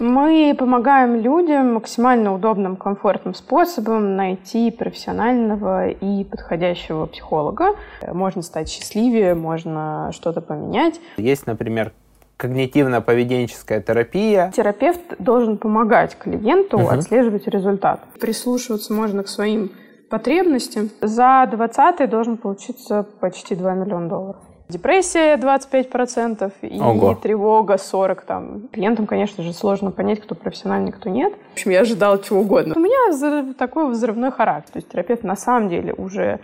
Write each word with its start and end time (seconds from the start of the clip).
Мы 0.00 0.54
помогаем 0.56 1.16
людям 1.16 1.74
максимально 1.74 2.34
удобным, 2.34 2.76
комфортным 2.76 3.34
способом 3.34 4.16
найти 4.16 4.70
профессионального 4.70 5.88
и 5.88 6.24
подходящего 6.24 7.06
психолога. 7.06 7.74
Можно 8.06 8.42
стать 8.42 8.68
счастливее, 8.68 9.34
можно 9.34 10.10
что-то 10.12 10.40
поменять. 10.40 11.00
Есть, 11.16 11.46
например, 11.46 11.92
когнитивно-поведенческая 12.38 13.82
терапия. 13.82 14.52
Терапевт 14.54 15.00
должен 15.18 15.58
помогать 15.58 16.16
клиенту 16.16 16.78
угу. 16.78 16.88
отслеживать 16.88 17.48
результат. 17.48 18.00
Прислушиваться 18.20 18.92
можно 18.92 19.24
к 19.24 19.28
своим 19.28 19.72
потребностям. 20.08 20.90
За 21.00 21.48
20 21.50 22.08
должен 22.08 22.36
получиться 22.36 23.04
почти 23.20 23.56
2 23.56 23.74
миллиона 23.74 24.08
долларов. 24.08 24.47
Депрессия 24.68 25.36
25% 25.36 26.52
и 26.62 26.80
Ого. 26.80 27.14
тревога 27.14 27.74
40%. 27.74 28.18
Там. 28.26 28.68
Клиентам, 28.70 29.06
конечно 29.06 29.42
же, 29.42 29.52
сложно 29.52 29.90
понять, 29.90 30.20
кто 30.20 30.34
профессиональный, 30.34 30.92
кто 30.92 31.08
нет. 31.08 31.32
В 31.50 31.52
общем, 31.54 31.70
я 31.70 31.80
ожидала 31.80 32.22
чего 32.22 32.40
угодно. 32.40 32.74
У 32.76 32.80
меня 32.80 33.54
такой 33.54 33.90
взрывной 33.90 34.30
характер. 34.30 34.72
То 34.72 34.78
есть 34.78 34.88
терапевт 34.90 35.24
на 35.24 35.36
самом 35.36 35.70
деле 35.70 35.94
уже 35.94 36.40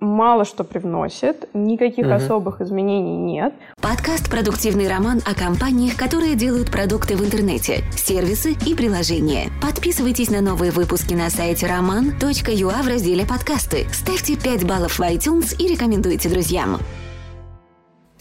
мало 0.00 0.44
что 0.44 0.64
привносит, 0.64 1.48
никаких 1.54 2.06
угу. 2.06 2.14
особых 2.14 2.60
изменений 2.60 3.16
нет. 3.16 3.54
Подкаст 3.80 4.30
«Продуктивный 4.30 4.88
роман» 4.88 5.20
о 5.24 5.34
компаниях, 5.34 5.96
которые 5.96 6.34
делают 6.34 6.70
продукты 6.70 7.16
в 7.16 7.24
интернете, 7.24 7.82
сервисы 7.96 8.54
и 8.66 8.74
приложения. 8.74 9.48
Подписывайтесь 9.62 10.30
на 10.30 10.42
новые 10.42 10.72
выпуски 10.72 11.14
на 11.14 11.30
сайте 11.30 11.66
roman.ua 11.66 12.82
в 12.82 12.86
разделе 12.86 13.24
«Подкасты». 13.26 13.86
Ставьте 13.92 14.36
5 14.36 14.66
баллов 14.66 14.98
в 14.98 15.02
iTunes 15.02 15.56
и 15.58 15.72
рекомендуйте 15.72 16.28
друзьям. 16.28 16.78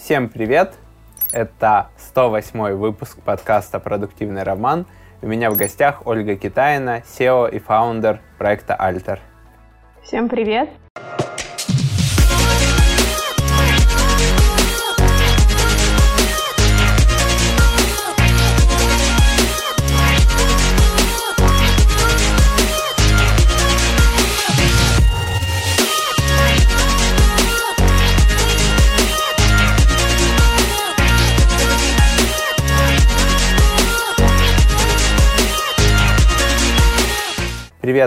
Всем 0.04 0.28
привет! 0.28 0.74
Это 1.32 1.88
108 1.96 2.74
выпуск 2.74 3.20
подкаста 3.24 3.80
«Продуктивный 3.80 4.44
роман». 4.44 4.86
У 5.22 5.28
меня 5.28 5.50
в 5.50 5.56
гостях 5.56 6.06
Ольга 6.06 6.36
Китаина, 6.36 7.04
SEO 7.06 7.50
и 7.50 7.58
фаундер 7.58 8.20
проекта 8.38 8.78
Alter. 8.78 9.20
Всем 10.04 10.28
привет! 10.28 10.68
Привет, 10.94 11.43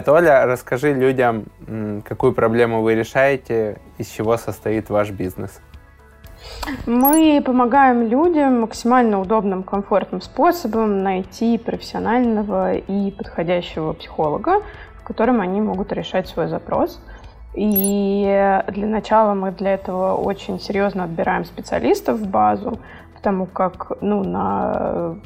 Оля. 0.08 0.46
Расскажи 0.46 0.92
людям, 0.92 1.44
какую 2.04 2.32
проблему 2.32 2.82
вы 2.82 2.94
решаете, 2.94 3.78
из 3.98 4.08
чего 4.08 4.36
состоит 4.36 4.90
ваш 4.90 5.10
бизнес. 5.10 5.60
Мы 6.86 7.42
помогаем 7.44 8.08
людям 8.08 8.60
максимально 8.60 9.20
удобным, 9.20 9.62
комфортным 9.62 10.20
способом 10.20 11.02
найти 11.02 11.58
профессионального 11.58 12.74
и 12.74 13.10
подходящего 13.10 13.92
психолога, 13.92 14.62
в 15.00 15.04
котором 15.04 15.40
они 15.40 15.60
могут 15.60 15.92
решать 15.92 16.28
свой 16.28 16.48
запрос. 16.48 17.00
И 17.54 18.60
для 18.68 18.86
начала 18.86 19.34
мы 19.34 19.50
для 19.50 19.74
этого 19.74 20.14
очень 20.14 20.60
серьезно 20.60 21.04
отбираем 21.04 21.44
специалистов 21.44 22.18
в 22.18 22.26
базу, 22.28 22.78
потому 23.14 23.46
как 23.46 23.92
ну, 24.02 24.22
на 24.22 25.16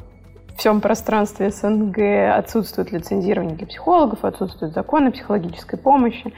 всем 0.61 0.79
пространстве 0.79 1.49
СНГ 1.49 2.37
отсутствует 2.37 2.91
лицензирование 2.91 3.55
для 3.55 3.65
психологов, 3.65 4.23
отсутствуют 4.23 4.75
законы 4.75 5.11
психологической 5.11 5.79
помощи. 5.79 6.35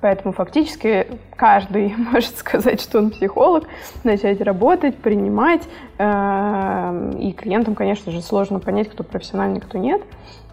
Поэтому 0.00 0.32
фактически 0.32 1.08
каждый 1.34 1.92
может 2.12 2.38
сказать, 2.38 2.80
что 2.80 2.98
он 2.98 3.10
психолог, 3.10 3.64
начать 4.04 4.40
работать, 4.40 4.96
принимать. 4.96 5.62
Эм, 5.98 7.18
и 7.18 7.32
клиентам, 7.32 7.74
конечно 7.74 8.12
же, 8.12 8.22
сложно 8.22 8.60
понять, 8.60 8.88
кто 8.88 9.02
профессиональный, 9.02 9.58
кто 9.58 9.76
нет. 9.76 10.02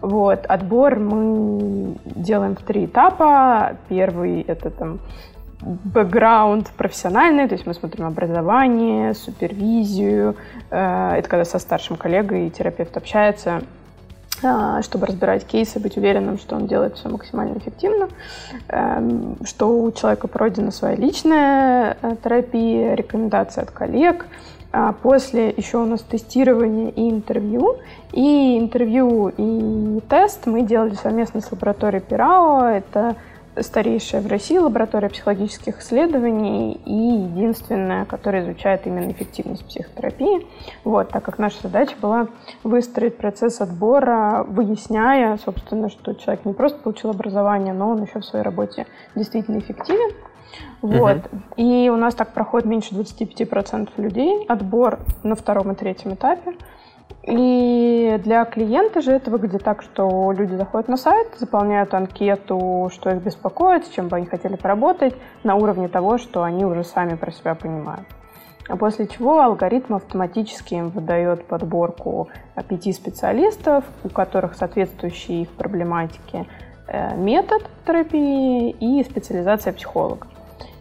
Вот. 0.00 0.44
Отбор 0.46 0.98
мы 0.98 1.94
делаем 2.04 2.56
в 2.56 2.62
три 2.62 2.86
этапа. 2.86 3.76
Первый— 3.88 4.40
это 4.48 4.70
там 4.70 4.98
бэкграунд 5.62 6.68
профессиональный, 6.70 7.46
то 7.48 7.54
есть 7.54 7.66
мы 7.66 7.74
смотрим 7.74 8.06
образование, 8.06 9.14
супервизию. 9.14 10.36
Э, 10.70 11.14
это 11.16 11.28
когда 11.28 11.44
со 11.44 11.58
старшим 11.58 11.96
коллегой 11.96 12.50
терапевт 12.50 12.96
общается, 12.96 13.62
э, 14.42 14.80
чтобы 14.82 15.06
разбирать 15.06 15.46
кейсы, 15.46 15.78
быть 15.78 15.96
уверенным, 15.96 16.38
что 16.38 16.56
он 16.56 16.66
делает 16.66 16.96
все 16.96 17.08
максимально 17.08 17.58
эффективно, 17.58 18.08
эм, 18.68 19.36
что 19.44 19.82
у 19.82 19.92
человека 19.92 20.28
пройдена 20.28 20.72
своя 20.72 20.96
личная 20.96 21.96
э, 22.02 22.16
терапия, 22.22 22.94
рекомендации 22.94 23.62
от 23.62 23.70
коллег. 23.70 24.26
А 24.74 24.92
после 24.92 25.50
еще 25.50 25.76
у 25.78 25.84
нас 25.84 26.00
тестирование 26.00 26.90
и 26.90 27.10
интервью. 27.10 27.76
И 28.12 28.58
интервью 28.58 29.30
и 29.36 30.00
тест 30.08 30.46
мы 30.46 30.62
делали 30.62 30.94
совместно 30.94 31.42
с 31.42 31.52
лабораторией 31.52 32.02
Пирао. 32.02 32.64
Это 32.64 33.16
старейшая 33.60 34.22
в 34.22 34.26
России 34.26 34.56
лаборатория 34.56 35.08
психологических 35.08 35.80
исследований 35.80 36.80
и 36.84 36.92
единственная, 36.92 38.04
которая 38.04 38.44
изучает 38.44 38.86
именно 38.86 39.10
эффективность 39.10 39.64
психотерапии. 39.66 40.46
Вот, 40.84 41.10
так 41.10 41.22
как 41.22 41.38
наша 41.38 41.62
задача 41.62 41.94
была 42.00 42.28
выстроить 42.62 43.16
процесс 43.16 43.60
отбора, 43.60 44.44
выясняя, 44.48 45.36
собственно, 45.36 45.90
что 45.90 46.14
человек 46.14 46.44
не 46.44 46.54
просто 46.54 46.78
получил 46.78 47.10
образование, 47.10 47.74
но 47.74 47.90
он 47.90 48.02
еще 48.02 48.20
в 48.20 48.24
своей 48.24 48.44
работе 48.44 48.86
действительно 49.14 49.58
эффективен. 49.58 50.12
Вот. 50.80 51.16
Uh-huh. 51.16 51.40
И 51.56 51.88
у 51.88 51.96
нас 51.96 52.14
так 52.14 52.32
проходит 52.34 52.66
меньше 52.66 52.94
25% 52.94 53.90
людей. 53.96 54.44
Отбор 54.48 54.98
на 55.22 55.34
втором 55.34 55.72
и 55.72 55.74
третьем 55.74 56.14
этапе. 56.14 56.54
И 57.24 58.20
для 58.24 58.44
клиента 58.44 59.00
же 59.00 59.12
это 59.12 59.30
выглядит 59.30 59.62
так, 59.62 59.82
что 59.82 60.32
люди 60.32 60.54
заходят 60.54 60.88
на 60.88 60.96
сайт, 60.96 61.28
заполняют 61.38 61.94
анкету, 61.94 62.90
что 62.92 63.10
их 63.10 63.22
беспокоит, 63.22 63.86
с 63.86 63.90
чем 63.90 64.08
бы 64.08 64.16
они 64.16 64.26
хотели 64.26 64.56
поработать, 64.56 65.14
на 65.44 65.54
уровне 65.54 65.86
того, 65.88 66.18
что 66.18 66.42
они 66.42 66.64
уже 66.64 66.82
сами 66.82 67.14
про 67.14 67.30
себя 67.30 67.54
понимают. 67.54 68.06
А 68.68 68.76
после 68.76 69.06
чего 69.06 69.40
алгоритм 69.40 69.94
автоматически 69.94 70.74
им 70.74 70.90
выдает 70.90 71.44
подборку 71.46 72.28
пяти 72.68 72.92
специалистов, 72.92 73.84
у 74.02 74.08
которых 74.08 74.54
соответствующие 74.54 75.42
их 75.42 75.50
проблематике 75.50 76.46
э, 76.88 77.16
метод 77.16 77.62
терапии 77.86 78.70
и 78.70 79.02
специализация 79.04 79.72
психолога. 79.72 80.26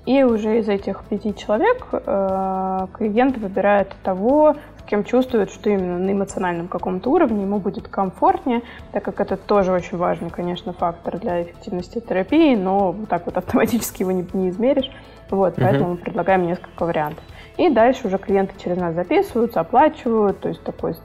И 0.05 0.23
уже 0.23 0.59
из 0.59 0.67
этих 0.67 1.03
пяти 1.03 1.35
человек 1.35 1.87
э, 1.91 2.87
клиент 2.93 3.37
выбирает 3.37 3.93
того, 4.03 4.55
кем 4.85 5.03
чувствует, 5.03 5.51
что 5.51 5.69
именно 5.69 5.97
на 5.97 6.11
эмоциональном 6.11 6.67
каком-то 6.67 7.09
уровне 7.09 7.43
ему 7.43 7.59
будет 7.59 7.87
комфортнее, 7.87 8.61
так 8.91 9.03
как 9.03 9.19
это 9.19 9.37
тоже 9.37 9.71
очень 9.71 9.97
важный, 9.97 10.29
конечно, 10.29 10.73
фактор 10.73 11.19
для 11.19 11.43
эффективности 11.43 11.99
терапии, 11.99 12.55
но 12.55 12.91
вот 12.91 13.09
так 13.09 13.25
вот 13.25 13.37
автоматически 13.37 14.01
его 14.01 14.11
не, 14.11 14.25
не 14.33 14.49
измеришь. 14.49 14.89
Вот, 15.29 15.57
uh-huh. 15.57 15.61
поэтому 15.61 15.91
мы 15.91 15.97
предлагаем 15.97 16.45
несколько 16.45 16.85
вариантов. 16.85 17.23
И 17.57 17.69
дальше 17.69 18.07
уже 18.07 18.17
клиенты 18.17 18.53
через 18.61 18.77
нас 18.77 18.95
записываются, 18.95 19.59
оплачивают, 19.59 20.39
то 20.39 20.49
есть 20.49 20.63
такой 20.63 20.95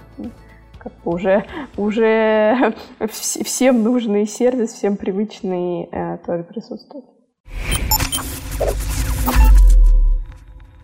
как 0.78 0.92
бы 1.04 1.12
уже, 1.12 1.44
уже 1.76 2.74
всем 3.10 3.82
нужный 3.82 4.26
сервис, 4.26 4.72
всем 4.72 4.96
привычный 4.96 5.88
э, 5.90 6.18
тоже 6.24 6.44
присутствует. 6.44 7.04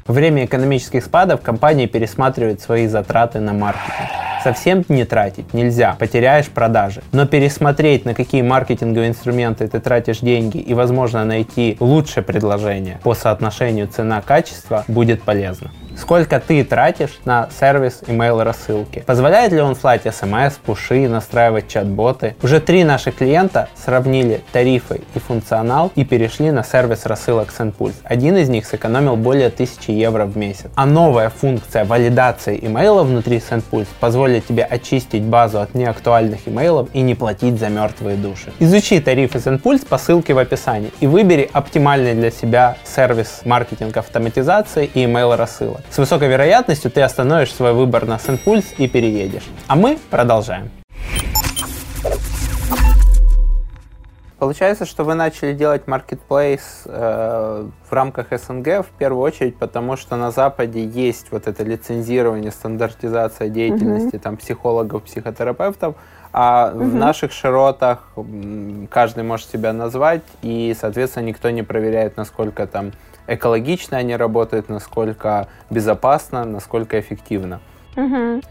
Во 0.07 0.15
время 0.15 0.47
экономических 0.47 1.05
спадов 1.05 1.43
компании 1.43 1.87
пересматривают 1.87 2.61
свои 2.61 2.89
затраты 2.89 3.39
на 3.39 3.53
маркетинг. 3.53 4.32
Совсем 4.43 4.85
не 4.89 5.05
тратить 5.05 5.55
нельзя, 5.55 5.95
потеряешь 5.99 6.49
продажи. 6.49 7.03
Но 7.13 7.27
пересмотреть, 7.27 8.05
на 8.05 8.15
какие 8.15 8.43
маркетинговые 8.43 9.11
инструменты 9.11 9.69
ты 9.69 9.79
тратишь 9.79 10.19
деньги 10.19 10.59
и, 10.59 10.75
возможно, 10.75 11.25
найти 11.25 11.77
лучшее 11.79 12.25
предложение 12.25 12.99
по 13.03 13.15
соотношению 13.15 13.87
цена-качество 13.87 14.85
будет 14.89 15.23
полезно. 15.23 15.71
Сколько 15.97 16.41
ты 16.41 16.65
тратишь 16.65 17.21
на 17.27 17.49
сервис 17.61 18.03
email 18.07 18.43
рассылки? 18.43 19.05
Позволяет 19.07 19.53
ли 19.53 19.61
он 19.61 19.77
слать 19.77 20.03
смс, 20.03 20.55
пуши, 20.55 21.07
настраивать 21.07 21.69
чат-боты? 21.69 22.35
Уже 22.43 22.61
три 22.61 22.83
наших 22.83 23.17
клиента 23.17 23.69
сравнили 23.77 24.41
тарифы 24.53 25.03
и 25.15 25.19
функционал 25.19 25.93
и 25.95 26.05
перешли 26.05 26.51
на 26.51 26.65
сервис 26.65 27.05
рассылок 27.05 27.53
SendPulse. 27.57 27.97
Один 28.05 28.37
из 28.37 28.49
них 28.49 28.67
сэкономил 28.67 29.17
более 29.17 29.49
1000 29.49 29.93
евро 29.93 30.25
в 30.25 30.37
месяц. 30.37 30.71
А 30.77 30.87
новая 30.87 31.29
функция 31.29 31.85
валидации 31.85 32.59
имейла 32.61 33.03
внутри 33.03 33.37
SendPulse 33.37 33.89
позволит 34.01 34.32
тебе 34.41 34.65
очистить 34.65 35.23
базу 35.23 35.61
от 35.61 35.75
неактуальных 35.75 36.49
имейлов 36.49 36.89
и 36.93 37.01
не 37.01 37.15
платить 37.15 37.59
за 37.59 37.69
мертвые 37.69 38.17
души. 38.17 38.53
Изучи 38.59 39.01
тарифы 39.01 39.39
SendPulse 39.39 39.87
по 39.87 39.99
ссылке 39.99 40.35
в 40.35 40.39
описании 40.39 40.91
и 41.01 41.07
выбери 41.07 41.49
оптимальный 41.53 42.15
для 42.15 42.31
себя 42.31 42.77
сервис 42.85 43.43
маркетинг 43.45 43.97
автоматизации 43.97 44.91
и 44.93 45.05
email 45.05 45.37
рассылок. 45.37 45.81
С 45.91 45.99
высокой 45.99 46.29
вероятностью 46.29 46.91
ты 46.91 47.03
остановишь 47.03 47.53
свой 47.53 47.73
выбор 47.73 48.07
на 48.07 48.17
SendPulse 48.17 48.75
и 48.79 48.89
переедешь. 48.89 49.45
А 49.67 49.77
мы 49.77 49.99
продолжаем. 50.11 50.82
Получается, 54.43 54.87
что 54.87 55.05
вы 55.05 55.15
начали 55.15 55.53
делать 55.53 55.83
marketplace 55.87 56.83
э, 56.87 57.69
в 57.89 57.93
рамках 57.93 58.27
СНГ 58.37 58.85
в 58.85 58.89
первую 58.99 59.23
очередь, 59.23 59.57
потому 59.57 59.97
что 59.97 60.17
на 60.17 60.33
Западе 60.33 60.85
есть 60.85 61.31
вот 61.31 61.47
это 61.47 61.63
лицензирование, 61.63 62.51
стандартизация 62.51 63.49
деятельности 63.49 64.17
mm-hmm. 64.17 64.19
там 64.19 64.37
психологов, 64.37 65.05
психотерапевтов, 65.05 65.95
а 66.33 66.73
mm-hmm. 66.75 66.77
в 66.77 66.95
наших 66.97 67.31
широтах 67.31 68.09
каждый 68.91 69.23
может 69.23 69.49
себя 69.49 69.73
назвать, 69.73 70.23
и, 70.43 70.77
соответственно, 70.77 71.27
никто 71.27 71.49
не 71.51 71.63
проверяет, 71.63 72.17
насколько 72.17 72.67
там 72.67 72.91
экологично 73.29 73.99
они 73.99 74.17
работают, 74.17 74.69
насколько 74.69 75.47
безопасно, 75.71 76.45
насколько 76.45 76.99
эффективно. 76.99 77.61
Mm-hmm. 77.95 78.45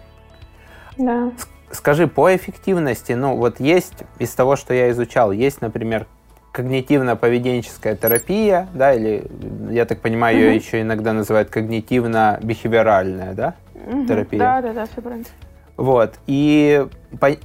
Да. 0.99 1.31
Скажи, 1.73 2.07
по 2.07 2.35
эффективности, 2.35 3.13
ну 3.13 3.35
вот 3.35 3.59
есть 3.59 3.93
из 4.19 4.31
того, 4.31 4.55
что 4.55 4.73
я 4.73 4.91
изучал, 4.91 5.31
есть, 5.31 5.61
например, 5.61 6.07
когнитивно-поведенческая 6.53 7.95
терапия, 7.95 8.67
да, 8.73 8.93
или, 8.93 9.25
я 9.69 9.85
так 9.85 10.01
понимаю, 10.01 10.37
угу. 10.37 10.43
ее 10.43 10.55
еще 10.55 10.81
иногда 10.81 11.13
называют 11.13 11.49
когнитивно-бихевиоральная, 11.49 13.33
да, 13.33 13.55
угу. 13.85 14.05
терапия? 14.05 14.39
Да, 14.39 14.61
да, 14.61 14.73
да, 14.73 14.85
все 14.85 15.01
правильно. 15.01 15.25
Вот, 15.77 16.15
и 16.27 16.85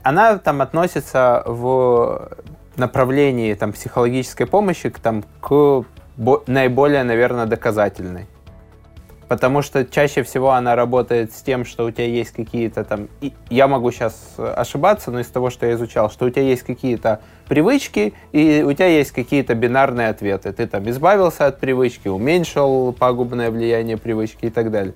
она 0.03 0.39
там 0.39 0.61
относится 0.61 1.43
в 1.47 2.31
направлении 2.77 3.55
там, 3.55 3.73
психологической 3.73 4.47
помощи 4.47 4.91
к, 4.91 4.99
там, 4.99 5.25
к 5.41 5.85
наиболее, 6.47 7.05
наверное, 7.05 7.47
доказательной. 7.47 8.27
Потому 9.29 9.61
что 9.63 9.85
чаще 9.85 10.23
всего 10.23 10.53
она 10.53 10.77
работает 10.77 11.33
с 11.33 11.43
тем, 11.43 11.65
что 11.65 11.85
у 11.85 11.91
тебя 11.91 12.07
есть 12.07 12.31
какие-то 12.31 12.85
там... 12.85 13.09
Я 13.51 13.67
могу 13.67 13.91
сейчас 13.91 14.35
ошибаться, 14.39 15.11
но 15.11 15.19
из 15.19 15.27
того, 15.27 15.51
что 15.51 15.67
я 15.67 15.75
изучал, 15.75 16.11
что 16.11 16.27
у 16.27 16.31
тебя 16.31 16.43
есть 16.43 16.63
какие-то 16.63 17.21
привычки, 17.49 18.15
и 18.31 18.63
у 18.65 18.73
тебя 18.73 18.87
есть 18.87 19.11
какие-то 19.11 19.55
бинарные 19.55 20.11
ответы. 20.11 20.53
Ты 20.53 20.67
там 20.69 20.89
избавился 20.89 21.47
от 21.47 21.59
привычки, 21.59 22.07
уменьшил 22.07 22.93
пагубное 22.93 23.51
влияние 23.51 23.97
привычки 23.97 24.47
и 24.47 24.51
так 24.51 24.71
далее. 24.71 24.95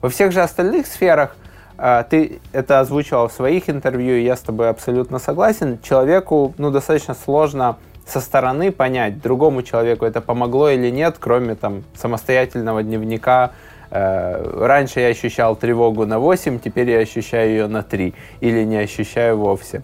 Во 0.00 0.08
всех 0.08 0.30
же 0.30 0.40
остальных 0.42 0.86
сферах 0.86 1.36
а, 1.76 2.04
ты 2.04 2.40
это 2.52 2.78
озвучивал 2.78 3.28
в 3.28 3.32
своих 3.32 3.68
интервью, 3.68 4.16
и 4.16 4.22
я 4.22 4.36
с 4.36 4.40
тобой 4.40 4.68
абсолютно 4.68 5.18
согласен. 5.18 5.80
Человеку 5.82 6.54
ну, 6.58 6.70
достаточно 6.70 7.14
сложно 7.14 7.78
со 8.06 8.20
стороны 8.20 8.70
понять, 8.70 9.20
другому 9.20 9.62
человеку 9.62 10.04
это 10.04 10.20
помогло 10.20 10.70
или 10.70 10.90
нет, 10.90 11.16
кроме 11.18 11.54
там 11.54 11.84
самостоятельного 11.94 12.82
дневника. 12.82 13.52
Э, 13.90 14.66
раньше 14.66 15.00
я 15.00 15.08
ощущал 15.08 15.56
тревогу 15.56 16.04
на 16.06 16.18
8, 16.18 16.58
теперь 16.58 16.90
я 16.90 16.98
ощущаю 16.98 17.50
ее 17.50 17.66
на 17.66 17.82
3 17.82 18.14
или 18.40 18.64
не 18.64 18.76
ощущаю 18.76 19.38
вовсе. 19.38 19.82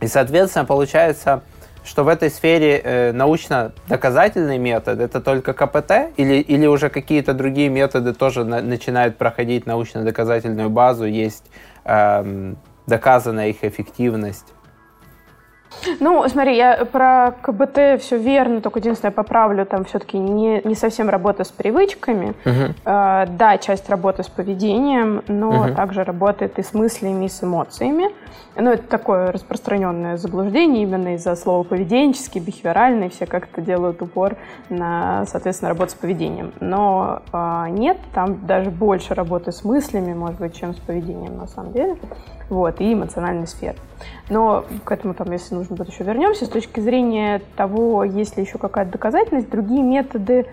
И, 0.00 0.06
соответственно, 0.06 0.64
получается, 0.64 1.42
что 1.84 2.04
в 2.04 2.08
этой 2.08 2.30
сфере 2.30 2.80
э, 2.82 3.12
научно-доказательный 3.12 4.58
метод 4.58 5.00
это 5.00 5.20
только 5.20 5.52
КПТ 5.52 6.12
или, 6.16 6.34
или 6.34 6.66
уже 6.66 6.88
какие-то 6.88 7.32
другие 7.32 7.68
методы 7.68 8.12
тоже 8.12 8.44
на, 8.44 8.60
начинают 8.60 9.16
проходить 9.16 9.66
научно-доказательную 9.66 10.68
базу, 10.68 11.04
есть 11.04 11.44
э, 11.84 12.54
доказанная 12.86 13.48
их 13.48 13.62
эффективность? 13.62 14.52
Ну, 16.00 16.26
смотри, 16.28 16.56
я 16.56 16.84
про 16.84 17.34
КБТ 17.42 18.00
все 18.00 18.18
верно, 18.18 18.60
только 18.60 18.78
единственное, 18.78 19.10
я 19.10 19.14
поправлю, 19.14 19.66
там 19.66 19.84
все-таки 19.84 20.18
не, 20.18 20.60
не 20.64 20.74
совсем 20.74 21.08
работа 21.08 21.44
с 21.44 21.48
привычками. 21.48 22.34
Uh-huh. 22.44 22.74
Э, 22.84 23.26
да, 23.28 23.58
часть 23.58 23.88
работы 23.88 24.22
с 24.22 24.28
поведением, 24.28 25.22
но 25.28 25.66
uh-huh. 25.66 25.74
также 25.74 26.04
работает 26.04 26.58
и 26.58 26.62
с 26.62 26.74
мыслями, 26.74 27.26
и 27.26 27.28
с 27.28 27.42
эмоциями. 27.42 28.06
Ну, 28.58 28.70
это 28.70 28.84
такое 28.84 29.32
распространенное 29.32 30.16
заблуждение 30.16 30.84
именно 30.84 31.14
из-за 31.16 31.36
слова 31.36 31.62
поведенческий, 31.62 32.40
бихевиоральный, 32.40 33.10
все 33.10 33.26
как-то 33.26 33.60
делают 33.60 34.00
упор 34.00 34.36
на, 34.70 35.26
соответственно, 35.26 35.68
работу 35.68 35.90
с 35.90 35.94
поведением. 35.94 36.52
Но 36.60 37.22
э, 37.32 37.66
нет, 37.70 37.98
там 38.14 38.46
даже 38.46 38.70
больше 38.70 39.14
работы 39.14 39.52
с 39.52 39.62
мыслями, 39.62 40.14
может 40.14 40.40
быть, 40.40 40.56
чем 40.58 40.74
с 40.74 40.78
поведением 40.78 41.36
на 41.36 41.46
самом 41.46 41.72
деле 41.72 41.96
вот, 42.48 42.80
и 42.80 42.92
эмоциональной 42.92 43.46
сферы. 43.46 43.76
Но 44.28 44.64
к 44.84 44.92
этому, 44.92 45.14
там, 45.14 45.30
если 45.32 45.54
нужно 45.54 45.76
будет, 45.76 45.88
еще 45.88 46.04
вернемся. 46.04 46.46
С 46.46 46.48
точки 46.48 46.80
зрения 46.80 47.40
того, 47.56 48.04
есть 48.04 48.36
ли 48.36 48.44
еще 48.44 48.58
какая-то 48.58 48.92
доказательность, 48.92 49.50
другие 49.50 49.82
методы 49.82 50.46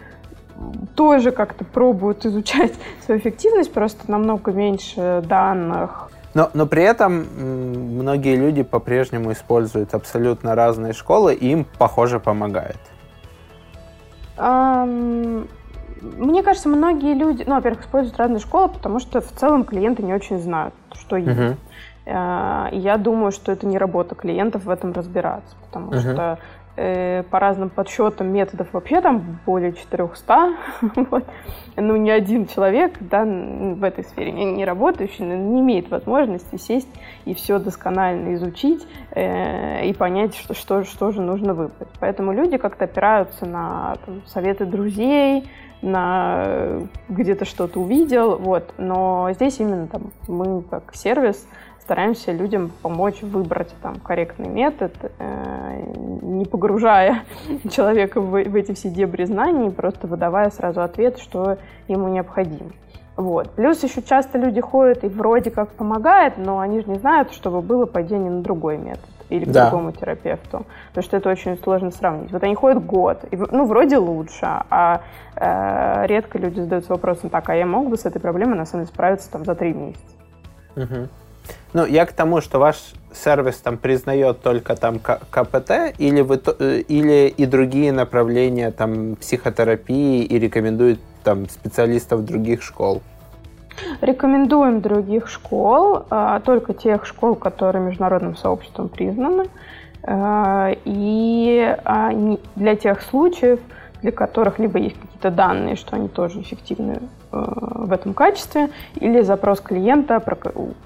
тоже 0.96 1.32
как-то 1.32 1.66
пробуют 1.66 2.26
изучать 2.26 2.74
свою 3.06 3.20
эффективность, 3.20 3.74
просто 3.74 4.10
намного 4.10 4.52
меньше 4.52 5.24
данных. 5.26 6.10
Но, 6.34 6.50
но 6.54 6.66
при 6.66 6.84
этом 6.84 7.28
многие 7.38 8.36
люди 8.36 8.64
по-прежнему 8.64 9.32
используют 9.34 9.94
абсолютно 9.94 10.56
разные 10.56 10.94
школы, 10.94 11.36
и 11.36 11.52
им, 11.52 11.68
похоже, 11.78 12.20
помогает. 12.20 12.80
Um, 14.36 15.48
мне 16.04 16.44
кажется, 16.44 16.70
многие 16.70 17.14
люди, 17.14 17.44
ну, 17.48 17.56
во-первых, 17.56 17.82
используют 17.82 18.18
разные 18.18 18.40
школы, 18.40 18.70
потому 18.70 19.00
что 19.00 19.22
в 19.22 19.32
целом 19.32 19.64
клиенты 19.64 20.04
не 20.04 20.14
очень 20.14 20.40
знают, 20.40 20.74
что 20.94 21.16
есть. 21.16 21.40
Uh-huh. 21.40 21.56
Я 22.06 22.98
думаю, 22.98 23.32
что 23.32 23.54
это 23.54 23.66
не 23.66 23.78
работа 23.78 24.14
клиентов 24.14 24.66
в 24.66 24.70
этом 24.70 24.92
разбираться, 24.92 25.56
потому 25.66 25.92
uh-huh. 25.92 26.00
что 26.00 26.40
э, 26.76 27.24
по 27.24 27.40
разным 27.40 27.70
подсчетам 27.70 28.28
методов 28.28 28.68
вообще 28.74 29.00
там 29.02 29.40
более 29.46 29.74
400. 29.74 30.54
вот. 31.10 31.24
Ну, 31.76 31.96
ни 31.96 32.10
один 32.10 32.48
человек 32.48 32.98
да, 33.00 33.24
в 33.24 33.84
этой 33.84 34.04
сфере 34.04 34.32
не, 34.32 34.46
не 34.46 34.66
работающий 34.66 35.26
не 35.26 35.62
имеет 35.62 35.90
возможности 35.90 36.58
сесть 36.58 36.90
и 37.26 37.34
все 37.34 37.60
досконально 37.60 38.36
изучить 38.36 38.86
э, 39.12 39.86
и 39.86 39.94
понять, 39.94 40.36
что, 40.36 40.54
что, 40.54 40.84
что 40.84 41.12
же 41.12 41.22
нужно 41.22 41.54
выбрать. 41.54 41.90
Поэтому 42.00 42.34
люди 42.34 42.58
как-то 42.58 42.86
опираются 42.86 43.46
на 43.46 43.96
там, 44.06 44.22
советы 44.28 44.66
друзей, 44.66 45.50
на 45.84 46.44
э, 46.46 46.82
где-то 47.10 47.46
что-то 47.46 47.80
увидел, 47.80 48.38
вот. 48.38 48.74
Но 48.78 49.30
здесь 49.34 49.60
именно 49.60 49.88
там 49.88 50.12
мы 50.28 50.64
как 50.64 50.96
сервис 50.96 51.46
стараемся 51.82 52.32
людям 52.32 52.72
помочь 52.82 53.22
выбрать 53.22 53.74
там 53.82 53.96
корректный 53.96 54.48
метод, 54.48 54.94
э, 55.20 55.94
не 56.22 56.46
погружая 56.46 57.24
человека 57.70 58.22
в, 58.22 58.32
в 58.32 58.56
эти 58.56 58.74
все 58.74 58.90
дебри 58.90 59.26
знаний, 59.26 59.70
просто 59.70 60.08
выдавая 60.08 60.50
сразу 60.50 60.82
ответ, 60.82 61.20
что 61.20 61.58
ему 61.88 62.08
необходимо. 62.08 62.72
Вот. 63.16 63.52
Плюс 63.52 63.84
еще 63.84 64.02
часто 64.02 64.40
люди 64.40 64.60
ходят 64.62 65.04
и 65.04 65.08
вроде 65.08 65.52
как 65.52 65.70
помогает, 65.74 66.38
но 66.38 66.60
они 66.60 66.80
же 66.80 66.90
не 66.90 66.98
знают, 66.98 67.32
чтобы 67.34 67.62
было 67.62 67.86
падение 67.86 68.32
на 68.32 68.42
другой 68.42 68.78
метод 68.78 69.13
или 69.34 69.46
к 69.46 69.50
да. 69.50 69.70
другому 69.70 69.92
терапевту. 69.92 70.66
Потому 70.90 71.04
что 71.04 71.18
это 71.18 71.30
очень 71.30 71.58
сложно 71.58 71.92
сравнить. 71.92 72.32
Вот 72.32 72.44
они 72.44 72.56
ходят 72.56 72.86
год, 72.86 73.26
и, 73.32 73.36
ну, 73.36 73.66
вроде 73.66 73.98
лучше, 73.98 74.46
а 74.70 75.02
э, 75.36 76.06
редко 76.08 76.38
люди 76.38 76.60
задаются 76.60 76.92
вопросом, 76.92 77.30
так, 77.30 77.50
а 77.50 77.56
я 77.56 77.66
мог 77.66 77.90
бы 77.90 77.98
с 77.98 78.06
этой 78.06 78.20
проблемой 78.20 78.58
на 78.58 78.66
самом 78.66 78.86
деле 78.86 78.94
справиться 78.94 79.32
там 79.32 79.46
за 79.46 79.56
три 79.56 79.74
месяца. 79.74 80.04
Угу. 80.76 81.08
Ну, 81.74 81.86
я 81.86 82.06
к 82.06 82.14
тому, 82.14 82.42
что 82.42 82.60
ваш 82.60 82.94
сервис 83.12 83.58
там 83.58 83.78
признает 83.78 84.42
только 84.42 84.76
там 84.76 85.00
КПТ 85.00 85.96
или, 85.98 86.22
вы, 86.22 86.40
э, 86.60 86.84
или 86.88 87.28
и 87.28 87.46
другие 87.46 87.92
направления 87.92 88.72
там 88.72 89.16
психотерапии 89.16 90.24
и 90.24 90.40
рекомендует 90.40 91.00
там 91.24 91.50
специалистов 91.50 92.24
других 92.26 92.62
школ? 92.62 93.02
Рекомендуем 94.02 94.82
других 94.82 95.28
школ, 95.28 96.04
а, 96.10 96.40
только 96.40 96.74
тех 96.74 97.06
школ, 97.06 97.36
которые 97.36 97.84
международным 97.84 98.36
сообществом 98.36 98.90
признаны. 98.90 99.46
А, 100.04 100.72
и 100.86 101.76
а, 101.86 102.12
для 102.56 102.76
тех 102.76 103.02
случаев, 103.02 103.60
для 104.04 104.12
которых 104.12 104.60
либо 104.60 104.78
есть 104.80 105.00
какие-то 105.00 105.32
данные, 105.32 105.78
что 105.78 105.96
они 105.96 106.10
тоже 106.10 106.42
эффективны 106.42 107.00
э, 107.32 107.38
в 107.38 107.90
этом 107.90 108.14
качестве, 108.14 108.70
или 108.96 109.22
запрос 109.22 109.62
клиента 109.62 110.22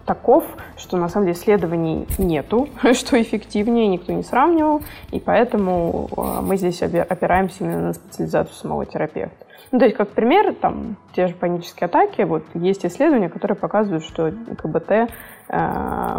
таков, 0.05 0.43
что 0.77 0.97
на 0.97 1.09
самом 1.09 1.25
деле 1.25 1.35
исследований 1.35 2.07
нету, 2.19 2.69
что 2.93 3.19
эффективнее, 3.19 3.87
никто 3.87 4.13
не 4.13 4.21
сравнивал, 4.21 4.83
и 5.11 5.19
поэтому 5.19 6.07
э, 6.15 6.41
мы 6.43 6.57
здесь 6.57 6.83
опираемся 6.83 7.63
именно 7.63 7.87
на 7.87 7.93
специализацию 7.93 8.53
самого 8.55 8.85
терапевта. 8.85 9.46
Ну, 9.71 9.79
то 9.79 9.85
есть, 9.85 9.97
как 9.97 10.09
пример, 10.09 10.53
там, 10.55 10.95
те 11.13 11.27
же 11.27 11.35
панические 11.35 11.85
атаки, 11.85 12.21
вот, 12.21 12.43
есть 12.53 12.85
исследования, 12.85 13.29
которые 13.29 13.57
показывают, 13.57 14.03
что 14.03 14.31
КБТ 14.31 14.91
э, 14.91 15.07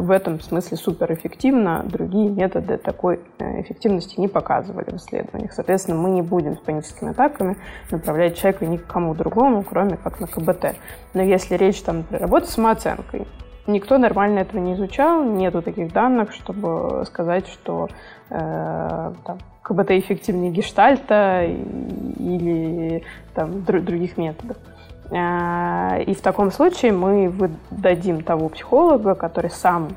в 0.01 0.11
этом 0.11 0.41
смысле 0.41 0.77
суперэффективно, 0.77 1.83
другие 1.85 2.29
методы 2.29 2.77
такой 2.77 3.21
э, 3.39 3.63
эффективности 3.63 4.21
не 4.21 4.29
показывали 4.29 4.91
в 4.91 4.97
исследованиях. 4.97 5.53
Соответственно, 5.53 5.97
мы 5.97 6.11
не 6.11 6.23
будем 6.23 6.57
с 6.57 6.61
паническими 6.61 7.13
атаками 7.13 7.57
направлять 7.91 8.37
человека 8.37 8.67
ни 8.67 8.77
к 8.77 8.87
кому 8.87 9.15
другому, 9.15 9.63
кроме 9.63 9.97
как 9.97 10.21
на 10.21 10.27
КБТ. 10.27 10.77
Но 11.15 11.23
если 11.23 11.55
речь, 11.55 11.81
там, 11.81 11.99
например, 11.99 12.23
работа 12.23 12.47
с 12.47 12.51
самооценкой, 12.51 13.27
никто 13.67 13.99
нормально 13.99 14.41
этого 14.41 14.61
не 14.61 14.75
изучал, 14.75 15.25
нету 15.25 15.63
таких 15.63 15.93
данных, 15.93 16.33
чтобы 16.33 17.05
сказать, 17.07 17.47
что 17.47 17.89
э, 18.31 19.13
там, 19.25 19.39
КБТ 19.69 19.91
эффективнее 19.93 20.51
гештальта 20.51 21.45
или 21.45 23.05
там, 23.35 23.63
других 23.65 24.17
методов. 24.17 24.57
А, 25.11 25.99
и 25.99 26.15
в 26.15 26.21
таком 26.21 26.51
случае 26.51 26.93
мы 26.93 27.29
выдадим 27.29 28.23
того 28.23 28.49
психолога, 28.49 29.15
который 29.15 29.51
сам 29.51 29.89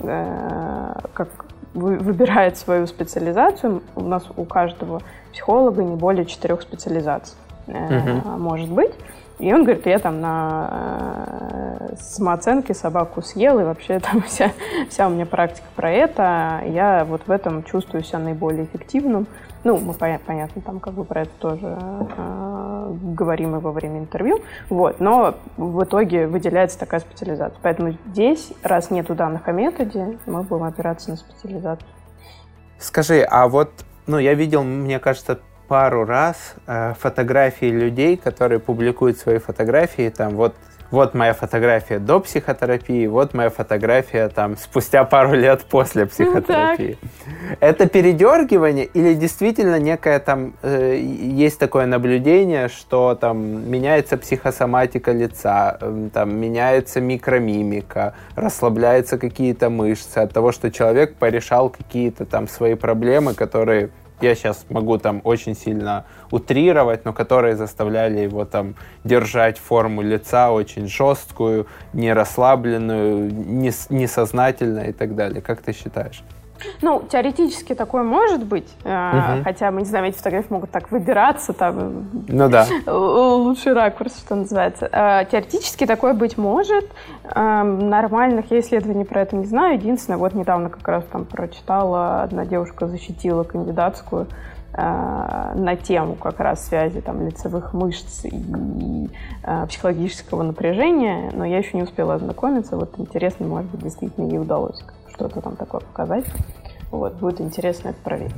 э, 0.00 0.92
как 1.12 1.28
выбирает 1.74 2.56
свою 2.56 2.86
специализацию. 2.86 3.82
У 3.94 4.02
нас 4.02 4.24
у 4.36 4.44
каждого 4.44 5.02
психолога 5.32 5.84
не 5.84 5.96
более 5.96 6.24
четырех 6.26 6.62
специализаций 6.62 7.36
угу. 7.68 8.38
может 8.38 8.70
быть. 8.70 8.92
И 9.38 9.52
он 9.52 9.64
говорит, 9.64 9.86
я 9.86 9.98
там 9.98 10.20
на 10.20 11.78
э, 11.90 11.94
самооценке 12.00 12.74
собаку 12.74 13.22
съел, 13.22 13.60
и 13.60 13.64
вообще 13.64 14.00
там 14.00 14.22
вся, 14.26 14.52
вся 14.88 15.06
у 15.06 15.10
меня 15.10 15.26
практика 15.26 15.66
про 15.76 15.90
это. 15.90 16.62
Я 16.66 17.04
вот 17.08 17.22
в 17.26 17.30
этом 17.30 17.62
чувствую 17.62 18.02
себя 18.02 18.18
наиболее 18.18 18.64
эффективным. 18.64 19.26
Ну, 19.64 19.76
мы, 19.78 19.92
понятно, 19.92 20.48
там 20.64 20.80
как 20.80 20.94
бы 20.94 21.04
про 21.04 21.22
это 21.22 21.30
тоже 21.38 21.76
э, 21.78 22.94
говорим 23.14 23.56
и 23.56 23.60
во 23.60 23.72
время 23.72 23.98
интервью. 24.00 24.40
Вот, 24.68 25.00
но 25.00 25.34
в 25.56 25.84
итоге 25.84 26.26
выделяется 26.26 26.78
такая 26.78 27.00
специализация. 27.00 27.58
Поэтому 27.62 27.96
здесь, 28.06 28.52
раз 28.62 28.90
нету 28.90 29.14
данных 29.14 29.46
о 29.46 29.52
методе, 29.52 30.18
мы 30.26 30.42
будем 30.42 30.64
опираться 30.64 31.10
на 31.10 31.16
специализацию. 31.16 31.88
Скажи, 32.78 33.22
а 33.22 33.48
вот, 33.48 33.70
ну, 34.06 34.18
я 34.18 34.34
видел, 34.34 34.62
мне 34.62 35.00
кажется, 35.00 35.40
пару 35.68 36.04
раз 36.04 36.54
э, 36.66 36.94
фотографии 36.98 37.66
людей, 37.70 38.16
которые 38.16 38.58
публикуют 38.58 39.18
свои 39.18 39.38
фотографии, 39.38 40.08
там 40.08 40.34
вот 40.34 40.54
вот 40.90 41.14
моя 41.14 41.34
фотография 41.34 41.98
до 41.98 42.20
психотерапии, 42.20 43.06
вот 43.06 43.34
моя 43.34 43.50
фотография 43.50 44.28
там 44.28 44.56
спустя 44.56 45.04
пару 45.04 45.34
лет 45.34 45.64
после 45.64 46.06
психотерапии. 46.06 46.98
Так. 47.00 47.58
Это 47.60 47.88
передергивание 47.88 48.86
или 48.86 49.14
действительно 49.14 49.78
некое 49.78 50.18
там 50.18 50.54
э, 50.62 50.96
есть 50.98 51.58
такое 51.58 51.86
наблюдение, 51.86 52.68
что 52.68 53.14
там 53.14 53.70
меняется 53.70 54.16
психосоматика 54.16 55.12
лица, 55.12 55.76
э, 55.80 56.08
там 56.12 56.34
меняется 56.34 57.00
микромимика, 57.00 58.14
расслабляются 58.34 59.18
какие-то 59.18 59.68
мышцы 59.68 60.18
от 60.18 60.32
того, 60.32 60.52
что 60.52 60.70
человек 60.70 61.16
порешал 61.16 61.68
какие-то 61.68 62.24
там 62.24 62.48
свои 62.48 62.74
проблемы, 62.74 63.34
которые 63.34 63.90
я 64.20 64.34
сейчас 64.34 64.66
могу 64.68 64.98
там 64.98 65.20
очень 65.24 65.54
сильно 65.54 66.04
утрировать, 66.30 67.04
но 67.04 67.12
которые 67.12 67.56
заставляли 67.56 68.20
его 68.20 68.44
там 68.44 68.74
держать 69.04 69.58
форму 69.58 70.02
лица 70.02 70.50
очень 70.50 70.88
жесткую, 70.88 71.66
не 71.92 72.12
расслабленную, 72.12 73.32
не, 73.32 73.72
несознательно 73.90 74.80
и 74.80 74.92
так 74.92 75.14
далее. 75.14 75.40
Как 75.40 75.62
ты 75.62 75.72
считаешь? 75.72 76.22
Ну, 76.82 77.02
теоретически 77.08 77.74
такое 77.74 78.02
может 78.02 78.44
быть, 78.44 78.68
угу. 78.84 79.42
хотя, 79.44 79.70
мы 79.70 79.80
не 79.80 79.86
знаем, 79.86 80.06
эти 80.06 80.16
фотографии 80.16 80.52
могут 80.52 80.70
так 80.70 80.90
выбираться, 80.90 81.52
там, 81.52 82.08
ну 82.28 82.48
да. 82.48 82.66
лучший 82.86 83.72
ракурс, 83.72 84.18
что 84.18 84.34
называется. 84.34 84.88
А, 84.90 85.24
теоретически 85.24 85.86
такое 85.86 86.14
быть 86.14 86.38
может. 86.38 86.86
Нормальных 87.34 88.50
я 88.50 88.60
исследований 88.60 89.04
про 89.04 89.22
это 89.22 89.36
не 89.36 89.46
знаю. 89.46 89.74
Единственное, 89.74 90.18
вот 90.18 90.34
недавно 90.34 90.70
как 90.70 90.86
раз 90.86 91.04
там 91.10 91.24
прочитала, 91.24 92.22
одна 92.22 92.44
девушка 92.44 92.86
защитила 92.86 93.44
кандидатскую 93.44 94.26
на 94.72 95.76
тему 95.76 96.14
как 96.14 96.38
раз 96.38 96.68
связи 96.68 97.00
там, 97.00 97.26
лицевых 97.26 97.72
мышц 97.72 98.24
и 98.24 99.08
психологического 99.66 100.42
напряжения, 100.42 101.32
но 101.34 101.44
я 101.44 101.58
еще 101.58 101.76
не 101.76 101.82
успела 101.82 102.14
ознакомиться. 102.14 102.76
Вот 102.76 102.94
интересно, 102.98 103.46
может 103.46 103.70
быть, 103.70 103.82
действительно 103.82 104.26
ей 104.26 104.38
удалось 104.38 104.80
что-то 105.18 105.40
там 105.40 105.56
такое 105.56 105.80
показать. 105.80 106.24
Вот, 106.92 107.14
будет 107.14 107.40
интересно 107.40 107.88
это 107.88 107.98
проверить. 108.04 108.34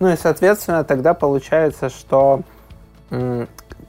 Ну 0.00 0.08
и, 0.08 0.16
соответственно, 0.16 0.84
тогда 0.84 1.12
получается, 1.12 1.90
что 1.90 2.40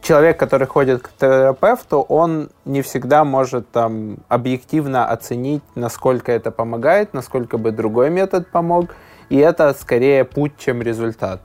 человек, 0.02 0.38
который 0.38 0.68
ходит 0.68 1.02
к 1.02 1.12
терапевту, 1.18 2.02
он 2.02 2.50
не 2.66 2.82
всегда 2.82 3.24
может 3.24 3.70
там 3.72 4.18
объективно 4.28 5.06
оценить, 5.06 5.64
насколько 5.76 6.34
это 6.34 6.52
помогает, 6.52 7.14
насколько 7.14 7.58
бы 7.58 7.72
другой 7.72 8.10
метод 8.10 8.52
помог. 8.52 8.96
И 9.30 9.38
это 9.38 9.74
скорее 9.80 10.26
путь, 10.26 10.58
чем 10.58 10.82
результат. 10.82 11.42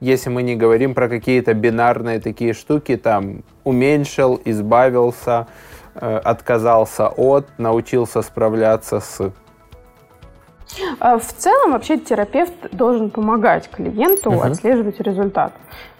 Если 0.00 0.30
мы 0.30 0.42
не 0.42 0.56
говорим 0.56 0.94
про 0.94 1.08
какие-то 1.08 1.54
бинарные 1.54 2.20
такие 2.20 2.54
штуки, 2.54 2.96
там 2.96 3.44
уменьшил, 3.64 4.40
избавился, 4.44 5.46
отказался 5.94 7.08
от, 7.08 7.46
научился 7.58 8.22
справляться 8.22 9.00
с? 9.00 9.32
А, 11.00 11.18
в 11.18 11.26
целом, 11.26 11.72
вообще, 11.72 11.98
терапевт 11.98 12.54
должен 12.72 13.10
помогать 13.10 13.68
клиенту 13.68 14.30
угу. 14.30 14.42
отслеживать 14.42 15.00
результат. 15.00 15.52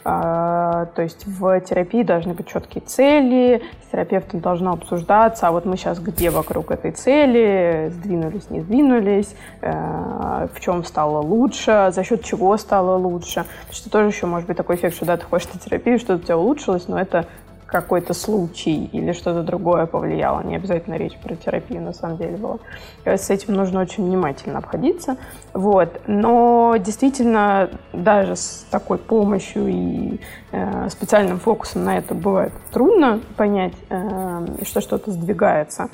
А, 0.02 0.86
то 0.94 1.02
есть 1.02 1.26
в 1.26 1.60
терапии 1.60 2.02
должны 2.02 2.32
быть 2.32 2.48
четкие 2.48 2.82
цели, 2.82 3.62
с 3.86 3.90
терапевтом 3.90 4.40
должно 4.40 4.72
обсуждаться, 4.72 5.48
а 5.48 5.52
вот 5.52 5.66
мы 5.66 5.76
сейчас 5.76 5.98
где 5.98 6.30
вокруг 6.30 6.70
этой 6.70 6.92
цели, 6.92 7.90
сдвинулись, 7.92 8.48
не 8.48 8.60
сдвинулись, 8.60 9.34
э, 9.60 10.48
в 10.54 10.60
чем 10.60 10.84
стало 10.84 11.18
лучше, 11.18 11.90
за 11.92 12.02
счет 12.02 12.24
чего 12.24 12.56
стало 12.56 12.96
лучше. 12.96 13.44
Потому 13.60 13.74
что 13.74 13.90
тоже 13.90 14.08
еще 14.08 14.24
может 14.24 14.48
быть 14.48 14.56
такой 14.56 14.76
эффект, 14.76 14.96
что 14.96 15.04
да, 15.04 15.18
ты 15.18 15.26
ходишь 15.26 15.52
на 15.52 15.60
терапию, 15.60 15.98
что-то 15.98 16.22
у 16.22 16.24
тебя 16.24 16.38
улучшилось, 16.38 16.88
но 16.88 16.98
это 16.98 17.26
какой-то 17.70 18.14
случай 18.14 18.86
или 18.86 19.12
что-то 19.12 19.42
другое 19.42 19.86
повлияло. 19.86 20.42
Не 20.42 20.56
обязательно 20.56 20.94
речь 20.94 21.16
про 21.16 21.36
терапию 21.36 21.82
на 21.82 21.92
самом 21.92 22.16
деле 22.16 22.36
была. 22.36 22.58
С 23.04 23.30
этим 23.30 23.54
нужно 23.54 23.80
очень 23.80 24.04
внимательно 24.04 24.58
обходиться. 24.58 25.16
Вот. 25.54 26.00
Но 26.06 26.74
действительно, 26.78 27.70
даже 27.92 28.36
с 28.36 28.66
такой 28.70 28.98
помощью 28.98 29.68
и 29.68 30.20
э, 30.52 30.88
специальным 30.90 31.38
фокусом 31.38 31.84
на 31.84 31.98
это 31.98 32.14
бывает 32.14 32.52
трудно 32.72 33.20
понять, 33.36 33.74
э, 33.88 34.46
что 34.64 34.80
что-то 34.80 35.12
сдвигается. 35.12 35.88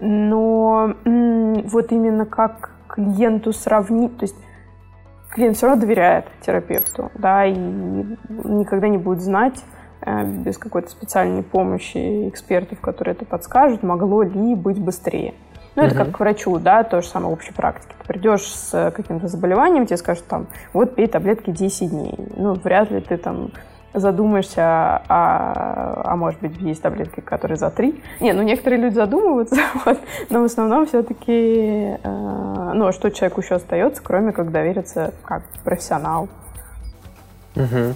Но 0.00 0.94
э, 1.04 1.62
вот 1.64 1.92
именно 1.92 2.26
как 2.26 2.70
клиенту 2.88 3.52
сравнить, 3.52 4.18
то 4.18 4.24
есть 4.24 4.36
клиент 5.30 5.56
все 5.56 5.66
равно 5.66 5.80
доверяет 5.80 6.26
терапевту, 6.44 7.10
да, 7.14 7.46
и 7.46 7.54
никогда 7.54 8.88
не 8.88 8.98
будет 8.98 9.22
знать, 9.22 9.62
Э, 9.64 9.81
без 10.04 10.58
какой-то 10.58 10.90
специальной 10.90 11.42
помощи 11.42 12.28
экспертов, 12.28 12.80
которые 12.80 13.14
это 13.14 13.24
подскажут, 13.24 13.82
могло 13.82 14.22
ли 14.22 14.54
быть 14.54 14.78
быстрее. 14.78 15.34
Ну, 15.74 15.82
это 15.82 15.94
угу. 15.94 16.04
как 16.04 16.16
к 16.16 16.20
врачу, 16.20 16.58
да, 16.58 16.82
то 16.82 17.00
же 17.00 17.08
самое 17.08 17.32
общей 17.32 17.52
практике. 17.52 17.94
Ты 17.98 18.06
придешь 18.06 18.42
с 18.42 18.92
каким-то 18.94 19.28
заболеванием, 19.28 19.86
тебе 19.86 19.96
скажут 19.96 20.26
там, 20.26 20.46
вот 20.72 20.94
пей 20.94 21.06
таблетки 21.06 21.50
10 21.50 21.90
дней. 21.90 22.14
Ну, 22.36 22.54
вряд 22.54 22.90
ли 22.90 23.00
ты 23.00 23.16
там 23.16 23.52
задумаешься, 23.94 24.62
а, 25.08 26.02
а 26.04 26.16
может 26.16 26.40
быть, 26.40 26.56
есть 26.60 26.82
таблетки, 26.82 27.20
которые 27.20 27.56
за 27.56 27.70
три. 27.70 28.02
Не, 28.20 28.32
ну 28.32 28.42
некоторые 28.42 28.80
люди 28.80 28.94
задумываются, 28.94 29.56
вот, 29.84 29.98
но 30.30 30.40
в 30.40 30.44
основном 30.44 30.86
все-таки, 30.86 31.98
э, 32.02 32.72
ну 32.74 32.86
а 32.86 32.92
что 32.92 33.10
человеку 33.10 33.42
еще 33.42 33.56
остается, 33.56 34.02
кроме 34.02 34.32
как 34.32 34.50
довериться 34.50 35.12
как 35.24 35.42
профессионалу. 35.64 36.28
Угу. 37.54 37.94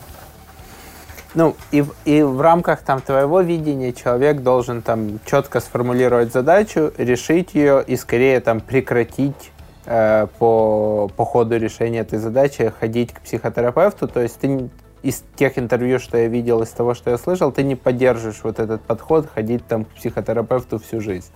Ну, 1.37 1.55
и, 1.71 1.85
и 2.07 2.23
в 2.23 2.40
рамках 2.40 2.81
там 2.81 3.02
твоего 3.02 3.43
видения 3.43 3.93
человек 3.93 4.40
должен 4.40 4.81
там 4.81 5.21
четко 5.26 5.61
сформулировать 5.61 6.33
задачу, 6.33 6.93
решить 6.97 7.55
ее 7.55 7.85
и 7.87 7.95
скорее 7.97 8.40
там 8.40 8.61
прекратить 8.61 9.52
э, 9.85 10.28
по, 10.38 11.11
по 11.14 11.26
ходу 11.26 11.59
решения 11.59 11.99
этой 11.99 12.19
задачи 12.19 12.73
ходить 12.81 13.12
к 13.12 13.21
психотерапевту. 13.21 14.09
То 14.09 14.23
есть 14.23 14.40
ты 14.40 14.71
из 15.02 15.25
тех 15.37 15.59
интервью, 15.59 15.99
что 15.99 16.16
я 16.16 16.28
видел, 16.28 16.62
из 16.62 16.71
того, 16.71 16.95
что 16.95 17.11
я 17.11 17.19
слышал, 17.19 17.52
ты 17.52 17.62
не 17.64 17.76
поддерживаешь 17.76 18.40
вот 18.43 18.59
этот 18.59 18.81
подход 18.81 19.28
ходить 19.33 19.66
там 19.66 19.85
к 19.85 19.88
психотерапевту 19.88 20.78
всю 20.78 21.02
жизнь. 21.02 21.31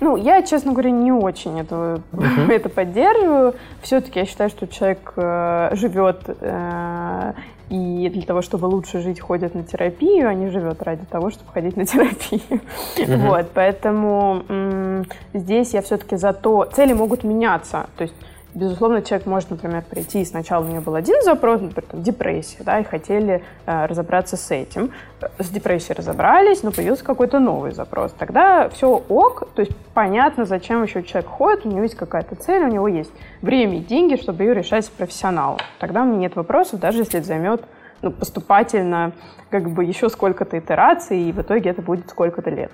Ну, 0.00 0.16
я, 0.16 0.42
честно 0.42 0.72
говоря, 0.72 0.90
не 0.90 1.12
очень 1.12 1.60
это, 1.60 2.00
uh-huh. 2.10 2.50
это 2.50 2.68
поддерживаю. 2.68 3.54
Все-таки 3.80 4.18
я 4.18 4.26
считаю, 4.26 4.50
что 4.50 4.66
человек 4.66 5.12
э, 5.14 5.70
живет 5.74 6.22
э, 6.26 7.32
и 7.70 8.08
для 8.08 8.22
того, 8.22 8.42
чтобы 8.42 8.66
лучше 8.66 9.00
жить, 9.00 9.20
ходит 9.20 9.54
на 9.54 9.62
терапию, 9.62 10.28
а 10.28 10.34
не 10.34 10.48
живет 10.50 10.82
ради 10.82 11.04
того, 11.04 11.30
чтобы 11.30 11.50
ходить 11.52 11.76
на 11.76 11.84
терапию. 11.86 12.60
Uh-huh. 12.96 13.28
Вот, 13.28 13.50
поэтому 13.54 14.42
м- 14.48 15.04
здесь 15.34 15.74
я 15.74 15.82
все-таки 15.82 16.16
за 16.16 16.32
то... 16.32 16.64
Цели 16.64 16.92
могут 16.92 17.24
меняться. 17.24 17.86
То 17.96 18.02
есть 18.02 18.14
Безусловно, 18.54 19.02
человек 19.02 19.26
может, 19.26 19.50
например, 19.50 19.82
прийти, 19.82 20.22
и 20.22 20.24
сначала 20.24 20.64
у 20.64 20.68
него 20.68 20.80
был 20.80 20.94
один 20.94 21.22
запрос, 21.22 21.60
например, 21.60 21.84
там, 21.90 22.02
депрессия, 22.02 22.64
да, 22.64 22.80
и 22.80 22.84
хотели 22.84 23.44
э, 23.66 23.86
разобраться 23.86 24.38
с 24.38 24.50
этим. 24.50 24.90
С 25.38 25.50
депрессией 25.50 25.94
разобрались, 25.94 26.62
но 26.62 26.72
появился 26.72 27.04
какой-то 27.04 27.40
новый 27.40 27.72
запрос. 27.72 28.12
Тогда 28.18 28.70
все 28.70 29.02
ок, 29.08 29.48
то 29.54 29.60
есть 29.60 29.76
понятно, 29.92 30.46
зачем 30.46 30.82
еще 30.82 31.02
человек 31.02 31.30
ходит, 31.30 31.66
у 31.66 31.68
него 31.68 31.82
есть 31.82 31.94
какая-то 31.94 32.36
цель, 32.36 32.62
у 32.64 32.68
него 32.68 32.88
есть 32.88 33.12
время 33.42 33.78
и 33.78 33.80
деньги, 33.80 34.16
чтобы 34.16 34.44
ее 34.44 34.54
решать 34.54 34.86
с 34.86 34.88
профессионалом. 34.88 35.58
Тогда 35.78 36.02
у 36.02 36.06
меня 36.06 36.18
нет 36.18 36.36
вопросов, 36.36 36.80
даже 36.80 37.00
если 37.00 37.18
это 37.18 37.28
займет 37.28 37.64
ну, 38.00 38.10
поступательно 38.10 39.12
как 39.50 39.68
бы 39.68 39.84
еще 39.84 40.08
сколько-то 40.08 40.58
итераций, 40.58 41.20
и 41.20 41.32
в 41.32 41.40
итоге 41.42 41.70
это 41.70 41.82
будет 41.82 42.08
сколько-то 42.08 42.48
лет. 42.48 42.70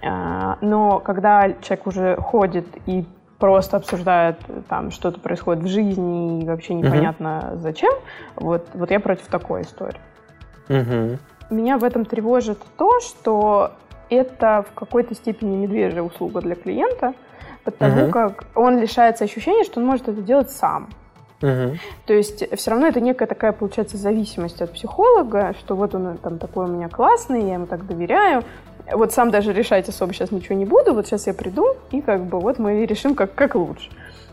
Э, 0.00 0.54
но 0.60 1.00
когда 1.00 1.52
человек 1.60 1.86
уже 1.86 2.16
ходит 2.16 2.66
и 2.86 3.04
просто 3.38 3.76
обсуждают, 3.76 4.38
там 4.68 4.90
что-то 4.90 5.20
происходит 5.20 5.62
в 5.62 5.68
жизни 5.68 6.42
и 6.42 6.46
вообще 6.46 6.74
непонятно 6.74 7.52
uh-huh. 7.52 7.58
зачем. 7.58 7.92
Вот, 8.36 8.66
вот 8.74 8.90
я 8.90 9.00
против 9.00 9.26
такой 9.26 9.62
истории. 9.62 10.00
Uh-huh. 10.68 11.18
Меня 11.50 11.78
в 11.78 11.84
этом 11.84 12.04
тревожит 12.04 12.58
то, 12.76 13.00
что 13.00 13.72
это 14.10 14.64
в 14.68 14.74
какой-то 14.74 15.14
степени 15.14 15.56
медвежья 15.56 16.02
услуга 16.02 16.40
для 16.40 16.54
клиента, 16.54 17.14
потому 17.64 18.04
угу. 18.04 18.12
как 18.12 18.44
он 18.54 18.78
лишается 18.78 19.24
ощущения, 19.24 19.64
что 19.64 19.80
он 19.80 19.86
может 19.86 20.08
это 20.08 20.20
делать 20.22 20.50
сам. 20.50 20.88
Угу. 21.42 21.78
То 22.06 22.14
есть 22.14 22.56
все 22.56 22.70
равно 22.70 22.88
это 22.88 23.00
некая 23.00 23.26
такая, 23.26 23.52
получается, 23.52 23.96
зависимость 23.96 24.60
от 24.60 24.72
психолога, 24.72 25.54
что 25.58 25.76
вот 25.76 25.94
он 25.94 26.18
там 26.18 26.38
такой 26.38 26.64
у 26.64 26.68
меня 26.68 26.88
классный, 26.88 27.46
я 27.46 27.54
ему 27.54 27.66
так 27.66 27.86
доверяю, 27.86 28.42
вот 28.92 29.12
сам 29.12 29.30
даже 29.30 29.52
решать 29.52 29.88
особо 29.88 30.12
сейчас 30.12 30.30
ничего 30.30 30.56
не 30.56 30.64
буду, 30.64 30.94
вот 30.94 31.06
сейчас 31.06 31.26
я 31.26 31.34
приду, 31.34 31.76
и 31.90 32.00
как 32.00 32.24
бы 32.24 32.40
вот 32.40 32.58
мы 32.58 32.86
решим, 32.86 33.14
как, 33.14 33.34
как 33.34 33.54
лучше. 33.54 33.90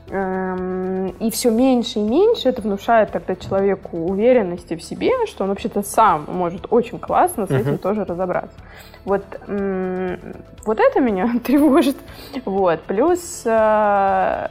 Эм, 0.07 1.07
и 1.19 1.31
все 1.31 1.49
меньше 1.49 1.97
и 1.97 2.03
меньше 2.03 2.49
это 2.49 2.61
внушает 2.61 3.11
тогда 3.11 3.35
человеку 3.35 3.97
уверенности 3.97 4.75
в 4.75 4.83
себе, 4.83 5.25
что 5.25 5.43
он 5.43 5.49
вообще-то 5.49 5.81
сам 5.81 6.25
может 6.27 6.67
очень 6.69 6.99
классно 6.99 7.47
с 7.47 7.49
этим 7.49 7.73
uh-huh. 7.73 7.77
тоже 7.79 8.05
разобраться. 8.05 8.55
Вот, 9.03 9.23
вот 9.47 10.79
это 10.79 10.99
меня 10.99 11.39
тревожит. 11.43 11.97
Вот. 12.45 12.81
Плюс 12.81 13.43
э, 13.45 14.47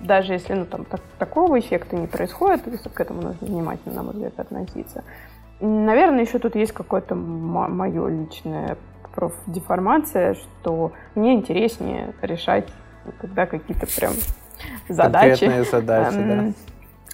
даже 0.00 0.32
если 0.32 0.54
ну, 0.54 0.64
там, 0.64 0.84
так, 0.84 1.00
такого 1.18 1.58
эффекта 1.58 1.96
не 1.96 2.06
происходит, 2.06 2.62
к 2.62 3.00
этому 3.00 3.22
нужно 3.22 3.46
внимательно, 3.46 3.94
на 3.94 4.02
мой 4.02 4.12
взгляд, 4.14 4.38
относиться. 4.38 5.04
Наверное, 5.64 6.24
еще 6.24 6.38
тут 6.38 6.56
есть 6.56 6.72
какое-то 6.72 7.14
мое 7.14 8.08
личное 8.08 8.76
профдеформация, 9.14 10.34
что 10.34 10.92
мне 11.14 11.34
интереснее 11.34 12.14
решать 12.20 12.66
когда 13.20 13.46
какие-то 13.46 13.86
прям 13.86 14.12
задачи. 14.88 15.40
Конкретные 15.40 15.64
задачи, 15.64 16.14
эм, 16.14 16.28
да. 16.28 16.52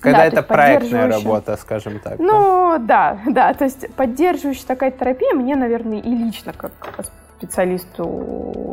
Когда 0.00 0.19
да, 0.19 0.26
это 0.26 0.42
проектная 0.42 1.09
работа, 1.09 1.57
скажем 1.57 1.99
так. 1.99 2.19
Ну, 2.19 2.76
да? 2.78 3.19
да, 3.26 3.33
да. 3.33 3.54
То 3.54 3.64
есть 3.64 3.92
поддерживающая 3.95 4.66
такая 4.66 4.90
терапия 4.90 5.35
мне, 5.35 5.57
наверное, 5.57 5.99
и 5.99 6.11
лично, 6.11 6.52
как 6.52 6.73
специалисту, 7.37 8.04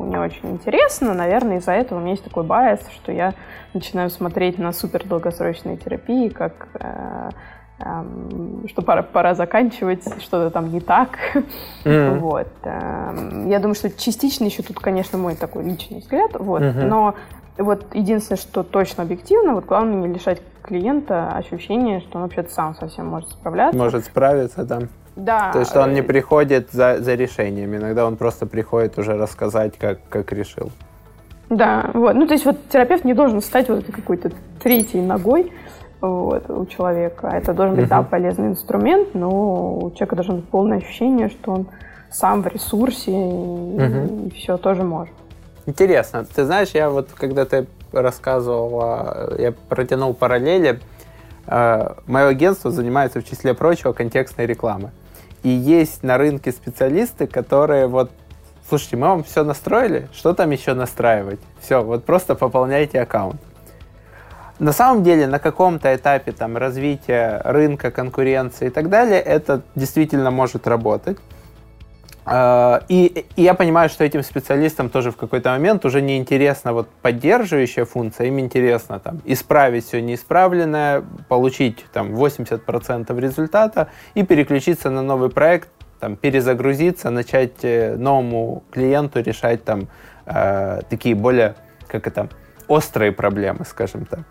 не 0.08 0.18
очень 0.18 0.52
интересно. 0.52 1.14
Наверное, 1.14 1.58
из-за 1.58 1.72
этого 1.72 2.00
у 2.00 2.02
меня 2.02 2.12
есть 2.12 2.24
такой 2.24 2.44
байс, 2.44 2.80
что 2.94 3.12
я 3.12 3.34
начинаю 3.74 4.10
смотреть 4.10 4.58
на 4.58 4.72
супер 4.72 5.06
долгосрочные 5.06 5.78
терапии, 5.78 6.30
как 6.30 6.68
э, 6.80 7.30
что 7.80 8.82
пора, 8.82 9.04
пора 9.04 9.36
заканчивать, 9.36 10.04
что-то 10.22 10.50
там 10.50 10.72
не 10.72 10.80
так. 10.80 11.20
Mm-hmm. 11.84 12.20
Вот. 12.20 12.48
Я 12.64 13.60
думаю, 13.60 13.76
что 13.76 13.90
частично 13.92 14.46
еще 14.46 14.64
тут, 14.64 14.80
конечно, 14.80 15.18
мой 15.18 15.36
такой 15.36 15.64
личный 15.64 16.00
взгляд. 16.00 16.32
Вот. 16.34 16.62
Mm-hmm. 16.62 16.86
Но 16.86 17.16
вот 17.58 17.86
единственное, 17.94 18.40
что 18.40 18.64
точно 18.64 19.04
объективно, 19.04 19.54
вот 19.54 19.66
главное 19.66 20.08
не 20.08 20.14
лишать 20.14 20.42
клиента 20.64 21.32
ощущения, 21.32 22.02
что 22.02 22.18
он 22.18 22.24
вообще-то 22.24 22.52
сам 22.52 22.76
совсем 22.76 23.08
может 23.08 23.30
справляться. 23.30 23.78
Может 23.78 24.06
справиться, 24.06 24.64
да. 24.64 24.80
Да. 25.16 25.52
То 25.52 25.60
есть 25.60 25.72
что 25.72 25.82
он 25.82 25.94
не 25.94 26.04
приходит 26.04 26.72
за, 26.72 26.98
за 27.00 27.16
решением, 27.16 27.76
иногда 27.76 28.06
он 28.06 28.18
просто 28.18 28.46
приходит 28.46 29.00
уже 29.00 29.18
рассказать, 29.18 29.78
как, 29.78 30.00
как 30.10 30.32
решил. 30.32 30.72
Да, 31.50 31.90
вот. 31.94 32.14
Ну, 32.14 32.28
то 32.28 32.34
есть 32.34 32.46
вот 32.46 32.70
терапевт 32.70 33.06
не 33.06 33.14
должен 33.14 33.42
стать 33.42 33.70
вот 33.70 33.86
какой-то 33.86 34.32
третьей 34.62 35.02
ногой, 35.02 35.52
вот, 36.02 36.50
у 36.50 36.66
человека. 36.66 37.28
Это 37.28 37.54
должен 37.54 37.76
быть, 37.76 37.88
да, 37.88 38.04
полезный 38.04 38.48
инструмент, 38.48 39.14
но 39.14 39.78
у 39.78 39.92
человека 39.92 40.16
должно 40.16 40.36
быть 40.36 40.50
полное 40.50 40.78
ощущение, 40.78 41.30
что 41.30 41.52
он 41.52 41.68
сам 42.12 42.42
в 42.44 42.48
ресурсе 42.48 43.12
и, 43.12 44.28
и 44.28 44.32
все 44.36 44.58
тоже 44.58 44.84
может. 44.84 45.14
Интересно. 45.66 46.26
Ты 46.26 46.46
знаешь, 46.46 46.70
я 46.74 46.90
вот 46.90 47.10
когда 47.14 47.46
ты 47.46 47.68
рассказывала, 47.92 49.36
я 49.38 49.54
протянул 49.70 50.14
параллели, 50.14 50.80
э, 51.48 51.94
мое 52.06 52.28
агентство 52.28 52.72
занимается 52.72 53.20
в 53.20 53.26
числе 53.26 53.54
прочего 53.54 53.92
контекстной 53.92 54.46
рекламой. 54.46 54.92
И 55.44 55.50
есть 55.50 56.04
на 56.04 56.18
рынке 56.18 56.52
специалисты, 56.52 57.28
которые 57.28 57.88
вот 57.88 58.12
слушайте, 58.68 58.98
мы 58.98 59.08
вам 59.08 59.24
все 59.24 59.44
настроили, 59.44 60.08
что 60.14 60.34
там 60.34 60.52
еще 60.52 60.74
настраивать? 60.74 61.40
Все, 61.60 61.82
вот 61.82 62.06
просто 62.06 62.36
пополняйте 62.36 63.02
аккаунт. 63.02 63.40
На 64.60 64.72
самом 64.72 65.04
деле, 65.04 65.28
на 65.28 65.40
каком-то 65.40 65.96
этапе 65.96 66.32
там, 66.32 66.58
развития 66.58 67.42
рынка, 67.44 67.92
конкуренции 67.92 68.68
и 68.68 68.70
так 68.72 68.90
далее, 68.90 69.20
это 69.22 69.62
действительно 69.76 70.32
может 70.32 70.68
работать. 70.68 71.18
А, 72.30 72.84
и, 72.90 73.26
и 73.36 73.44
я 73.44 73.54
понимаю, 73.54 73.88
что 73.90 74.04
этим 74.04 74.24
специалистам 74.24 74.90
тоже 74.90 75.12
в 75.12 75.16
какой-то 75.16 75.52
момент 75.52 75.86
уже 75.86 76.02
не 76.02 76.18
интересна 76.18 76.74
вот 76.74 76.90
поддерживающая 77.02 77.86
функция, 77.86 78.28
им 78.28 78.40
интересно 78.40 79.00
там 79.00 79.22
исправить 79.24 79.86
все 79.86 80.02
неисправленное, 80.02 81.04
получить 81.30 81.86
там 81.94 82.16
80% 82.16 83.18
результата 83.18 83.88
и 84.14 84.24
переключиться 84.24 84.90
на 84.90 85.04
новый 85.04 85.30
проект, 85.30 85.70
там 86.02 86.18
перезагрузиться, 86.18 87.12
начать 87.12 87.64
э, 87.64 87.96
новому 87.96 88.64
клиенту 88.72 89.22
решать 89.22 89.64
там 89.64 89.88
э, 90.26 90.82
такие 90.90 91.16
более, 91.16 91.56
как 91.88 92.08
это, 92.08 92.28
острые 92.68 93.14
проблемы, 93.14 93.64
скажем 93.66 94.06
так. 94.06 94.22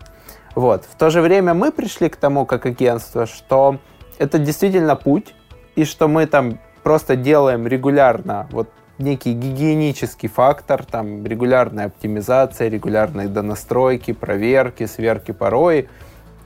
Вот. 0.57 0.85
В 0.85 0.97
то 0.97 1.11
же 1.11 1.21
время 1.21 1.53
мы 1.53 1.71
пришли 1.71 2.09
к 2.09 2.15
тому, 2.15 2.47
как 2.47 2.65
агентство, 2.65 3.27
что 3.27 3.77
это 4.17 4.39
действительно 4.39 4.95
путь, 4.95 5.35
и 5.75 5.85
что 5.85 6.07
мы 6.07 6.25
там 6.25 6.57
просто 6.81 7.15
делаем 7.15 7.67
регулярно 7.67 8.47
вот 8.49 8.67
некий 8.97 9.33
гигиенический 9.33 10.27
фактор, 10.27 10.83
там 10.83 11.23
регулярная 11.27 11.85
оптимизация, 11.85 12.69
регулярные 12.69 13.27
донастройки, 13.27 14.13
проверки, 14.13 14.87
сверки 14.87 15.31
порой, 15.31 15.89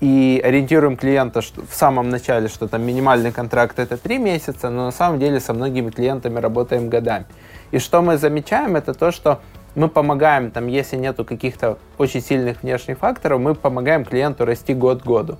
и 0.01 0.41
ориентируем 0.43 0.97
клиента 0.97 1.41
что, 1.41 1.61
в 1.65 1.73
самом 1.73 2.09
начале, 2.09 2.49
что 2.49 2.67
там 2.67 2.85
минимальный 2.85 3.31
контракт 3.31 3.79
это 3.79 3.95
три 3.95 4.17
месяца, 4.17 4.69
но 4.69 4.83
на 4.87 4.91
самом 4.91 5.19
деле 5.19 5.39
со 5.39 5.53
многими 5.53 5.89
клиентами 5.89 6.37
работаем 6.37 6.89
годами. 6.89 7.27
И 7.71 7.79
что 7.79 8.01
мы 8.01 8.17
замечаем, 8.17 8.75
это 8.75 8.93
то, 8.93 9.11
что 9.11 9.39
мы 9.75 9.87
помогаем, 9.87 10.51
там, 10.51 10.67
если 10.67 10.97
нету 10.97 11.25
каких-то 11.25 11.77
очень 11.97 12.21
сильных 12.21 12.63
внешних 12.63 12.97
факторов, 12.97 13.39
мы 13.39 13.55
помогаем 13.55 14.05
клиенту 14.05 14.45
расти 14.45 14.73
год 14.73 15.01
к 15.01 15.05
году. 15.05 15.37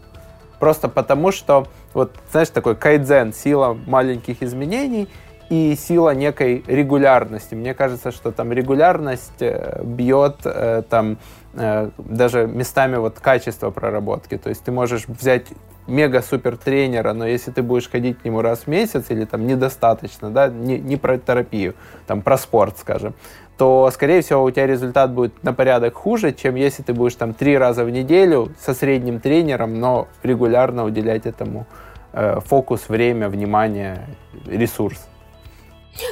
Просто 0.59 0.87
потому, 0.87 1.31
что, 1.31 1.67
вот, 1.93 2.15
знаешь, 2.31 2.49
такой 2.49 2.75
кайдзен, 2.75 3.33
сила 3.33 3.77
маленьких 3.87 4.43
изменений 4.43 5.09
и 5.49 5.75
сила 5.75 6.13
некой 6.13 6.63
регулярности. 6.67 7.55
Мне 7.55 7.73
кажется, 7.73 8.11
что 8.11 8.31
там 8.31 8.53
регулярность 8.53 9.41
э, 9.41 9.81
бьет 9.83 10.37
э, 10.45 10.83
там 10.89 11.17
э, 11.55 11.89
даже 11.97 12.47
местами 12.47 12.95
вот 12.95 13.19
качество 13.19 13.69
проработки. 13.69 14.37
То 14.37 14.49
есть 14.49 14.63
ты 14.63 14.71
можешь 14.71 15.07
взять 15.07 15.47
мега-супер 15.87 16.57
тренера, 16.57 17.13
но 17.13 17.27
если 17.27 17.51
ты 17.51 17.63
будешь 17.63 17.89
ходить 17.89 18.19
к 18.19 18.23
нему 18.25 18.41
раз 18.41 18.59
в 18.59 18.67
месяц 18.67 19.05
или 19.09 19.25
там 19.25 19.45
недостаточно, 19.45 20.29
да, 20.29 20.47
не, 20.47 20.79
не 20.79 20.95
про 20.95 21.17
терапию, 21.17 21.75
там 22.07 22.21
про 22.21 22.37
спорт, 22.37 22.77
скажем, 22.77 23.13
то, 23.61 23.91
скорее 23.93 24.23
всего, 24.23 24.43
у 24.43 24.49
тебя 24.49 24.65
результат 24.65 25.11
будет 25.11 25.43
на 25.43 25.53
порядок 25.53 25.93
хуже, 25.93 26.33
чем 26.33 26.55
если 26.55 26.81
ты 26.81 26.95
будешь 26.95 27.13
там 27.13 27.35
три 27.35 27.55
раза 27.55 27.85
в 27.85 27.91
неделю 27.91 28.51
со 28.59 28.73
средним 28.73 29.19
тренером, 29.19 29.79
но 29.79 30.07
регулярно 30.23 30.83
уделять 30.83 31.27
этому 31.27 31.67
э, 32.11 32.39
фокус, 32.43 32.89
время, 32.89 33.29
внимание, 33.29 34.07
ресурс. 34.47 35.07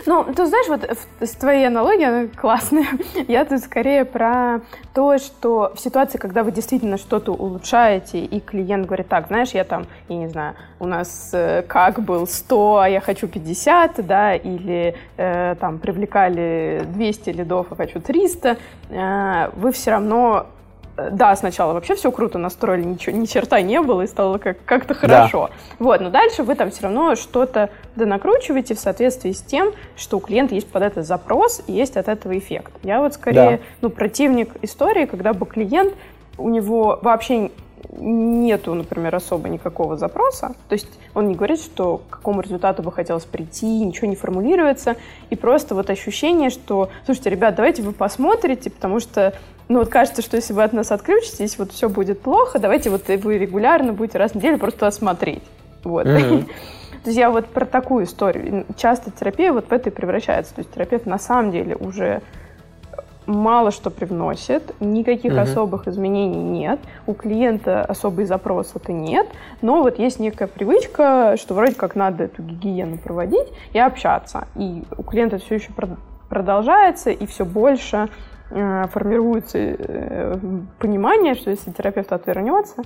Ну, 0.05 0.23
ты 0.23 0.45
знаешь, 0.45 0.67
вот 0.67 0.97
с 1.21 1.31
твоей 1.31 1.67
аналогией, 1.67 2.07
она 2.07 2.27
классная. 2.27 2.85
Я 3.27 3.45
тут 3.45 3.61
скорее 3.61 4.05
про 4.05 4.61
то, 4.93 5.17
что 5.17 5.71
в 5.75 5.79
ситуации, 5.79 6.17
когда 6.17 6.43
вы 6.43 6.51
действительно 6.51 6.97
что-то 6.97 7.31
улучшаете, 7.31 8.19
и 8.19 8.39
клиент 8.39 8.85
говорит, 8.85 9.07
так, 9.07 9.27
знаешь, 9.27 9.49
я 9.51 9.63
там, 9.63 9.85
я 10.09 10.15
не 10.17 10.27
знаю, 10.27 10.55
у 10.79 10.85
нас 10.85 11.31
э, 11.33 11.63
как 11.67 12.01
был 12.01 12.27
100, 12.27 12.77
а 12.77 12.89
я 12.89 12.99
хочу 12.99 13.27
50, 13.27 14.05
да, 14.05 14.35
или 14.35 14.95
э, 15.17 15.55
там 15.59 15.79
привлекали 15.79 16.83
200 16.87 17.29
лидов, 17.29 17.67
а 17.69 17.75
хочу 17.75 18.01
300, 18.01 18.57
э, 18.89 19.49
вы 19.55 19.71
все 19.71 19.91
равно 19.91 20.47
да, 21.11 21.35
сначала 21.35 21.73
вообще 21.73 21.95
все 21.95 22.11
круто 22.11 22.37
настроили, 22.37 22.83
ничего, 22.83 23.15
ни 23.15 23.25
черта 23.25 23.61
не 23.61 23.81
было, 23.81 24.01
и 24.03 24.07
стало 24.07 24.37
как- 24.37 24.63
как-то 24.65 24.93
хорошо. 24.93 25.49
Да. 25.49 25.55
Вот, 25.79 26.01
но 26.01 26.09
дальше 26.09 26.43
вы 26.43 26.55
там 26.55 26.71
все 26.71 26.83
равно 26.83 27.15
что-то 27.15 27.69
донакручиваете 27.95 28.75
в 28.75 28.79
соответствии 28.79 29.31
с 29.31 29.41
тем, 29.41 29.71
что 29.95 30.17
у 30.17 30.19
клиента 30.19 30.55
есть 30.55 30.67
под 30.67 30.83
это 30.83 31.03
запрос, 31.03 31.61
и 31.67 31.73
есть 31.73 31.97
от 31.97 32.07
этого 32.07 32.37
эффект. 32.37 32.71
Я 32.83 33.01
вот 33.01 33.13
скорее, 33.13 33.57
да. 33.57 33.59
ну, 33.81 33.89
противник 33.89 34.51
истории, 34.61 35.05
когда 35.05 35.33
бы 35.33 35.45
клиент, 35.45 35.93
у 36.37 36.49
него 36.49 36.99
вообще 37.01 37.51
нету, 37.97 38.73
например, 38.73 39.15
особо 39.15 39.49
никакого 39.49 39.97
запроса. 39.97 40.53
То 40.67 40.73
есть 40.73 40.87
он 41.13 41.27
не 41.27 41.35
говорит, 41.35 41.59
что 41.59 42.01
к 42.09 42.17
какому 42.17 42.41
результату 42.41 42.83
бы 42.83 42.91
хотелось 42.91 43.25
прийти, 43.25 43.65
ничего 43.65 44.07
не 44.07 44.15
формулируется. 44.15 44.95
И 45.29 45.35
просто 45.35 45.75
вот 45.75 45.89
ощущение, 45.89 46.49
что, 46.49 46.89
слушайте, 47.05 47.29
ребят, 47.29 47.55
давайте 47.55 47.81
вы 47.81 47.91
посмотрите, 47.91 48.69
потому 48.69 48.99
что 48.99 49.33
ну 49.69 49.79
вот 49.79 49.89
кажется, 49.89 50.21
что 50.21 50.35
если 50.35 50.51
вы 50.51 50.63
от 50.63 50.73
нас 50.73 50.91
отключитесь, 50.91 51.57
вот 51.57 51.71
все 51.71 51.89
будет 51.89 52.21
плохо, 52.21 52.59
давайте 52.59 52.89
вот 52.89 53.07
вы 53.07 53.37
регулярно 53.37 53.93
будете 53.93 54.17
раз 54.17 54.31
в 54.31 54.35
неделю 54.35 54.57
просто 54.57 54.87
осмотреть. 54.87 55.43
Вот. 55.83 56.07
Mm-hmm. 56.07 56.45
То 57.03 57.09
есть 57.09 57.17
я 57.17 57.29
вот 57.29 57.45
про 57.45 57.65
такую 57.65 58.05
историю. 58.05 58.65
Часто 58.75 59.11
терапия 59.11 59.53
вот 59.53 59.69
в 59.69 59.71
это 59.71 59.89
и 59.89 59.93
превращается. 59.93 60.53
То 60.55 60.59
есть 60.59 60.73
терапевт 60.73 61.05
на 61.05 61.17
самом 61.17 61.51
деле 61.51 61.75
уже 61.75 62.21
мало 63.29 63.69
что 63.69 63.91
привносит, 63.91 64.73
никаких 64.79 65.33
угу. 65.33 65.41
особых 65.41 65.87
изменений 65.87 66.41
нет, 66.41 66.79
у 67.05 67.13
клиента 67.13 67.85
особый 67.85 68.25
запрос 68.25 68.71
это 68.73 68.91
нет, 68.91 69.27
но 69.61 69.83
вот 69.83 69.99
есть 69.99 70.19
некая 70.19 70.47
привычка, 70.47 71.35
что 71.37 71.53
вроде 71.53 71.75
как 71.75 71.95
надо 71.95 72.23
эту 72.23 72.41
гигиену 72.41 72.97
проводить 72.97 73.47
и 73.71 73.77
общаться. 73.77 74.47
И 74.55 74.83
у 74.97 75.03
клиента 75.03 75.37
все 75.37 75.55
еще 75.55 75.69
продолжается, 76.27 77.11
и 77.11 77.27
все 77.27 77.45
больше 77.45 78.09
формируется 78.49 79.57
э, 79.59 80.39
понимание, 80.79 81.35
что 81.35 81.51
если 81.51 81.71
терапевт 81.71 82.11
отвернется, 82.11 82.81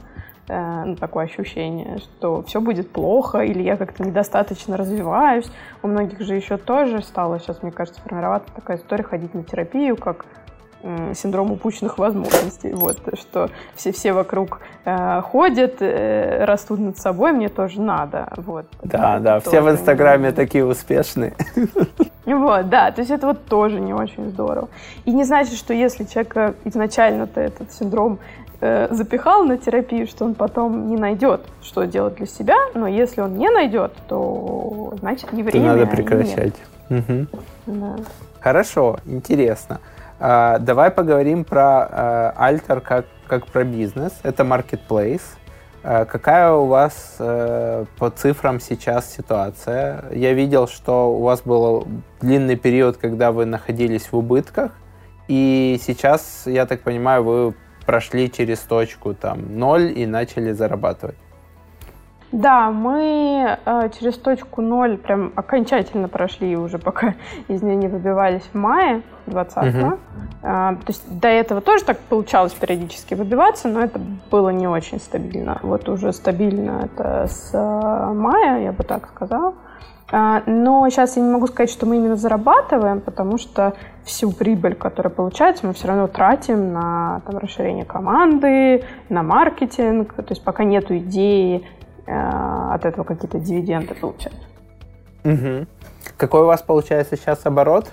э, 0.47 0.83
ну, 0.85 0.95
такое 0.95 1.25
ощущение, 1.25 1.99
что 1.99 2.43
все 2.43 2.59
будет 2.59 2.91
плохо, 2.91 3.39
или 3.39 3.61
я 3.61 3.77
как-то 3.77 4.03
недостаточно 4.03 4.75
развиваюсь. 4.75 5.49
У 5.81 5.87
многих 5.87 6.19
же 6.21 6.35
еще 6.35 6.57
тоже 6.57 7.01
стало 7.01 7.39
сейчас, 7.39 7.63
мне 7.63 7.71
кажется, 7.71 8.01
формироваться 8.01 8.53
такая 8.53 8.77
история 8.77 9.03
ходить 9.03 9.33
на 9.33 9.43
терапию, 9.43 9.95
как 9.95 10.25
синдром 11.13 11.51
упущенных 11.51 11.97
возможностей. 11.97 12.73
Вот, 12.73 12.99
что 13.19 13.49
все-все 13.75 14.13
вокруг 14.13 14.59
э, 14.85 15.21
ходят, 15.21 15.77
э, 15.79 16.43
растут 16.45 16.79
над 16.79 16.97
собой, 16.97 17.31
мне 17.31 17.49
тоже 17.49 17.81
надо. 17.81 18.27
Вот, 18.37 18.65
да, 18.83 19.19
да, 19.19 19.39
все 19.39 19.61
в 19.61 19.69
Инстаграме 19.69 20.29
не... 20.29 20.33
такие 20.33 20.65
успешные. 20.65 21.33
Вот, 22.25 22.69
да, 22.69 22.91
то 22.91 23.01
есть 23.01 23.11
это 23.11 23.27
вот 23.27 23.45
тоже 23.45 23.79
не 23.79 23.93
очень 23.93 24.29
здорово. 24.29 24.69
И 25.03 25.11
не 25.11 25.25
значит, 25.25 25.55
что 25.55 25.73
если 25.73 26.05
человек 26.05 26.55
изначально-то 26.63 27.41
этот 27.41 27.73
синдром 27.73 28.19
э, 28.61 28.87
запихал 28.91 29.43
на 29.43 29.57
терапию, 29.57 30.07
что 30.07 30.25
он 30.25 30.33
потом 30.33 30.87
не 30.87 30.95
найдет, 30.95 31.41
что 31.61 31.85
делать 31.85 32.15
для 32.15 32.25
себя, 32.25 32.55
но 32.75 32.87
если 32.87 33.21
он 33.21 33.37
не 33.37 33.49
найдет, 33.49 33.91
то 34.07 34.93
значит 34.99 35.33
не 35.33 35.43
время. 35.43 35.71
То 35.71 35.75
надо 35.75 35.85
прекращать. 35.85 36.55
Угу. 36.89 37.27
Да. 37.67 37.95
Хорошо, 38.39 38.99
интересно. 39.05 39.79
А, 40.19 40.59
давай 40.59 40.91
поговорим 40.91 41.43
про 41.43 41.87
а, 41.89 42.51
Alter 42.51 42.81
как, 42.81 43.05
как 43.27 43.47
про 43.47 43.63
бизнес. 43.63 44.13
Это 44.23 44.43
marketplace. 44.43 45.21
А, 45.83 46.05
какая 46.05 46.51
у 46.51 46.65
вас 46.65 47.15
по 47.17 48.09
цифрам 48.15 48.59
сейчас 48.59 49.13
ситуация? 49.13 50.05
Я 50.11 50.33
видел, 50.33 50.67
что 50.67 51.13
у 51.13 51.21
вас 51.23 51.41
был 51.41 51.87
длинный 52.21 52.55
период, 52.55 52.97
когда 52.97 53.31
вы 53.31 53.45
находились 53.45 54.11
в 54.11 54.17
убытках, 54.17 54.71
и 55.27 55.79
сейчас, 55.81 56.43
я 56.45 56.65
так 56.65 56.81
понимаю, 56.81 57.23
вы 57.23 57.53
прошли 57.85 58.31
через 58.31 58.59
точку 58.59 59.13
там 59.13 59.57
ноль 59.57 59.91
и 59.97 60.05
начали 60.05 60.51
зарабатывать. 60.51 61.17
Да, 62.33 62.71
мы 62.71 63.59
э, 63.63 63.89
через 63.99 64.17
точку 64.17 64.63
ноль 64.63 64.97
прям 64.97 65.31
окончательно 65.35 66.07
прошли 66.07 66.57
уже, 66.57 66.79
пока 66.79 67.13
из 67.47 67.61
нее 67.61 67.75
не 67.75 67.87
выбивались 67.87 68.41
в 68.51 68.55
мае 68.55 69.03
20-го. 69.27 69.87
Угу. 69.87 69.99
Э, 70.41 70.75
то 70.75 70.87
есть 70.87 71.19
до 71.19 71.27
этого 71.27 71.61
тоже 71.61 71.85
так 71.85 71.99
получалось 71.99 72.53
периодически 72.53 73.13
выбиваться, 73.13 73.67
но 73.67 73.81
это 73.81 74.01
было 74.31 74.49
не 74.49 74.67
очень 74.67 74.99
стабильно. 74.99 75.59
Вот 75.61 75.87
уже 75.87 76.11
стабильно 76.11 76.89
это 76.91 77.27
с 77.27 77.51
э, 77.53 78.13
мая, 78.13 78.63
я 78.63 78.71
бы 78.71 78.83
так 78.83 79.09
сказала. 79.09 79.53
Э, 80.11 80.41
но 80.47 80.89
сейчас 80.89 81.15
я 81.17 81.21
не 81.21 81.31
могу 81.31 81.45
сказать, 81.45 81.69
что 81.69 81.85
мы 81.85 81.97
именно 81.97 82.15
зарабатываем, 82.15 82.99
потому 83.01 83.37
что 83.37 83.73
всю 84.05 84.31
прибыль, 84.31 84.73
которая 84.73 85.13
получается, 85.13 85.67
мы 85.67 85.73
все 85.73 85.87
равно 85.87 86.07
тратим 86.07 86.73
на 86.73 87.21
там, 87.27 87.37
расширение 87.37 87.85
команды, 87.85 88.83
на 89.09 89.21
маркетинг. 89.21 90.15
То 90.15 90.25
есть 90.29 90.43
пока 90.43 90.63
нет 90.63 90.89
идеи 90.89 91.63
от 92.05 92.85
этого 92.85 93.03
какие-то 93.03 93.39
дивиденды 93.39 93.95
получать. 93.95 94.33
Угу. 95.23 95.67
Какой 96.17 96.41
у 96.41 96.45
вас 96.45 96.61
получается 96.61 97.15
сейчас 97.17 97.45
оборот? 97.45 97.91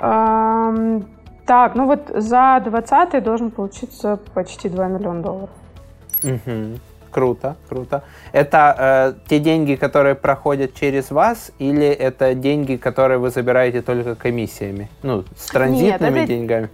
Эм, 0.00 1.06
так, 1.46 1.74
ну 1.74 1.86
вот 1.86 2.08
за 2.14 2.62
20 2.64 3.22
должен 3.22 3.50
получиться 3.50 4.18
почти 4.34 4.68
2 4.68 4.88
миллиона 4.88 5.22
долларов. 5.22 5.50
Угу. 6.22 6.78
Круто, 7.10 7.56
круто. 7.68 8.02
Это 8.32 8.74
э, 8.78 9.28
те 9.28 9.40
деньги, 9.40 9.74
которые 9.74 10.14
проходят 10.14 10.74
через 10.74 11.10
вас, 11.10 11.52
или 11.58 11.86
это 11.86 12.34
деньги, 12.34 12.76
которые 12.76 13.18
вы 13.18 13.30
забираете 13.30 13.82
только 13.82 14.14
комиссиями? 14.14 14.88
Ну, 15.02 15.24
с 15.36 15.46
транзитными 15.46 16.14
Нет, 16.14 16.22
это... 16.24 16.26
деньгами? 16.26 16.68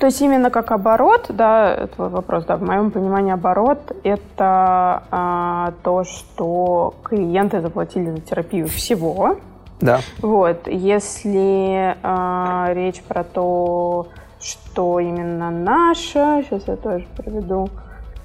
То 0.00 0.06
есть 0.06 0.20
именно 0.20 0.50
как 0.50 0.72
оборот, 0.72 1.26
да, 1.28 1.88
твой 1.94 2.08
вопрос, 2.08 2.44
да, 2.44 2.56
в 2.56 2.62
моем 2.62 2.90
понимании 2.90 3.32
оборот 3.32 3.92
это 4.02 5.02
а, 5.10 5.72
то, 5.82 6.04
что 6.04 6.94
клиенты 7.04 7.60
заплатили 7.60 8.10
за 8.10 8.20
терапию 8.20 8.66
всего. 8.66 9.36
Да. 9.80 10.00
Вот, 10.20 10.66
если 10.66 11.96
а, 12.02 12.70
речь 12.72 13.02
про 13.02 13.22
то, 13.22 14.08
что 14.40 14.98
именно 14.98 15.50
наше, 15.50 16.44
сейчас 16.48 16.66
я 16.66 16.76
тоже 16.76 17.06
приведу, 17.16 17.68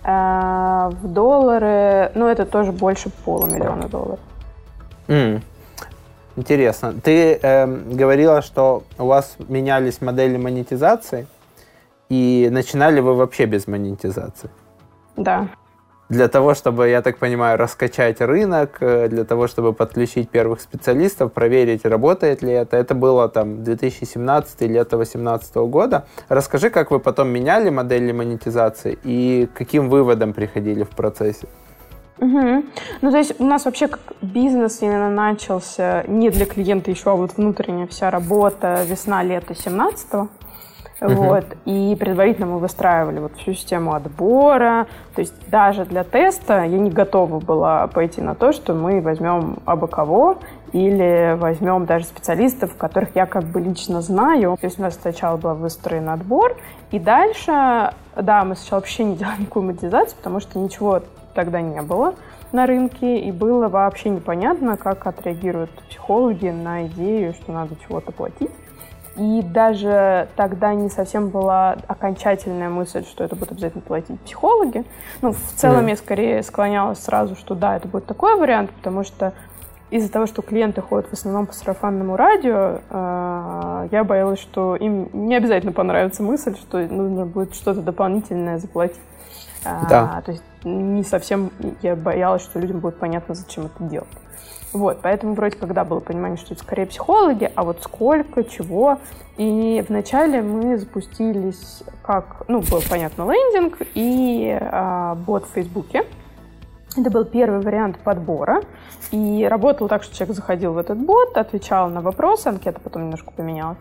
а, 0.04 0.90
в 1.02 1.08
доллары, 1.08 2.12
ну 2.16 2.28
это 2.28 2.46
тоже 2.46 2.72
больше 2.72 3.10
полумиллиона 3.24 3.88
долларов. 3.88 4.20
Mm. 5.08 5.42
Интересно. 6.36 6.96
Ты 7.04 7.40
э, 7.40 7.68
говорила, 7.68 8.42
что 8.42 8.84
у 8.98 9.06
вас 9.06 9.36
менялись 9.48 10.02
модели 10.02 10.36
монетизации. 10.38 11.28
И 12.10 12.50
начинали 12.52 13.00
вы 13.00 13.16
вообще 13.16 13.46
без 13.46 13.68
монетизации? 13.68 14.50
Да. 15.16 15.48
Для 16.10 16.28
того, 16.28 16.54
чтобы, 16.54 16.90
я 16.90 17.02
так 17.02 17.18
понимаю, 17.18 17.58
раскачать 17.58 18.22
рынок, 18.22 18.78
э, 18.82 19.08
для 19.08 19.24
того, 19.24 19.48
чтобы 19.48 19.74
подключить 19.74 20.30
первых 20.30 20.62
специалистов, 20.62 21.32
проверить, 21.32 21.86
работает 21.86 22.44
ли 22.44 22.52
это. 22.52 22.78
Это 22.78 22.94
было 22.94 23.30
там 23.30 23.64
2017 23.64 24.62
лето 24.62 24.98
2018 24.98 25.56
года. 25.56 26.06
Расскажи, 26.30 26.70
как 26.70 26.92
вы 26.92 27.00
потом 27.00 27.30
меняли 27.30 27.70
модели 27.70 28.12
монетизации 28.12 29.00
и 29.04 29.50
каким 29.56 29.90
выводом 29.90 30.34
приходили 30.34 30.84
в 30.84 30.90
процессе? 30.90 31.48
Угу. 32.20 32.64
Ну, 33.02 33.12
то 33.12 33.18
есть 33.18 33.40
у 33.40 33.46
нас 33.46 33.66
вообще 33.66 33.88
как 33.88 34.14
бизнес 34.22 34.82
именно 34.82 35.10
начался 35.10 36.04
не 36.08 36.30
для 36.30 36.46
клиента 36.46 36.92
еще, 36.92 37.12
а 37.12 37.16
вот 37.16 37.38
внутренняя 37.38 37.88
вся 37.88 38.12
работа 38.12 38.84
весна-лето 38.86 39.56
17 39.56 40.30
Вот. 41.00 41.46
И 41.66 41.96
предварительно 42.00 42.48
мы 42.48 42.60
выстраивали 42.60 43.20
вот 43.20 43.36
всю 43.38 43.54
систему 43.54 43.94
отбора. 43.94 44.88
То 45.16 45.22
есть 45.22 45.34
даже 45.50 45.86
для 45.86 46.04
теста 46.04 46.64
я 46.64 46.78
не 46.78 46.90
готова 46.90 47.40
была 47.40 47.88
пойти 47.88 48.22
на 48.22 48.36
то, 48.36 48.52
что 48.52 48.74
мы 48.74 49.02
возьмем 49.02 49.58
абы 49.66 49.88
кого 49.88 50.38
или 50.72 51.36
возьмем 51.38 51.86
даже 51.86 52.06
специалистов, 52.06 52.76
которых 52.76 53.16
я 53.16 53.26
как 53.26 53.44
бы 53.44 53.62
лично 53.62 54.02
знаю. 54.02 54.58
То 54.60 54.66
есть 54.66 54.80
у 54.80 54.82
нас 54.82 54.96
сначала 55.00 55.38
был 55.38 55.54
выстроен 55.54 56.10
отбор, 56.10 56.56
и 56.92 57.00
дальше, 57.00 57.94
да, 58.16 58.44
мы 58.44 58.56
сначала 58.56 58.80
вообще 58.80 59.04
не 59.04 59.16
делали 59.16 59.42
никакую 59.42 59.66
монетизацию, 59.68 60.18
потому 60.18 60.40
что 60.40 60.60
ничего 60.60 61.02
тогда 61.34 61.62
не 61.62 61.82
было 61.82 62.16
на 62.52 62.66
рынке, 62.68 63.20
и 63.20 63.32
было 63.32 63.68
вообще 63.68 64.10
непонятно, 64.10 64.78
как 64.78 65.08
отреагируют 65.08 65.72
психологи 65.90 66.50
на 66.50 66.86
идею, 66.86 67.34
что 67.34 67.52
надо 67.52 67.76
чего-то 67.88 68.12
платить. 68.12 68.52
И 69.16 69.44
даже 69.44 70.28
тогда 70.36 70.74
не 70.74 70.90
совсем 70.90 71.30
была 71.30 71.78
окончательная 71.88 72.70
мысль, 72.70 73.06
что 73.06 73.24
это 73.24 73.36
будут 73.36 73.52
обязательно 73.52 73.82
платить 73.82 74.20
психологи. 74.22 74.84
Ну, 75.22 75.34
в 75.34 75.54
целом 75.56 75.86
mm. 75.86 75.90
я 75.90 75.96
скорее 75.96 76.44
склонялась 76.44 77.00
сразу, 77.00 77.36
что 77.36 77.54
да, 77.54 77.76
это 77.78 77.88
будет 77.88 78.08
такой 78.08 78.36
вариант, 78.36 78.72
потому 78.72 79.04
что 79.04 79.34
из-за 79.92 80.12
того, 80.12 80.26
что 80.26 80.42
клиенты 80.42 80.82
ходят 80.82 81.08
в 81.08 81.14
основном 81.14 81.46
по 81.46 81.54
сарафанному 81.54 82.16
радио, 82.16 82.80
э, 82.90 83.88
я 83.92 84.04
боялась, 84.04 84.40
что 84.40 84.76
им 84.76 85.08
не 85.14 85.36
обязательно 85.36 85.72
понравится 85.72 86.24
мысль, 86.24 86.56
что 86.56 86.80
нужно 86.80 87.28
будет 87.28 87.54
что-то 87.54 87.82
дополнительное 87.82 88.58
заплатить. 88.58 89.00
Да. 89.64 90.16
А, 90.16 90.22
то 90.22 90.32
есть 90.32 90.44
не 90.64 91.04
совсем 91.04 91.52
я 91.82 91.96
боялась, 91.96 92.42
что 92.42 92.60
людям 92.60 92.80
будет 92.80 92.98
понятно, 92.98 93.36
зачем 93.36 93.66
это 93.68 93.84
делать. 93.84 94.10
Вот, 94.74 95.00
поэтому 95.04 95.36
вроде 95.36 95.56
когда 95.56 95.86
было 95.86 96.00
понимание, 96.00 96.38
что 96.38 96.56
это 96.56 96.64
скорее 96.64 96.88
психологи, 96.88 97.50
а 97.54 97.64
вот 97.64 97.84
сколько, 97.84 98.44
чего. 98.44 98.98
И 99.38 99.86
вначале 99.88 100.42
мы 100.42 100.78
запустились 100.78 101.84
как, 102.02 102.44
ну, 102.48 102.62
был, 102.62 102.82
понятно, 102.90 103.32
лендинг 103.32 103.78
и 103.94 104.58
а, 104.60 105.14
бот 105.16 105.46
в 105.46 105.54
Фейсбуке. 105.54 106.06
Это 106.98 107.10
был 107.12 107.26
первый 107.26 107.62
вариант 107.62 108.00
подбора. 108.00 108.64
И 109.12 109.46
работал 109.48 109.88
так, 109.88 110.04
что 110.04 110.16
человек 110.16 110.36
заходил 110.36 110.74
в 110.74 110.78
этот 110.78 110.98
бот, 110.98 111.38
отвечал 111.38 111.90
на 111.90 112.02
вопросы, 112.02 112.48
анкета 112.48 112.80
потом 112.80 113.04
немножко 113.04 113.32
поменялась. 113.32 113.78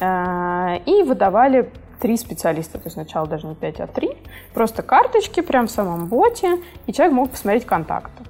А, 0.00 0.76
и 0.84 1.02
выдавали 1.02 1.70
три 1.98 2.18
специалиста, 2.18 2.78
то 2.78 2.84
есть 2.84 2.94
сначала 2.94 3.26
даже 3.26 3.46
не 3.46 3.54
пять, 3.54 3.80
а 3.80 3.86
три. 3.86 4.10
Просто 4.52 4.82
карточки 4.82 5.40
прям 5.40 5.66
в 5.66 5.70
самом 5.70 6.06
боте, 6.08 6.58
и 6.86 6.92
человек 6.92 7.14
мог 7.14 7.30
посмотреть 7.30 7.64
контакты. 7.64 8.22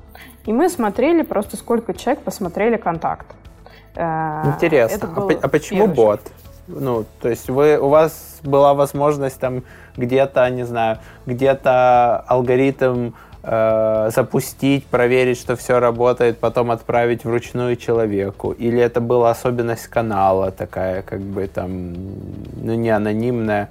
И 0.46 0.52
мы 0.52 0.68
смотрели 0.68 1.22
просто, 1.22 1.56
сколько 1.56 1.92
человек 1.92 2.22
посмотрели 2.22 2.76
контакт. 2.76 3.26
Э, 3.96 4.44
Интересно. 4.54 5.10
А, 5.16 5.28
а 5.42 5.48
почему 5.48 5.86
бот? 5.88 6.20
Ну, 6.68 7.04
то 7.20 7.28
есть 7.28 7.48
вы, 7.48 7.78
у 7.78 7.88
вас 7.88 8.40
была 8.42 8.74
возможность 8.74 9.38
там 9.38 9.62
где-то, 9.96 10.48
не 10.50 10.64
знаю, 10.64 10.98
где-то 11.26 12.24
алгоритм 12.26 13.12
э, 13.42 14.10
запустить, 14.14 14.86
проверить, 14.86 15.38
что 15.38 15.56
все 15.56 15.78
работает, 15.78 16.38
потом 16.38 16.70
отправить 16.70 17.24
вручную 17.24 17.76
человеку? 17.76 18.52
Или 18.52 18.80
это 18.80 19.00
была 19.00 19.30
особенность 19.30 19.86
канала 19.88 20.50
такая, 20.50 21.02
как 21.02 21.20
бы 21.20 21.46
там, 21.46 21.94
ну 22.56 22.74
не 22.74 22.90
анонимная? 22.90 23.70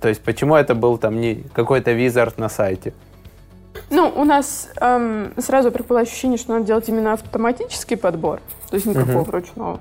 То 0.00 0.08
есть 0.08 0.22
почему 0.22 0.54
это 0.54 0.74
был 0.74 0.98
там 0.98 1.20
не 1.20 1.44
какой-то 1.52 1.92
визард 1.92 2.38
на 2.38 2.48
сайте? 2.48 2.92
Ну, 3.90 4.12
у 4.14 4.24
нас 4.24 4.70
эм, 4.80 5.32
сразу 5.38 5.70
было 5.70 6.00
ощущение, 6.00 6.38
что 6.38 6.52
надо 6.52 6.66
делать 6.66 6.88
именно 6.88 7.12
автоматический 7.12 7.96
подбор, 7.96 8.40
то 8.70 8.76
есть 8.76 8.86
никакого 8.86 9.22
uh-huh. 9.22 9.30
ручного. 9.30 9.80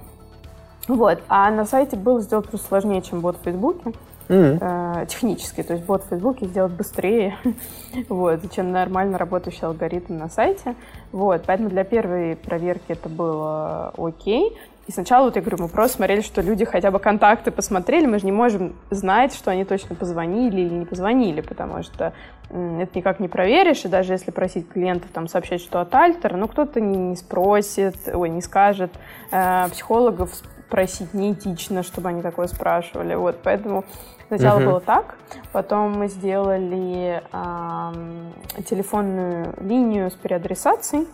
Вот. 0.88 1.20
А 1.28 1.50
на 1.52 1.66
сайте 1.66 1.96
было 1.96 2.22
сделать 2.22 2.48
просто 2.48 2.68
сложнее, 2.68 3.02
чем 3.02 3.22
бот 3.22 3.38
в 3.38 3.44
Фейсбуке. 3.44 3.94
Mm-hmm. 4.28 4.58
Э, 4.60 5.06
технически, 5.06 5.62
то 5.62 5.74
есть 5.74 5.86
бот 5.86 6.04
в 6.04 6.10
Фейсбуке 6.10 6.48
сделать 6.48 6.72
быстрее, 6.72 7.38
вот, 8.10 8.40
чем 8.52 8.72
нормально 8.72 9.20
работающий 9.20 9.68
алгоритм 9.68 10.18
на 10.18 10.30
сайте. 10.30 10.76
Вот, 11.12 11.44
поэтому 11.46 11.70
для 11.70 11.84
первой 11.84 12.36
проверки 12.36 12.86
это 12.92 13.08
было 13.08 13.94
окей. 13.98 14.58
И 14.88 14.92
сначала, 14.92 15.26
вот 15.26 15.36
я 15.36 15.42
говорю, 15.42 15.64
мы 15.64 15.68
просто 15.68 15.98
смотрели, 15.98 16.22
что 16.22 16.42
люди 16.42 16.64
хотя 16.64 16.92
бы 16.92 17.00
контакты 17.00 17.50
посмотрели, 17.50 18.06
мы 18.06 18.20
же 18.20 18.26
не 18.26 18.32
можем 18.32 18.76
знать, 18.92 19.34
что 19.34 19.50
они 19.50 19.66
точно 19.66 19.96
позвонили 19.96 20.62
или 20.62 20.74
не 20.74 20.86
позвонили, 20.86 21.42
потому 21.42 21.82
что 21.82 22.14
это 22.50 22.90
никак 22.94 23.20
не 23.20 23.28
проверишь, 23.28 23.84
и 23.86 23.88
даже 23.88 24.14
если 24.14 24.30
просить 24.30 24.70
клиентов 24.70 25.10
там 25.12 25.28
сообщать, 25.28 25.62
что 25.62 25.82
от 25.82 25.94
Альтера, 25.96 26.38
ну 26.38 26.48
кто-то 26.48 26.80
не, 26.80 26.98
не 26.98 27.16
спросит, 27.16 27.96
ой, 28.14 28.30
не 28.30 28.42
скажет, 28.42 28.92
э, 29.32 29.68
психологов 29.72 30.32
просить 30.70 31.16
неэтично, 31.16 31.82
чтобы 31.82 32.10
они 32.10 32.22
такое 32.22 32.46
спрашивали, 32.46 33.16
вот, 33.16 33.40
поэтому 33.42 33.86
сначала 34.28 34.60
uh-huh. 34.60 34.66
было 34.66 34.80
так, 34.82 35.16
потом 35.52 35.98
мы 35.98 36.08
сделали 36.10 37.24
э, 37.32 38.62
телефонную 38.70 39.56
линию 39.60 40.12
с 40.12 40.14
переадресацией, 40.14 41.08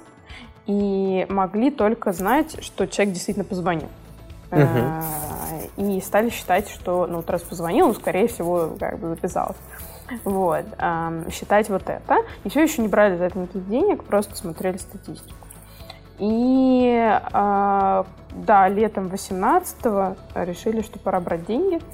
и 0.67 1.26
могли 1.30 1.71
только 1.71 2.13
знать, 2.13 2.63
что 2.63 2.88
человек 2.88 3.13
действительно 3.13 3.45
позвонил. 3.45 3.89
Uh-huh. 4.50 5.04
И 5.78 6.02
стали 6.02 6.30
считать, 6.30 6.69
что, 6.69 7.08
ну, 7.08 7.17
вот 7.17 7.30
раз 7.30 7.41
позвонил, 7.41 7.88
ну, 7.88 7.93
скорее 7.93 8.28
всего, 8.28 8.76
как 8.80 9.00
бы 9.00 9.10
записался. 9.10 9.60
Вот. 10.26 10.65
Считать 11.32 11.69
вот 11.69 11.84
это. 11.89 12.17
И 12.43 12.50
все 12.50 12.63
еще 12.63 12.82
не 12.82 12.89
брали 12.89 13.15
за 13.17 13.26
это 13.26 13.39
никаких 13.39 13.67
денег, 13.69 14.04
просто 14.04 14.36
смотрели 14.36 14.78
статистику. 14.78 15.40
И 16.21 17.19
а, 17.34 18.05
да, 18.34 18.67
летом 18.69 19.07
18-го 19.07 20.15
решили, 20.36 20.81
что 20.81 20.99
пора 20.99 21.19
брать 21.19 21.45
деньги. 21.45 21.79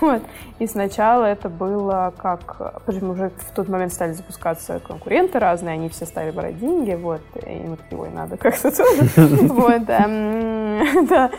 Вот. 0.00 0.22
И 0.60 0.68
сначала 0.68 1.24
это 1.24 1.48
было 1.48 2.14
как... 2.16 2.84
Потому 2.86 3.14
уже 3.14 3.30
в 3.30 3.50
тот 3.52 3.68
момент 3.68 3.92
стали 3.92 4.12
запускаться 4.12 4.78
конкуренты 4.78 5.40
разные, 5.40 5.74
они 5.74 5.88
все 5.88 6.06
стали 6.06 6.30
брать 6.30 6.60
деньги, 6.60 6.94
вот. 6.94 7.20
И 7.44 7.66
мы 7.66 7.76
такие, 7.76 8.00
ой, 8.00 8.10
надо 8.10 8.36
как-то 8.36 8.70
тоже. 8.70 9.08
Вот. 9.52 9.82
Да. 11.08 11.30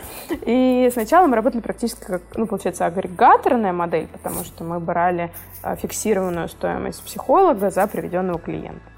И 0.42 0.90
сначала 0.92 1.26
мы 1.26 1.36
работали 1.36 1.62
практически 1.62 2.04
как, 2.04 2.22
ну, 2.34 2.46
получается, 2.46 2.84
агрегаторная 2.84 3.72
модель, 3.72 4.06
потому 4.08 4.44
что 4.44 4.62
мы 4.64 4.78
брали 4.78 5.30
а, 5.62 5.76
фиксированную 5.76 6.48
стоимость 6.48 7.02
психолога 7.02 7.70
за 7.70 7.86
приведенного 7.86 8.38
клиента. 8.38 8.93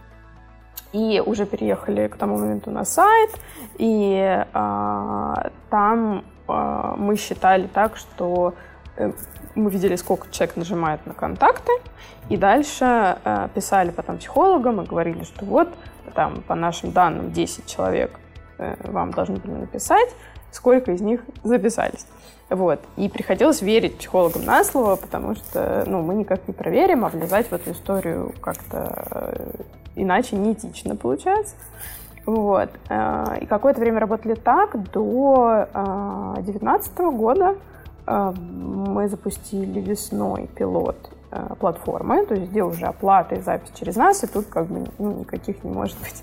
И 0.96 1.20
уже 1.20 1.44
переехали 1.44 2.08
к 2.08 2.16
тому 2.16 2.38
моменту 2.38 2.70
на 2.70 2.86
сайт, 2.86 3.30
и 3.76 4.44
а, 4.54 5.50
там 5.68 6.24
а, 6.48 6.94
мы 6.96 7.16
считали 7.16 7.66
так, 7.66 7.98
что 7.98 8.54
э, 8.96 9.12
мы 9.54 9.70
видели, 9.70 9.96
сколько 9.96 10.30
человек 10.30 10.56
нажимает 10.56 11.04
на 11.04 11.12
контакты, 11.12 11.72
и 12.30 12.38
дальше 12.38 13.18
э, 13.22 13.48
писали 13.54 13.90
потом 13.90 14.16
психологам 14.16 14.80
и 14.80 14.86
говорили, 14.86 15.24
что 15.24 15.44
вот 15.44 15.68
там 16.14 16.40
по 16.40 16.54
нашим 16.54 16.92
данным 16.92 17.30
10 17.30 17.66
человек 17.66 18.18
э, 18.56 18.76
вам 18.90 19.10
должны 19.10 19.36
были 19.36 19.52
написать, 19.52 20.08
сколько 20.50 20.92
из 20.92 21.02
них 21.02 21.20
записались. 21.44 22.06
Вот. 22.48 22.80
И 22.96 23.08
приходилось 23.08 23.60
верить 23.60 23.98
психологам 23.98 24.44
на 24.44 24.62
слово, 24.62 24.96
потому 24.96 25.34
что 25.34 25.84
ну, 25.86 26.02
мы 26.02 26.14
никак 26.14 26.46
не 26.46 26.54
проверим, 26.54 27.04
а 27.04 27.08
влезать 27.08 27.48
в 27.48 27.52
эту 27.52 27.72
историю 27.72 28.32
как-то 28.40 29.52
иначе 29.96 30.36
неэтично 30.36 30.94
получается. 30.94 31.56
Вот. 32.24 32.70
Э, 32.88 33.38
и 33.40 33.46
какое-то 33.46 33.80
время 33.80 34.00
работали 34.00 34.34
так 34.34 34.90
до 34.90 35.66
2019 36.36 36.92
э, 36.98 37.10
года. 37.10 37.56
Э, 38.06 38.32
мы 38.32 39.08
запустили 39.08 39.80
весной 39.80 40.48
пилот 40.54 40.96
платформы, 41.58 42.26
то 42.26 42.34
есть 42.34 42.50
где 42.50 42.62
уже 42.62 42.86
оплата 42.86 43.36
и 43.36 43.40
запись 43.40 43.70
через 43.74 43.96
нас, 43.96 44.22
и 44.24 44.26
тут 44.26 44.46
как 44.46 44.66
бы 44.66 44.86
ну, 44.98 45.20
никаких 45.20 45.62
не 45.64 45.70
может 45.70 45.96
быть 45.98 46.22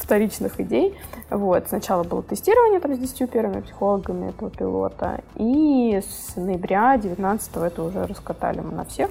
вторичных 0.00 0.60
идей. 0.60 0.96
Вот. 1.30 1.68
Сначала 1.68 2.04
было 2.04 2.22
тестирование 2.22 2.80
там, 2.80 2.94
с 2.94 2.98
10 2.98 3.30
первыми 3.30 3.60
психологами 3.60 4.28
этого 4.28 4.50
пилота, 4.50 5.20
и 5.36 6.00
с 6.00 6.36
ноября 6.36 6.92
2019 6.92 7.56
это 7.56 7.82
уже 7.82 8.06
раскатали 8.06 8.60
мы 8.60 8.72
на 8.72 8.84
всех. 8.84 9.10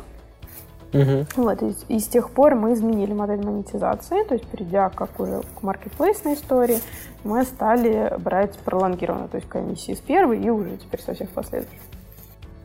Угу. 0.94 1.26
Вот, 1.38 1.64
и, 1.64 1.76
и 1.88 2.00
с 2.00 2.08
тех 2.08 2.30
пор 2.30 2.54
мы 2.54 2.74
изменили 2.74 3.14
модель 3.14 3.44
монетизации, 3.44 4.24
то 4.24 4.36
есть 4.36 4.46
перейдя 4.46 4.90
как 4.90 5.20
уже 5.20 5.42
к 5.60 5.64
маркетплейсной 5.64 6.36
истории, 6.36 6.78
мы 7.24 7.44
стали 7.46 8.14
брать 8.20 8.58
пролонгированно, 8.60 9.28
то 9.28 9.38
есть 9.38 9.50
комиссии 9.50 9.94
с 9.94 10.00
первой 10.00 10.40
и 10.40 10.50
уже 10.52 10.78
теперь 10.78 11.02
со 11.02 11.16
всех 11.16 11.30
последующих. 11.30 11.82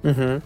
Угу. 0.05 0.43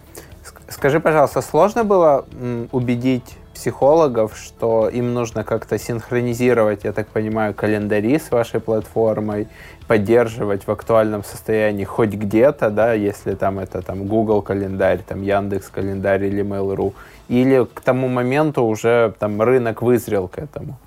Скажи, 0.73 1.01
пожалуйста, 1.01 1.43
сложно 1.43 1.85
было 1.85 2.25
убедить 2.73 3.37
психологов, 3.55 4.37
что 4.37 4.89
им 4.89 5.13
нужно 5.13 5.45
как-то 5.45 5.79
синхронизировать, 5.79 6.85
я 6.85 6.93
так 6.93 7.09
понимаю, 7.09 7.53
календари 7.53 8.19
с 8.19 8.31
вашей 8.31 8.59
платформой, 8.59 9.49
поддерживать 9.87 10.67
в 10.67 10.71
актуальном 10.71 11.25
состоянии 11.25 11.85
хоть 11.85 12.15
где-то, 12.15 12.71
да, 12.71 12.95
если 12.95 13.35
там 13.35 13.59
это 13.59 13.83
там 13.83 14.07
Google 14.07 14.41
календарь, 14.41 15.01
там 15.07 15.23
Яндекс 15.23 15.69
календарь 15.69 16.25
или 16.25 16.43
Mail.ru, 16.43 16.95
или 17.29 17.65
к 17.65 17.81
тому 17.83 18.09
моменту 18.09 18.65
уже 18.65 19.13
там 19.19 19.43
рынок 19.43 19.83
вызрел 19.83 20.27
к 20.27 20.39
этому? 20.39 20.79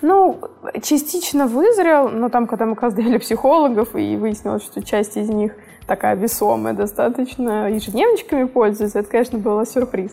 Ну, 0.00 0.40
частично 0.82 1.46
вызрел, 1.46 2.08
но 2.08 2.30
там, 2.30 2.46
когда 2.46 2.64
мы 2.64 2.74
как 2.74 2.94
психологов, 3.20 3.94
и 3.94 4.16
выяснилось, 4.16 4.62
что 4.62 4.82
часть 4.82 5.16
из 5.16 5.28
них 5.28 5.52
такая 5.86 6.14
весомая 6.14 6.74
достаточно, 6.74 7.68
ежедневничками 7.70 8.44
пользуется, 8.44 9.00
это, 9.00 9.08
конечно, 9.08 9.38
был 9.38 9.64
сюрприз. 9.66 10.12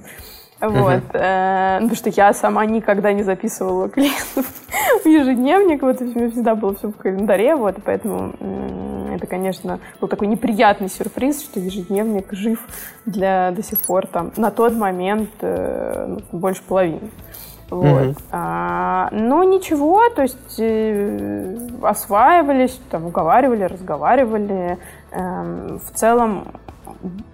Вот. 0.62 1.03
Uh-huh. 1.13 1.79
потому 1.79 1.95
что 1.95 2.10
я 2.10 2.34
сама 2.34 2.65
никогда 2.65 3.13
не 3.13 3.23
записывала 3.23 3.88
клиентов 3.88 4.45
в 5.03 5.08
ежедневник. 5.08 5.82
Вот, 5.82 6.01
у 6.01 6.03
меня 6.03 6.29
всегда 6.29 6.53
было 6.55 6.75
все 6.75 6.89
в 6.89 6.97
календаре. 6.97 7.55
Вот, 7.55 7.77
поэтому 7.86 8.34
это, 9.15 9.25
конечно, 9.25 9.79
был 10.01 10.10
такой 10.10 10.27
неприятный 10.27 10.89
сюрприз, 10.89 11.41
что 11.43 11.62
ежедневник 11.62 12.32
жив 12.32 12.60
для 13.05 13.51
до 13.51 13.63
сих 13.63 13.79
пор 13.79 14.08
там 14.08 14.32
на 14.36 14.51
тот 14.51 14.73
момент 14.73 15.29
э, 15.41 16.17
ну, 16.32 16.39
больше 16.39 16.62
половины. 16.63 17.10
Вот. 17.69 17.86
Mm-hmm. 17.86 18.17
А, 18.32 19.10
но 19.12 19.43
ничего, 19.43 20.10
то 20.10 20.23
есть 20.23 20.60
э, 20.60 21.58
осваивались, 21.82 22.79
там, 22.89 23.05
уговаривали, 23.05 23.63
разговаривали. 23.63 24.77
Эм, 25.11 25.79
в 25.79 25.91
целом 25.93 26.47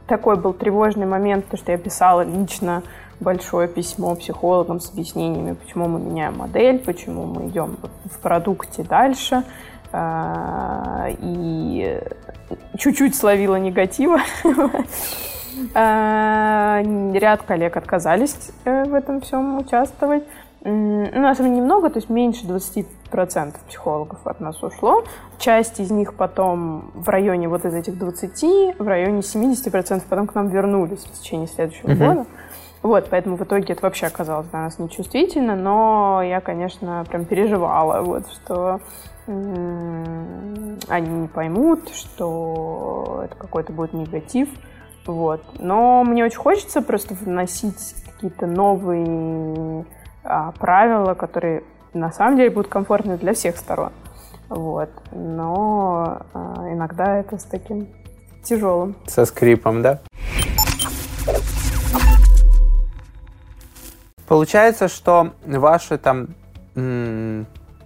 такой 0.07 0.37
был 0.37 0.53
тревожный 0.53 1.05
момент, 1.05 1.47
то, 1.47 1.57
что 1.57 1.71
я 1.71 1.77
писала 1.77 2.21
лично 2.21 2.83
большое 3.19 3.67
письмо 3.67 4.15
психологам 4.15 4.79
с 4.79 4.91
объяснениями, 4.91 5.53
почему 5.53 5.87
мы 5.87 5.99
меняем 5.99 6.37
модель, 6.37 6.79
почему 6.79 7.25
мы 7.25 7.47
идем 7.47 7.77
в 8.05 8.19
продукте 8.19 8.83
дальше. 8.83 9.43
А, 9.91 11.07
и 11.19 12.01
чуть-чуть 12.77 13.15
словила 13.15 13.55
негатива. 13.55 14.19
А, 15.73 16.81
ряд 17.13 17.43
коллег 17.43 17.77
отказались 17.77 18.51
э, 18.65 18.83
в 18.83 18.93
этом 18.93 19.21
всем 19.21 19.57
участвовать. 19.57 20.25
Ну, 20.67 21.21
на 21.21 21.35
самом 21.35 21.51
деле 21.51 21.61
немного, 21.61 21.91
то 21.91 21.99
есть 21.99 22.09
меньше 22.09 22.47
20% 22.47 23.53
психологов 23.67 24.25
от 24.25 24.39
нас 24.39 24.61
ушло. 24.63 25.03
Часть 25.37 25.79
из 25.79 25.91
них 25.91 26.15
потом 26.15 26.89
в 26.95 27.07
районе 27.07 27.47
вот 27.47 27.65
из 27.65 27.73
этих 27.75 27.99
20, 27.99 28.79
в 28.79 28.87
районе 28.87 29.19
70% 29.19 30.01
потом 30.09 30.25
к 30.25 30.33
нам 30.33 30.47
вернулись 30.47 31.03
в 31.03 31.11
течение 31.11 31.47
следующего 31.47 31.89
uh-huh. 31.89 32.07
года. 32.07 32.25
Вот, 32.81 33.07
поэтому 33.11 33.35
в 33.37 33.43
итоге 33.43 33.73
это 33.73 33.83
вообще 33.83 34.07
оказалось 34.07 34.47
для 34.47 34.61
нас 34.61 34.79
нечувствительно, 34.79 35.55
но 35.55 36.21
я, 36.23 36.41
конечно, 36.41 37.05
прям 37.07 37.25
переживала, 37.25 38.01
вот, 38.01 38.23
что 38.31 38.79
они 39.27 41.09
не 41.09 41.27
поймут, 41.27 41.89
что 41.89 43.21
это 43.25 43.35
какой-то 43.35 43.71
будет 43.71 43.93
негатив, 43.93 44.49
вот. 45.05 45.41
Но 45.59 46.03
мне 46.03 46.25
очень 46.25 46.37
хочется 46.37 46.81
просто 46.81 47.13
вносить 47.15 47.95
какие-то 48.05 48.47
новые 48.47 49.85
правила, 50.59 51.13
которые 51.13 51.63
на 51.93 52.11
самом 52.11 52.37
деле 52.37 52.49
будут 52.49 52.69
комфортны 52.69 53.17
для 53.17 53.33
всех 53.33 53.57
сторон. 53.57 53.91
Вот. 54.49 54.89
Но 55.11 56.21
а, 56.33 56.67
иногда 56.71 57.17
это 57.17 57.37
с 57.37 57.45
таким 57.45 57.87
тяжелым. 58.43 58.95
Со 59.07 59.25
скрипом, 59.25 59.81
да? 59.81 59.99
Получается, 64.27 64.87
что 64.87 65.31
ваши 65.45 65.97
там 65.97 66.29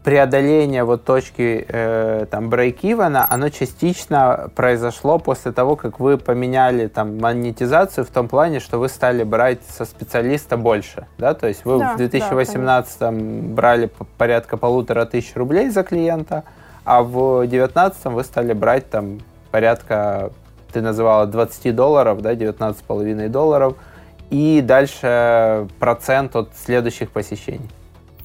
преодоление 0.04 0.86
вот 0.86 1.04
точки 1.04 1.66
э, 1.68 2.26
там 2.32 2.50
брейк-ивена, 2.50 3.26
оно 3.30 3.50
частично 3.50 4.50
произошло 4.56 5.20
после 5.20 5.52
того, 5.52 5.76
как 5.76 6.00
вы 6.00 6.18
поменяли 6.18 6.88
там 6.88 7.18
монетизацию 7.18 8.06
в 8.06 8.10
том 8.10 8.28
плане, 8.28 8.60
что 8.60 8.80
вы 8.80 8.88
стали 8.88 9.24
брать 9.24 9.60
со 9.68 9.86
специалиста 9.86 10.58
больше, 10.58 11.08
да, 11.18 11.34
то 11.34 11.48
есть 11.48 11.66
вы 11.66 11.80
да, 11.80 11.94
в 11.94 11.98
2018 11.98 13.00
да, 13.00 13.12
брали 13.12 13.90
порядка 14.18 14.56
полутора 14.58 15.06
тысяч 15.06 15.36
рублей 15.36 15.70
за 15.70 15.84
клиента, 15.84 16.44
а 16.86 17.04
в 17.04 17.42
2019 17.42 18.06
вы 18.06 18.24
стали 18.24 18.54
брать 18.54 18.90
там 18.90 19.20
порядка, 19.52 20.32
ты 20.72 20.82
называла 20.82 21.26
20 21.26 21.76
долларов, 21.76 22.22
да, 22.22 22.34
19,5 22.34 23.28
долларов, 23.28 23.76
и 24.30 24.62
дальше 24.62 25.68
процент 25.80 26.36
от 26.36 26.52
следующих 26.56 27.12
посещений. 27.12 27.70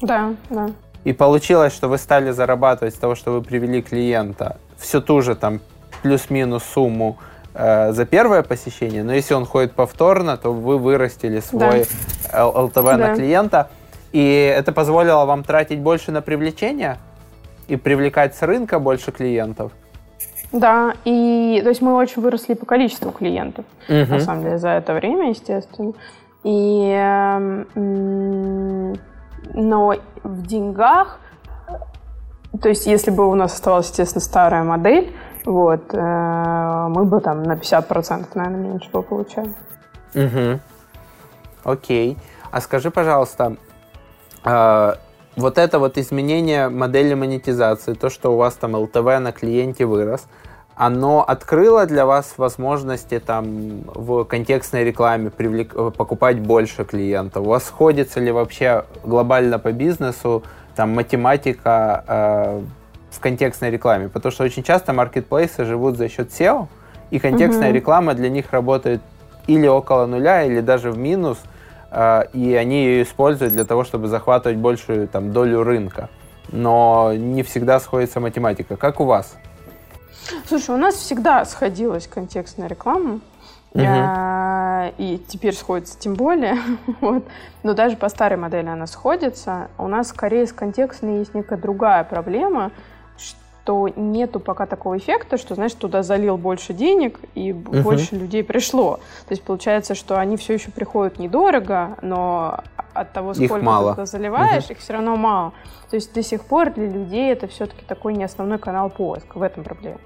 Да, 0.01 0.35
да. 0.51 0.71
И 1.05 1.13
получилось, 1.13 1.73
что 1.75 1.89
вы 1.89 1.99
стали 1.99 2.31
зарабатывать 2.31 2.95
с 2.95 2.99
того, 2.99 3.15
что 3.15 3.33
вы 3.33 3.43
привели 3.43 3.83
клиента, 3.83 4.57
всю 4.79 5.01
ту 5.01 5.21
же 5.21 5.35
там 5.35 5.61
плюс-минус 6.03 6.65
сумму 6.65 7.19
э, 7.55 7.93
за 7.93 8.07
первое 8.07 8.43
посещение, 8.43 9.05
но 9.05 9.13
если 9.13 9.35
он 9.35 9.45
ходит 9.45 9.73
повторно, 9.73 10.37
то 10.37 10.53
вы 10.53 10.79
вырастили 10.79 11.41
свой 11.41 11.87
да. 12.33 12.47
ЛТВ 12.47 12.85
да. 12.85 12.97
на 12.97 13.15
клиента, 13.15 13.69
и 14.13 14.55
это 14.57 14.73
позволило 14.73 15.25
вам 15.25 15.45
тратить 15.45 15.81
больше 15.81 16.11
на 16.11 16.23
привлечение 16.23 16.99
и 17.69 17.77
привлекать 17.77 18.35
с 18.35 18.43
рынка 18.43 18.79
больше 18.79 19.13
клиентов. 19.13 19.73
Да, 20.53 20.95
и 21.05 21.61
то 21.63 21.71
есть 21.71 21.83
мы 21.83 21.95
очень 21.95 22.23
выросли 22.23 22.55
по 22.55 22.65
количеству 22.65 23.11
клиентов, 23.11 23.65
угу. 23.89 23.97
на 23.97 24.21
самом 24.21 24.45
деле, 24.45 24.59
за 24.59 24.71
это 24.71 24.95
время, 24.95 25.31
естественно. 25.31 25.93
И 26.45 26.95
э, 26.97 27.65
но 29.53 29.95
в 30.23 30.47
деньгах, 30.47 31.19
то 32.61 32.69
есть 32.69 32.87
если 32.87 33.11
бы 33.11 33.29
у 33.29 33.35
нас 33.35 33.55
оставалась, 33.55 33.89
естественно, 33.89 34.23
старая 34.23 34.65
модель, 34.65 35.15
вот, 35.45 35.93
э, 35.93 36.87
мы 36.89 37.05
бы 37.05 37.21
там 37.21 37.43
на 37.43 37.57
50%, 37.57 38.27
наверное, 38.35 38.61
меньше 38.61 38.91
бы 38.91 39.03
получали. 39.03 39.53
Угу. 40.15 40.61
Окей. 41.65 42.17
А 42.51 42.61
скажи, 42.61 42.91
пожалуйста, 42.91 43.57
э, 44.45 44.95
вот 45.37 45.59
это 45.59 45.79
вот 45.79 45.99
изменение 45.99 46.69
модели 46.69 47.15
монетизации, 47.15 47.95
то, 47.95 48.09
что 48.09 48.33
у 48.33 48.37
вас 48.37 48.55
там 48.55 48.75
ЛТВ 48.75 49.19
на 49.21 49.33
клиенте 49.33 49.85
вырос, 49.85 50.27
оно 50.77 51.23
открыло 51.23 51.87
для 51.87 52.05
вас 52.05 52.35
возможности 52.37 53.21
там 53.21 53.83
в 53.95 54.25
контекстной 54.25 54.85
рекламе 54.85 55.31
привлек, 55.31 55.75
покупать 55.95 56.41
больше 56.41 56.85
клиентов? 56.85 57.47
У 57.47 57.51
вас 57.51 57.65
сходится 57.65 58.21
ли 58.21 58.33
вообще 58.33 58.85
глобально 59.05 59.59
по 59.59 59.73
бизнесу 59.73 60.43
там 60.75 60.95
математика 60.95 62.05
э, 62.07 62.63
в 63.11 63.21
контекстной 63.21 63.71
рекламе? 63.71 64.09
Потому 64.09 64.33
что 64.33 64.45
очень 64.45 64.65
часто 64.65 64.93
маркетплейсы 64.93 65.65
живут 65.65 65.97
за 65.97 66.09
счет 66.09 66.31
SEO, 66.31 66.67
и 67.11 67.21
контекстная 67.21 67.69
угу. 67.69 67.77
реклама 67.77 68.15
для 68.15 68.29
них 68.29 68.53
работает 68.53 69.01
или 69.47 69.69
около 69.69 70.07
нуля, 70.07 70.43
или 70.43 70.61
даже 70.61 70.91
в 70.91 70.99
минус, 70.99 71.39
э, 71.93 72.25
и 72.33 72.55
они 72.55 72.85
ее 72.85 73.03
используют 73.05 73.53
для 73.53 73.65
того, 73.65 73.85
чтобы 73.85 74.09
захватывать 74.09 74.59
большую 74.59 75.07
там 75.07 75.33
долю 75.33 75.63
рынка. 75.63 76.09
Но 76.51 77.13
не 77.15 77.45
всегда 77.45 77.79
сходится 77.79 78.19
математика. 78.19 78.77
Как 78.77 79.01
у 79.01 79.05
вас? 79.05 79.37
Слушай, 80.47 80.75
у 80.75 80.79
нас 80.79 80.95
всегда 80.95 81.45
сходилась 81.45 82.07
контекстная 82.07 82.69
реклама. 82.69 83.21
Угу. 83.75 83.83
и 84.99 85.21
теперь 85.27 85.53
сходится 85.53 85.99
тем 85.99 86.15
более. 86.15 86.59
вот. 87.01 87.25
Но 87.65 87.75
даже 87.75 87.97
по 87.97 88.09
старой 88.09 88.39
модели 88.39 88.69
она 88.69 88.87
сходится. 88.87 89.69
У 89.79 89.89
нас 89.89 90.09
скорее 90.11 90.47
с 90.47 90.53
контекстной 90.53 91.19
есть 91.19 91.35
некая 91.35 91.59
другая 91.59 92.05
проблема, 92.05 92.71
что 93.17 93.89
нету 93.97 94.39
пока 94.39 94.67
такого 94.67 94.97
эффекта, 94.97 95.39
что, 95.39 95.57
знаешь, 95.57 95.75
туда 95.75 96.05
залил 96.05 96.37
больше 96.37 96.73
денег 96.73 97.19
и 97.35 97.53
угу. 97.53 97.81
больше 97.81 98.15
людей 98.15 98.45
пришло. 98.45 99.01
То 99.27 99.33
есть 99.33 99.43
получается, 99.43 99.97
что 99.97 100.21
они 100.21 100.37
все 100.37 100.55
еще 100.55 100.71
приходят 100.71 101.19
недорого, 101.19 101.97
но 102.01 102.61
от 102.93 103.13
того, 103.13 103.35
сколько 103.35 103.57
их 103.57 103.63
мало. 103.63 103.91
ты 103.91 103.95
туда 103.97 104.07
заливаешь, 104.07 104.65
угу. 104.67 104.73
их 104.75 104.79
все 104.79 104.93
равно 104.93 105.17
мало. 105.17 105.53
То 105.91 105.97
есть 105.97 106.15
до 106.15 106.23
сих 106.23 106.45
пор 106.45 106.73
для 106.73 106.89
людей 106.89 107.33
это 107.33 107.49
все-таки 107.49 107.85
такой 107.85 108.15
не 108.15 108.23
основной 108.23 108.59
канал 108.59 108.89
поиска. 108.89 109.39
В 109.39 109.43
этом 109.43 109.65
проблема. 109.65 109.99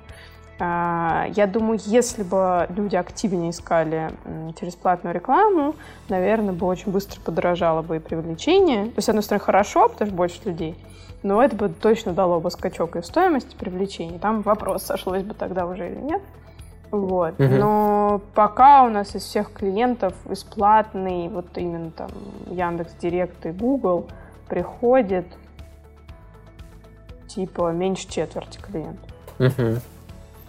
А, 0.60 1.26
я 1.34 1.46
думаю, 1.46 1.78
если 1.84 2.22
бы 2.22 2.66
люди 2.70 2.96
активнее 2.96 3.50
искали 3.50 4.10
через 4.58 4.74
платную 4.74 5.14
рекламу, 5.14 5.76
наверное, 6.08 6.52
бы 6.52 6.66
очень 6.66 6.90
быстро 6.90 7.20
подорожало 7.20 7.82
бы 7.82 7.96
и 7.96 7.98
привлечение. 8.00 8.86
То 8.86 8.94
есть, 8.96 9.06
с 9.06 9.08
одной 9.08 9.22
стороны, 9.22 9.44
хорошо, 9.44 9.88
потому 9.88 10.08
что 10.08 10.16
больше 10.16 10.40
людей, 10.44 10.76
но 11.22 11.42
это 11.42 11.54
бы 11.54 11.68
точно 11.68 12.12
дало 12.12 12.40
бы 12.40 12.50
скачок 12.50 12.96
и 12.96 13.00
в 13.00 13.06
стоимости 13.06 13.54
привлечения. 13.56 14.18
Там 14.18 14.42
вопрос, 14.42 14.84
сошлось 14.84 15.22
бы 15.22 15.34
тогда 15.34 15.66
уже 15.66 15.90
или 15.90 16.00
нет. 16.00 16.22
Вот. 16.90 17.38
Угу. 17.38 17.54
Но 17.54 18.20
пока 18.34 18.84
у 18.84 18.88
нас 18.88 19.14
из 19.14 19.22
всех 19.22 19.52
клиентов 19.52 20.14
бесплатный, 20.24 21.28
вот 21.28 21.46
именно 21.56 21.90
там 21.90 22.08
Яндекс 22.46 22.94
Директ 22.94 23.44
и 23.46 23.50
Google 23.50 24.08
приходит 24.48 25.26
типа 27.26 27.72
меньше 27.72 28.08
четверти 28.08 28.58
клиентов. 28.58 29.10
Угу. 29.38 29.80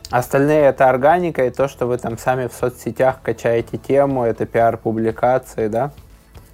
Остальные 0.10 0.62
это 0.62 0.90
органика 0.90 1.46
и 1.46 1.52
то, 1.52 1.68
что 1.68 1.86
вы 1.86 1.98
там 1.98 2.18
сами 2.18 2.48
в 2.48 2.54
соцсетях 2.54 3.22
качаете 3.22 3.78
тему, 3.78 4.24
это 4.24 4.46
пиар-публикации, 4.46 5.68
да? 5.68 5.92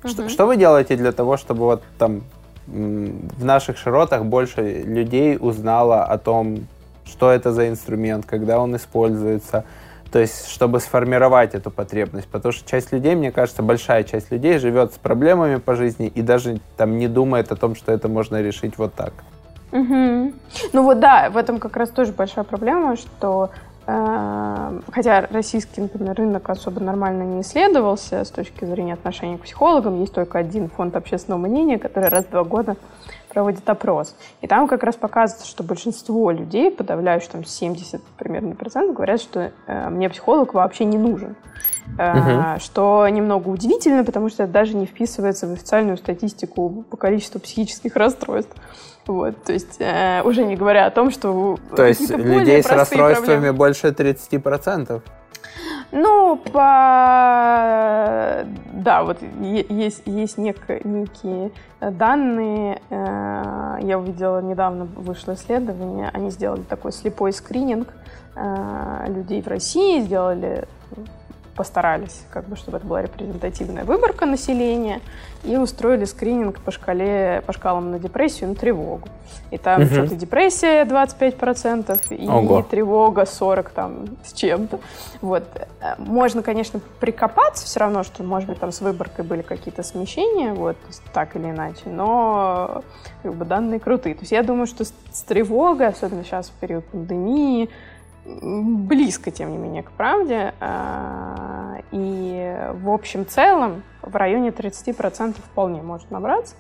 Угу. 0.04 0.12
Что, 0.12 0.30
что 0.30 0.46
вы 0.46 0.58
делаете 0.58 0.98
для 0.98 1.12
того, 1.14 1.38
чтобы 1.38 1.62
вот 1.62 1.84
там 1.98 2.24
в 2.68 3.46
наших 3.46 3.78
широтах 3.78 4.26
больше 4.26 4.84
людей 4.84 5.38
узнало 5.40 6.04
о 6.04 6.18
том, 6.18 6.68
что 7.06 7.32
это 7.32 7.52
за 7.52 7.70
инструмент, 7.70 8.26
когда 8.26 8.60
он 8.60 8.76
используется, 8.76 9.64
то 10.12 10.20
есть 10.20 10.48
чтобы 10.48 10.80
сформировать 10.80 11.54
эту 11.56 11.72
потребность, 11.72 12.28
потому 12.28 12.52
что 12.52 12.68
часть 12.70 12.92
людей, 12.92 13.16
мне 13.16 13.32
кажется, 13.32 13.62
большая 13.62 14.04
часть 14.04 14.32
людей 14.32 14.58
живет 14.58 14.94
с 14.94 14.98
проблемами 14.98 15.58
по 15.58 15.76
жизни 15.76 16.08
и 16.08 16.22
даже 16.22 16.60
там 16.78 16.98
не 16.98 17.08
думает 17.08 17.52
о 17.52 17.56
том, 17.56 17.76
что 17.76 17.92
это 17.92 18.08
можно 18.08 18.42
решить 18.42 18.78
вот 18.78 18.94
так. 18.96 19.14
Угу. 19.76 20.34
Ну 20.72 20.84
вот 20.84 21.00
да, 21.00 21.30
в 21.30 21.36
этом 21.36 21.60
как 21.60 21.76
раз 21.76 21.90
тоже 21.90 22.14
большая 22.14 22.46
проблема, 22.46 22.96
что 22.96 23.50
э, 23.86 24.80
хотя 24.94 25.28
российский, 25.30 25.82
например, 25.82 26.16
рынок 26.16 26.50
особо 26.50 26.80
нормально 26.80 27.24
не 27.24 27.42
исследовался 27.42 28.24
с 28.24 28.30
точки 28.30 28.64
зрения 28.64 28.94
отношений 28.94 29.38
к 29.38 29.42
психологам, 29.42 30.00
есть 30.00 30.14
только 30.14 30.40
один 30.40 30.70
фонд 30.70 30.96
общественного 30.96 31.42
мнения, 31.42 31.78
который 31.78 32.08
раз 32.08 32.24
в 32.24 32.30
два 32.30 32.46
года 32.46 32.78
проводит 33.34 33.70
опрос. 33.70 34.16
И 34.40 34.48
там 34.48 34.66
как 34.66 34.82
раз 34.84 34.96
показывается, 34.96 35.46
что 35.46 35.62
большинство 35.62 36.32
людей, 36.32 36.72
подавляющее 36.72 37.32
там 37.32 37.44
70 37.44 38.02
примерно 38.18 38.56
процентов, 38.56 38.96
говорят, 38.96 39.20
что 39.20 39.52
э, 39.68 39.90
мне 39.90 40.10
психолог 40.10 40.54
вообще 40.54 40.86
не 40.86 40.98
нужен. 40.98 41.36
Э, 41.98 42.54
угу. 42.54 42.60
Что 42.62 43.06
немного 43.10 43.50
удивительно, 43.50 44.06
потому 44.06 44.30
что 44.30 44.44
это 44.44 44.54
даже 44.54 44.74
не 44.74 44.86
вписывается 44.86 45.48
в 45.48 45.52
официальную 45.52 45.98
статистику 45.98 46.86
по 46.90 46.96
количеству 46.96 47.42
психических 47.42 47.98
расстройств. 47.98 48.56
Вот, 49.08 49.44
то 49.44 49.54
есть 49.54 49.78
э, 49.80 50.22
уже 50.24 50.44
не 50.44 50.56
говоря 50.56 50.88
о 50.88 50.92
том, 50.92 51.12
что... 51.12 51.58
То 51.76 51.86
есть 51.86 52.10
людей 52.10 52.64
с 52.64 52.70
расстройствами 52.70 53.52
проблемы. 53.52 53.58
больше 53.58 53.88
30%? 53.90 55.02
Ну, 55.92 56.38
по... 56.52 58.46
Да, 58.74 59.04
вот 59.04 59.20
есть, 59.42 60.02
есть 60.06 60.38
нек... 60.38 60.58
некие 60.84 61.52
данные. 61.80 62.82
Э, 62.90 63.78
я 63.82 64.00
увидела, 64.00 64.42
недавно 64.42 64.86
вышло 64.86 65.36
исследование. 65.36 66.10
Они 66.12 66.32
сделали 66.32 66.62
такой 66.62 66.92
слепой 66.92 67.32
скрининг 67.32 67.94
э, 68.36 69.06
людей 69.08 69.42
в 69.42 69.48
России, 69.48 70.02
сделали 70.02 70.68
постарались, 71.56 72.24
как 72.32 72.48
бы, 72.48 72.56
чтобы 72.56 72.78
это 72.78 72.86
была 72.86 73.02
репрезентативная 73.02 73.86
выборка 73.86 74.26
населения, 74.26 75.02
и 75.44 75.58
устроили 75.58 76.06
скрининг 76.06 76.60
по 76.60 76.72
шкале, 76.72 77.44
по 77.46 77.54
шкалам 77.54 77.92
на 77.92 78.00
депрессию 78.00 78.50
и 78.50 78.54
на 78.54 78.56
тревогу. 78.56 79.08
И 79.52 79.58
там 79.58 79.84
угу. 79.84 79.92
что-то 79.92 80.16
депрессия 80.16 80.84
25%, 80.84 82.16
и 82.16 82.28
Ого. 82.28 82.64
тревога 82.64 83.26
40 83.26 83.70
там 83.70 84.06
с 84.24 84.34
чем-то. 84.34 84.80
Вот. 85.22 85.44
Можно, 85.98 86.42
конечно, 86.42 86.80
прикопаться 87.00 87.66
все 87.66 87.80
равно, 87.80 88.04
что, 88.04 88.24
может 88.24 88.50
быть, 88.50 88.60
там 88.60 88.72
с 88.72 88.82
выборкой 88.82 89.24
были 89.24 89.42
какие-то 89.42 89.84
смещения, 89.84 90.54
вот, 90.54 90.78
так 91.14 91.36
или 91.36 91.52
иначе, 91.52 91.84
но 91.86 92.84
как 93.24 93.36
бы, 93.36 93.46
данные 93.46 93.80
крутые. 93.80 94.16
То 94.16 94.22
есть 94.22 94.32
я 94.32 94.44
думаю, 94.44 94.66
что 94.66 94.84
с, 94.84 94.94
с 95.12 95.22
тревогой, 95.22 95.88
особенно 95.88 96.24
сейчас 96.24 96.50
в 96.50 96.54
период 96.54 96.86
пандемии, 96.86 97.70
близко, 98.26 99.32
тем 99.32 99.52
не 99.52 99.58
менее, 99.58 99.84
к 99.84 99.92
правде. 99.92 100.54
А, 100.60 101.78
и 101.92 102.70
в 102.74 102.90
общем 102.90 103.26
целом 103.26 103.84
в 104.02 104.16
районе 104.16 104.50
30% 104.50 105.36
вполне 105.38 105.82
может 105.82 106.12
набраться. 106.12 106.56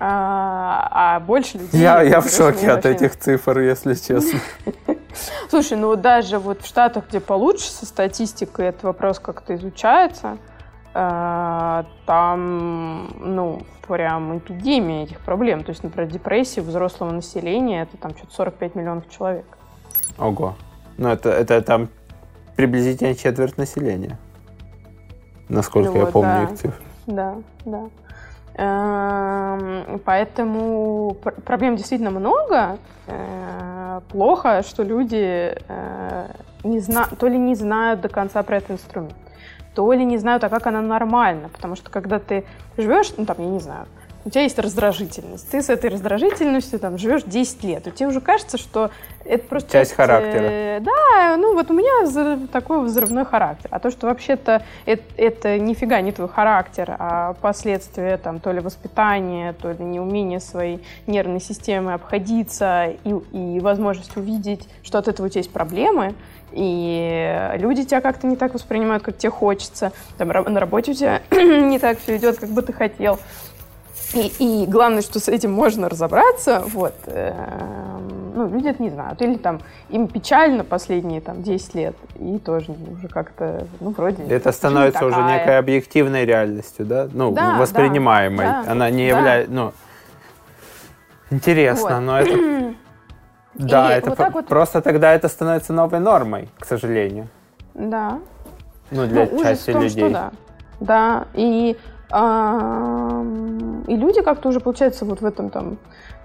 А, 0.00 0.88
а 0.90 1.20
больше 1.20 1.58
людей... 1.58 1.80
Я, 1.80 2.02
я 2.02 2.20
в 2.20 2.28
шоке 2.28 2.70
от 2.70 2.86
этих 2.86 3.16
цифр, 3.16 3.58
если 3.58 3.94
честно. 3.94 4.38
Слушай, 5.50 5.76
ну 5.76 5.96
даже 5.96 6.38
вот 6.38 6.62
в 6.62 6.66
Штатах, 6.66 7.08
где 7.08 7.20
получше 7.20 7.70
со 7.70 7.84
статистикой 7.84 8.66
этот 8.66 8.84
вопрос 8.84 9.18
как-то 9.18 9.56
изучается, 9.56 10.38
э, 10.94 11.84
там, 12.06 13.08
ну, 13.18 13.62
прям 13.88 14.38
эпидемия 14.38 15.02
этих 15.04 15.18
проблем. 15.18 15.64
То 15.64 15.70
есть, 15.70 15.82
например, 15.82 16.08
депрессия 16.08 16.60
взрослого 16.60 17.10
населения 17.10 17.82
это 17.82 17.96
там 17.96 18.16
что-то 18.16 18.34
45 18.34 18.74
миллионов 18.76 19.08
человек. 19.10 19.46
Ого. 20.16 20.54
Ну, 20.98 21.08
это, 21.08 21.30
это 21.30 21.62
там 21.62 21.88
приблизительно 22.56 23.14
четверть 23.14 23.56
населения. 23.56 24.18
Насколько 25.48 25.90
ну, 25.90 25.96
я 25.96 26.04
вот, 26.04 26.12
помню 26.12 26.32
да. 26.32 26.42
их 26.42 26.58
цифры. 26.58 26.84
Да, 27.06 27.34
да. 27.64 27.88
Эм, 28.54 30.00
поэтому 30.04 31.16
проблем 31.44 31.76
действительно 31.76 32.10
много. 32.10 32.78
Э, 33.06 34.00
плохо, 34.08 34.62
что 34.66 34.82
люди 34.82 35.56
э, 35.68 36.26
не 36.64 36.80
зна... 36.80 37.06
то 37.18 37.28
ли 37.28 37.38
не 37.38 37.54
знают 37.54 38.00
до 38.00 38.08
конца 38.08 38.42
про 38.42 38.56
этот 38.56 38.72
инструмент, 38.72 39.14
то 39.74 39.92
ли 39.92 40.04
не 40.04 40.18
знают, 40.18 40.42
а 40.42 40.48
как 40.48 40.66
она 40.66 40.82
нормальна. 40.82 41.48
Потому 41.50 41.76
что 41.76 41.90
когда 41.90 42.18
ты 42.18 42.44
живешь, 42.76 43.12
ну 43.16 43.24
там, 43.24 43.36
я 43.38 43.46
не 43.46 43.60
знаю, 43.60 43.86
у 44.28 44.30
тебя 44.30 44.42
есть 44.42 44.58
раздражительность. 44.58 45.48
Ты 45.50 45.62
с 45.62 45.70
этой 45.70 45.88
раздражительностью 45.88 46.78
там 46.78 46.98
живешь 46.98 47.22
10 47.24 47.64
лет. 47.64 47.86
И 47.86 47.90
тебе 47.90 48.08
уже 48.08 48.20
кажется, 48.20 48.58
что 48.58 48.90
это 49.24 49.48
просто... 49.48 49.72
Часть 49.72 49.94
характера. 49.94 50.42
Э, 50.42 50.80
да, 50.80 51.36
ну 51.38 51.54
вот 51.54 51.70
у 51.70 51.74
меня 51.74 52.46
такой 52.48 52.84
взрывной 52.84 53.24
характер. 53.24 53.68
А 53.72 53.78
то, 53.78 53.90
что 53.90 54.06
вообще-то 54.06 54.62
это, 54.84 55.02
это 55.16 55.58
нифига 55.58 56.02
не 56.02 56.12
твой 56.12 56.28
характер, 56.28 56.94
а 56.98 57.34
последствия 57.40 58.18
там 58.18 58.38
то 58.38 58.52
ли 58.52 58.60
воспитания, 58.60 59.54
то 59.54 59.72
ли 59.72 59.82
неумение 59.82 60.40
своей 60.40 60.84
нервной 61.06 61.40
системы 61.40 61.94
обходиться 61.94 62.92
и, 63.04 63.14
и 63.32 63.60
возможность 63.60 64.14
увидеть, 64.18 64.68
что 64.82 64.98
от 64.98 65.08
этого 65.08 65.26
у 65.26 65.28
тебя 65.30 65.40
есть 65.40 65.52
проблемы, 65.52 66.14
и 66.52 67.50
люди 67.56 67.84
тебя 67.84 68.00
как-то 68.00 68.26
не 68.26 68.36
так 68.36 68.54
воспринимают, 68.54 69.02
как 69.02 69.16
тебе 69.16 69.30
хочется. 69.30 69.92
Там, 70.16 70.28
на 70.28 70.60
работе 70.60 70.92
у 70.92 70.94
тебя 70.94 71.22
не 71.30 71.78
так 71.78 71.98
все 71.98 72.16
идет, 72.16 72.38
как 72.38 72.50
бы 72.50 72.62
ты 72.62 72.72
хотел. 72.72 73.18
И, 74.14 74.32
и 74.38 74.66
главное, 74.66 75.02
что 75.02 75.20
с 75.20 75.28
этим 75.28 75.52
можно 75.52 75.88
разобраться, 75.88 76.62
вот, 76.66 76.94
э, 77.06 77.32
ну, 78.34 78.48
люди 78.48 78.68
это 78.68 78.82
не 78.82 78.88
знают. 78.88 79.20
Или 79.20 79.36
там 79.36 79.60
им 79.90 80.08
печально 80.08 80.64
последние 80.64 81.20
там 81.20 81.42
10 81.42 81.74
лет, 81.74 81.96
и 82.18 82.38
тоже 82.38 82.72
уже 82.72 83.08
как-то, 83.08 83.66
ну, 83.80 83.90
вроде... 83.90 84.24
Это 84.24 84.52
становится 84.52 85.04
уже 85.04 85.22
некой 85.22 85.58
объективной 85.58 86.24
реальностью, 86.24 86.86
да? 86.86 87.08
Ну, 87.12 87.32
да, 87.32 87.58
воспринимаемой. 87.58 88.46
Да, 88.46 88.64
Она 88.66 88.90
не 88.90 89.10
да. 89.10 89.18
является, 89.18 89.52
ну... 89.52 89.72
Интересно, 91.30 91.96
вот. 91.96 92.00
но 92.00 92.20
это... 92.20 92.74
Да, 93.54 93.92
и 93.92 93.98
это 93.98 94.10
вот 94.10 94.32
вот... 94.34 94.46
просто 94.46 94.80
тогда 94.80 95.12
это 95.12 95.26
становится 95.26 95.72
новой 95.72 95.98
нормой, 95.98 96.48
к 96.60 96.64
сожалению. 96.64 97.26
Да. 97.74 98.20
Ну, 98.92 99.04
для 99.06 99.26
ну, 99.26 99.42
части 99.42 99.72
том, 99.72 99.82
людей. 99.82 100.04
Что 100.04 100.10
да. 100.10 100.32
Да, 100.78 101.26
и 101.34 101.76
и 102.10 103.96
люди 103.96 104.22
как-то 104.22 104.48
уже, 104.48 104.60
получается, 104.60 105.04
вот 105.04 105.20
в 105.20 105.26
этом 105.26 105.50
там 105.50 105.78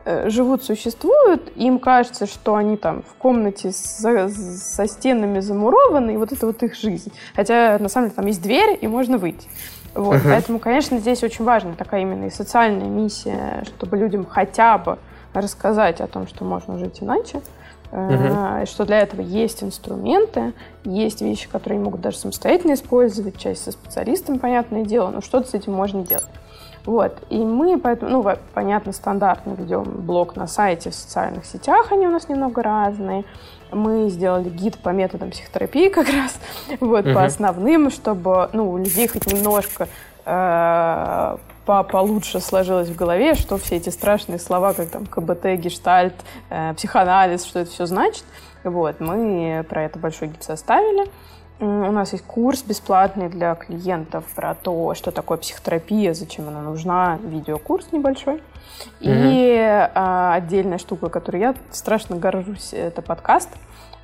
э, 0.05 0.29
живут, 0.29 0.63
существуют, 0.63 1.51
им 1.57 1.79
кажется, 1.79 2.25
что 2.25 2.55
они 2.55 2.77
там 2.77 3.03
в 3.03 3.13
комнате 3.15 3.71
со, 3.71 4.29
со 4.29 4.87
стенами 4.87 5.41
замурованы, 5.41 6.13
и 6.13 6.17
вот 6.17 6.31
это 6.31 6.45
вот 6.45 6.63
их 6.63 6.75
жизнь. 6.75 7.11
Хотя, 7.35 7.77
на 7.79 7.89
самом 7.89 8.07
деле, 8.07 8.15
там 8.15 8.25
есть 8.27 8.41
дверь, 8.41 8.77
и 8.79 8.87
можно 8.87 9.17
выйти. 9.17 9.49
Вот. 9.93 10.15
Uh-huh. 10.15 10.29
Поэтому, 10.31 10.59
конечно, 10.59 10.99
здесь 10.99 11.23
очень 11.23 11.45
важна 11.45 11.73
такая 11.73 12.01
именно 12.01 12.25
и 12.25 12.29
социальная 12.29 12.87
миссия, 12.87 13.63
чтобы 13.65 13.97
людям 13.97 14.25
хотя 14.25 14.77
бы 14.77 14.97
рассказать 15.33 16.01
о 16.01 16.07
том, 16.07 16.27
что 16.27 16.45
можно 16.45 16.77
жить 16.77 17.01
иначе. 17.01 17.41
Uh-huh. 17.93 18.65
Что 18.65 18.85
для 18.85 19.01
этого 19.01 19.21
есть 19.21 19.63
инструменты, 19.63 20.53
есть 20.83 21.21
вещи, 21.21 21.47
которые 21.47 21.77
они 21.77 21.85
могут 21.85 22.01
даже 22.01 22.17
самостоятельно 22.17 22.73
использовать, 22.73 23.37
часть 23.37 23.63
со 23.63 23.71
специалистом, 23.71 24.39
понятное 24.39 24.83
дело, 24.83 25.09
но 25.09 25.21
что-то 25.21 25.47
с 25.49 25.53
этим 25.53 25.73
можно 25.73 26.03
делать. 26.03 26.27
Вот. 26.85 27.15
И 27.29 27.37
мы 27.37 27.79
поэтому, 27.79 28.11
ну, 28.11 28.35
понятно, 28.55 28.93
стандартно 28.93 29.51
ведем 29.51 29.83
блог 29.83 30.35
на 30.35 30.47
сайте, 30.47 30.89
в 30.89 30.95
социальных 30.95 31.45
сетях, 31.45 31.91
они 31.91 32.07
у 32.07 32.11
нас 32.11 32.29
немного 32.29 32.63
разные. 32.63 33.25
Мы 33.71 34.09
сделали 34.09 34.49
гид 34.49 34.79
по 34.79 34.89
методам 34.89 35.29
психотерапии 35.29 35.89
как 35.89 36.07
раз, 36.07 36.39
вот, 36.79 37.05
uh-huh. 37.05 37.13
по 37.13 37.25
основным, 37.25 37.91
чтобы, 37.91 38.49
ну, 38.53 38.71
у 38.71 38.77
людей 38.79 39.07
хоть 39.07 39.27
немножко 39.27 39.87
э, 40.25 41.37
по 41.65 41.83
получше 41.83 42.39
сложилось 42.39 42.89
в 42.89 42.95
голове, 42.95 43.35
что 43.35 43.57
все 43.57 43.77
эти 43.77 43.89
страшные 43.89 44.39
слова, 44.39 44.73
как 44.73 44.89
там 44.89 45.05
КБТ, 45.05 45.55
гештальт, 45.57 46.15
э, 46.49 46.73
психоанализ, 46.73 47.45
что 47.45 47.59
это 47.59 47.71
все 47.71 47.85
значит. 47.85 48.23
Вот, 48.63 48.99
мы 48.99 49.65
про 49.69 49.83
это 49.83 49.99
большой 49.99 50.29
гид 50.29 50.43
составили. 50.43 51.09
У 51.59 51.65
нас 51.65 52.11
есть 52.13 52.25
курс 52.25 52.63
бесплатный 52.63 53.29
для 53.29 53.55
клиентов 53.55 54.25
про 54.35 54.55
то, 54.55 54.93
что 54.95 55.11
такое 55.11 55.37
психотерапия, 55.37 56.13
зачем 56.13 56.47
она 56.47 56.61
нужна, 56.61 57.19
видеокурс 57.23 57.91
небольшой. 57.91 58.41
И 58.99 59.07
mm-hmm. 59.07 59.91
а, 59.93 60.33
отдельная 60.33 60.77
штука, 60.77 61.09
которой 61.09 61.39
я 61.39 61.55
страшно 61.71 62.17
горжусь, 62.17 62.73
это 62.73 63.01
подкаст. 63.01 63.49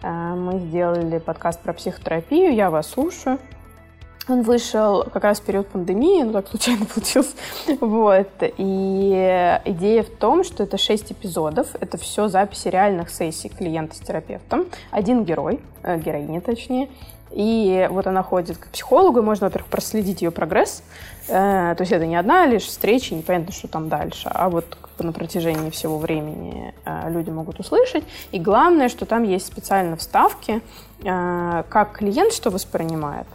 А, 0.01 0.35
мы 0.35 0.59
сделали 0.59 1.17
подкаст 1.17 1.59
про 1.59 1.73
психотерапию, 1.73 2.53
я 2.53 2.69
вас 2.69 2.87
слушаю. 2.87 3.39
Он 4.29 4.43
вышел 4.43 5.05
как 5.11 5.23
раз 5.23 5.39
в 5.39 5.43
период 5.43 5.67
пандемии, 5.67 6.21
ну 6.21 6.33
так 6.33 6.47
случайно 6.47 6.85
получилось. 6.93 7.33
Вот. 7.81 8.29
И 8.41 9.59
идея 9.65 10.03
в 10.03 10.09
том, 10.09 10.43
что 10.43 10.63
это 10.63 10.77
шесть 10.77 11.11
эпизодов, 11.11 11.69
это 11.79 11.97
все 11.97 12.27
записи 12.27 12.67
реальных 12.67 13.09
сессий 13.09 13.49
клиента 13.49 13.95
с 13.95 13.99
терапевтом. 13.99 14.67
Один 14.91 15.23
герой, 15.23 15.59
э, 15.81 15.97
героиня 15.97 16.41
точнее, 16.41 16.89
и 17.31 17.87
вот 17.89 18.05
она 18.05 18.21
ходит 18.21 18.57
к 18.57 18.67
психологу, 18.67 19.19
и 19.19 19.21
можно, 19.23 19.47
во-первых, 19.47 19.71
проследить 19.71 20.21
ее 20.21 20.29
прогресс. 20.29 20.83
Э, 21.27 21.73
то 21.75 21.81
есть 21.81 21.91
это 21.91 22.05
не 22.05 22.15
одна 22.15 22.45
лишь 22.45 22.65
встреча, 22.65 23.15
непонятно, 23.15 23.51
что 23.51 23.67
там 23.67 23.89
дальше, 23.89 24.29
а 24.31 24.49
вот 24.49 24.77
на 24.99 25.11
протяжении 25.11 25.71
всего 25.71 25.97
времени 25.97 26.75
э, 26.85 27.09
люди 27.09 27.31
могут 27.31 27.59
услышать. 27.59 28.03
И 28.31 28.39
главное, 28.39 28.89
что 28.89 29.07
там 29.07 29.23
есть 29.23 29.47
специально 29.47 29.97
вставки, 29.97 30.61
как 31.01 31.93
клиент 31.93 32.33
что 32.33 32.49
воспринимает, 32.49 33.25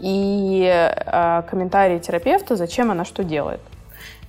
и 0.00 0.64
э, 0.66 1.42
комментарии 1.48 1.98
терапевта, 1.98 2.56
зачем 2.56 2.90
она 2.90 3.04
что 3.04 3.24
делает. 3.24 3.60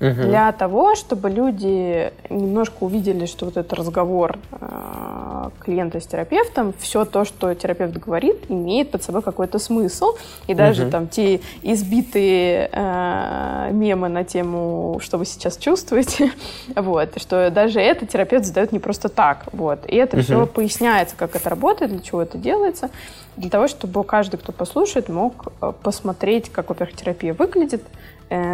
Угу. 0.02 0.24
Для 0.24 0.52
того, 0.52 0.96
чтобы 0.96 1.30
люди 1.30 2.12
немножко 2.30 2.78
увидели, 2.80 3.28
что 3.28 3.46
вот 3.46 3.56
этот 3.56 3.72
разговор 3.74 4.40
э, 4.52 5.50
клиента 5.60 6.00
с 6.00 6.08
терапевтом, 6.08 6.74
все 6.80 7.06
то, 7.06 7.24
что 7.24 7.54
терапевт 7.54 7.96
говорит, 7.98 8.46
имеет 8.50 8.90
под 8.90 9.04
собой 9.04 9.22
какой-то 9.22 9.60
смысл. 9.60 10.16
И 10.48 10.56
даже 10.56 10.84
угу. 10.84 10.92
там 10.92 11.08
те 11.08 11.42
избитые 11.62 12.70
э, 12.72 13.70
мемы 13.72 14.10
на 14.10 14.24
тему, 14.24 15.00
что 15.02 15.20
вы 15.20 15.26
сейчас 15.26 15.58
чувствуете, 15.58 16.32
вот, 16.76 17.22
что 17.22 17.52
даже 17.52 17.80
это 17.80 18.08
терапевт 18.08 18.46
задает 18.46 18.72
не 18.72 18.80
просто 18.80 19.08
так. 19.08 19.46
Вот. 19.52 19.86
И 19.88 19.96
это 19.96 20.18
угу. 20.18 20.24
все 20.24 20.46
поясняется, 20.48 21.16
как 21.16 21.36
это 21.36 21.48
работает, 21.48 21.92
для 21.92 22.02
чего 22.02 22.24
это 22.24 22.40
делается 22.40 22.90
для 23.38 23.50
того, 23.50 23.68
чтобы 23.68 24.04
каждый, 24.04 24.38
кто 24.38 24.52
послушает, 24.52 25.10
мог 25.10 25.54
э, 25.62 25.72
посмотреть, 25.82 26.50
как, 26.50 26.70
во-первых, 26.70 26.96
терапия 26.96 27.34
выглядит, 27.34 27.84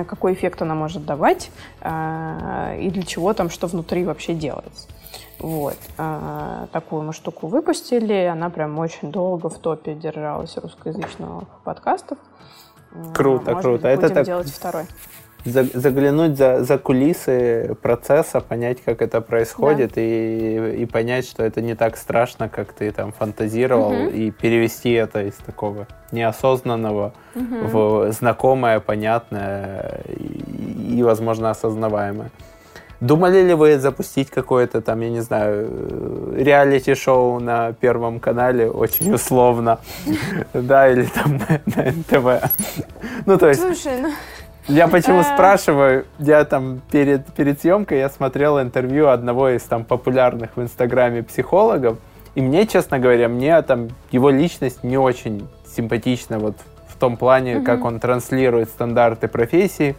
какой 0.08 0.34
эффект 0.34 0.62
она 0.62 0.76
может 0.76 1.06
давать 1.06 1.52
э, 1.82 2.80
и 2.82 2.90
для 2.90 3.04
чего 3.04 3.34
там, 3.34 3.50
что 3.50 3.68
внутри 3.68 4.04
вообще 4.04 4.34
делается. 4.34 4.88
Вот. 5.40 5.78
Такую 6.72 7.04
мы 7.04 7.14
штуку 7.14 7.46
выпустили. 7.46 8.26
Она 8.26 8.50
прям 8.50 8.80
очень 8.80 9.12
долго 9.12 9.50
в 9.50 9.60
топе 9.60 9.94
держалась 9.94 10.58
русскоязычных 10.58 11.48
подкастов. 11.64 12.18
Круто, 13.14 13.52
Может 13.52 13.62
круто. 13.62 13.88
Быть, 13.90 14.00
будем 14.00 14.12
это 14.12 14.26
делать 14.26 14.50
второй 14.50 14.86
заглянуть 15.46 16.38
за, 16.38 16.64
за 16.64 16.78
кулисы 16.78 17.76
процесса, 17.82 18.42
понять, 18.42 18.82
как 18.84 19.02
это 19.02 19.22
происходит, 19.22 19.94
да. 19.96 20.02
и, 20.02 20.82
и 20.82 20.86
понять, 20.86 21.28
что 21.28 21.44
это 21.44 21.62
не 21.62 21.76
так 21.76 21.98
страшно, 21.98 22.50
как 22.50 22.74
ты 22.74 22.92
там 22.92 23.12
фантазировал, 23.12 23.92
угу. 23.92 24.10
и 24.10 24.32
перевести 24.32 24.92
это 24.92 25.24
из 25.24 25.36
такого 25.36 25.88
неосознанного 26.12 27.14
угу. 27.36 27.46
в 27.68 28.12
знакомое, 28.12 28.80
понятное 28.80 30.02
и, 30.08 30.98
и, 30.98 31.04
возможно, 31.04 31.50
осознаваемое. 31.50 32.32
Думали 33.00 33.44
ли 33.44 33.54
вы 33.54 33.78
запустить 33.78 34.32
какое-то 34.32 34.82
там, 34.82 35.02
я 35.02 35.10
не 35.10 35.22
знаю, 35.22 36.34
реалити-шоу 36.36 37.40
на 37.40 37.74
Первом 37.74 38.20
канале, 38.20 38.72
очень 38.72 39.14
условно, 39.14 39.80
да, 40.54 40.90
или 40.90 41.04
там 41.06 41.38
на 41.38 41.92
НТВ? 41.92 42.52
Ну, 43.28 43.38
то 43.38 43.50
есть... 43.50 43.62
Слушай, 43.62 44.02
ну... 44.02 44.12
Я 44.68 44.90
почему 44.90 45.24
спрашиваю, 45.24 46.06
я 46.20 46.44
там 46.44 46.82
перед, 46.92 47.26
перед 47.34 47.62
съемкой 47.62 48.00
я 48.00 48.10
смотрел 48.10 48.60
интервью 48.60 49.08
одного 49.08 49.50
из 49.50 49.64
там 49.64 49.86
популярных 49.86 50.58
в 50.58 50.62
Инстаграме 50.62 51.24
психологов, 51.24 51.98
и 52.36 52.42
мне, 52.42 52.68
честно 52.68 53.00
говоря, 53.00 53.30
мне 53.30 53.62
там 53.62 53.88
его 54.12 54.30
личность 54.30 54.84
не 54.84 54.98
очень 54.98 55.48
симпатична 55.66 56.40
вот 56.40 56.58
в 56.90 56.98
том 56.98 57.16
плане, 57.16 57.54
mm-hmm. 57.54 57.64
как 57.64 57.86
он 57.86 58.00
транслирует 58.02 58.68
стандарты 58.68 59.30
профессии, 59.30 59.96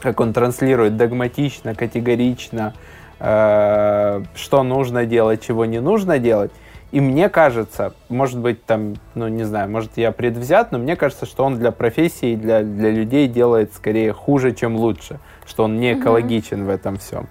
как 0.00 0.18
он 0.18 0.32
транслирует 0.32 0.96
догматично, 0.96 1.76
категорично, 1.76 2.74
э, 3.20 4.22
что 4.34 4.62
нужно 4.64 5.06
делать, 5.06 5.46
чего 5.46 5.64
не 5.64 5.80
нужно 5.80 6.18
делать. 6.18 6.50
И 6.92 7.00
мне 7.00 7.30
кажется, 7.30 7.94
может 8.10 8.38
быть, 8.38 8.64
там, 8.66 8.96
ну, 9.14 9.26
не 9.28 9.44
знаю, 9.44 9.70
может, 9.70 9.92
я 9.96 10.12
предвзят, 10.12 10.72
но 10.72 10.78
мне 10.78 10.94
кажется, 10.94 11.24
что 11.24 11.42
он 11.44 11.58
для 11.58 11.72
профессии, 11.72 12.36
для, 12.36 12.62
для 12.62 12.90
людей 12.90 13.28
делает 13.28 13.72
скорее 13.72 14.12
хуже, 14.12 14.52
чем 14.52 14.76
лучше, 14.76 15.18
что 15.46 15.64
он 15.64 15.80
не 15.80 15.94
экологичен 15.94 16.60
mm-hmm. 16.60 16.66
в 16.66 16.68
этом 16.68 16.98
всем. 16.98 17.28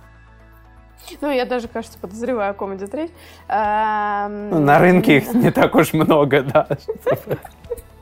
Ну, 1.21 1.29
я 1.29 1.45
даже, 1.45 1.67
кажется, 1.67 1.99
подозреваю, 1.99 2.51
о 2.51 2.53
ком 2.53 2.75
идет 2.75 2.93
речь. 2.95 3.11
Ну, 3.47 4.59
на 4.59 4.79
рынке 4.79 5.17
их 5.17 5.33
не 5.33 5.51
так 5.51 5.75
уж 5.75 5.93
много, 5.93 6.41
да. 6.41 6.67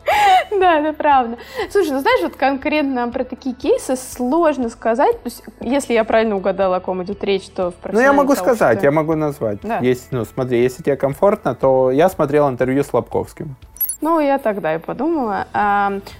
Да, 0.59 0.79
это 0.79 0.93
правда. 0.93 1.37
Слушай, 1.69 1.91
ну 1.91 1.99
знаешь, 1.99 2.21
вот 2.21 2.35
конкретно 2.35 3.07
про 3.09 3.23
такие 3.23 3.55
кейсы 3.55 3.95
сложно 3.95 4.69
сказать. 4.69 5.21
То 5.23 5.27
есть, 5.29 5.43
если 5.61 5.93
я 5.93 6.03
правильно 6.03 6.35
угадала, 6.35 6.77
о 6.77 6.79
ком 6.79 7.03
идет 7.03 7.23
речь, 7.23 7.47
то 7.49 7.71
в 7.71 7.93
Ну, 7.93 7.99
я 7.99 8.13
могу 8.13 8.35
сказать, 8.35 8.83
я 8.83 8.91
могу 8.91 9.15
назвать. 9.15 9.59
Да. 9.61 9.77
Есть, 9.79 10.11
ну, 10.11 10.25
смотри, 10.25 10.61
если 10.61 10.83
тебе 10.83 10.95
комфортно, 10.95 11.55
то 11.55 11.91
я 11.91 12.09
смотрел 12.09 12.49
интервью 12.49 12.83
с 12.83 12.93
Лобковским. 12.93 13.55
Ну, 14.01 14.19
я 14.19 14.37
тогда 14.37 14.75
и 14.75 14.77
подумала. 14.77 15.45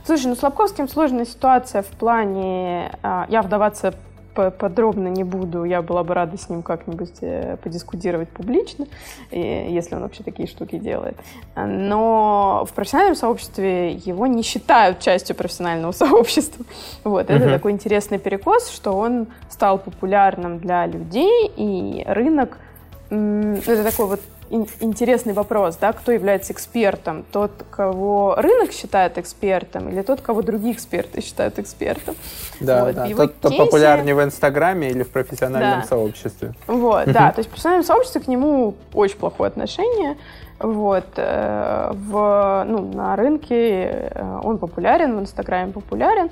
Слушай, 0.06 0.28
ну 0.28 0.36
с 0.36 0.44
Лобковским 0.44 0.90
сложная 0.90 1.26
ситуация 1.26 1.82
в 1.82 1.88
плане... 1.88 2.92
А, 3.02 3.26
я 3.30 3.42
вдаваться 3.42 3.94
подробно 4.34 5.08
не 5.08 5.24
буду. 5.24 5.64
Я 5.64 5.82
была 5.82 6.04
бы 6.04 6.14
рада 6.14 6.38
с 6.38 6.50
ним 6.50 6.62
как-нибудь 6.62 7.18
э, 7.22 7.58
подискутировать 7.62 8.30
публично, 8.30 8.86
если 9.32 9.96
он 9.96 10.02
вообще 10.02 10.24
такие 10.24 10.48
штуки 10.48 10.78
делает. 10.78 11.18
Но 11.56 12.66
в 12.70 12.74
профессиональном 12.74 13.16
сообществе 13.16 13.92
его 13.94 14.28
не 14.28 14.44
считают 14.44 15.00
частью 15.00 15.36
профессионального 15.36 15.92
сообщества. 15.94 16.66
Вот. 17.04 17.30
Это 17.30 17.46
uh-huh. 17.46 17.54
такой 17.54 17.72
интересный 17.72 18.20
перекос, 18.20 18.70
что 18.70 18.92
он 18.92 19.28
стал 19.50 19.78
популярным 19.80 20.60
для 20.60 20.86
людей, 20.86 21.52
и 21.56 22.04
рынок... 22.08 22.58
Это 23.10 23.84
такой 23.84 24.06
вот 24.06 24.20
интересный 24.50 25.34
вопрос, 25.34 25.78
да, 25.78 25.94
кто 25.94 26.12
является 26.12 26.54
экспертом? 26.54 27.24
Тот, 27.32 27.52
кого 27.70 28.36
рынок 28.38 28.72
считает 28.72 29.18
экспертом, 29.18 29.90
или 29.90 30.02
тот, 30.02 30.22
кого 30.22 30.42
другие 30.42 30.74
эксперты 30.74 31.22
считают 31.22 31.60
экспертом? 31.60 32.16
Да, 32.60 32.86
вот. 32.86 32.96
да. 32.96 33.08
тот, 33.08 33.34
кто 33.34 33.50
кейсе... 33.50 33.64
популярнее 33.64 34.16
в 34.16 34.24
Инстаграме 34.24 34.90
или 34.90 35.04
в 35.04 35.10
профессиональном 35.10 35.82
да. 35.82 35.88
сообществе. 35.88 36.54
Вот, 36.68 37.06
да, 37.12 37.32
то 37.32 37.40
есть 37.40 37.50
в 37.50 37.52
профессиональном 37.52 37.86
сообществе 37.86 38.22
к 38.22 38.28
нему 38.28 38.76
очень 38.94 39.18
плохое 39.18 39.50
отношение. 39.50 40.18
Вот, 40.60 41.06
э, 41.16 41.92
в, 41.94 42.66
ну, 42.68 42.94
на 42.94 43.16
рынке 43.16 44.10
э, 44.12 44.40
он 44.44 44.58
популярен, 44.58 45.16
в 45.16 45.22
Инстаграме 45.22 45.72
популярен. 45.72 46.30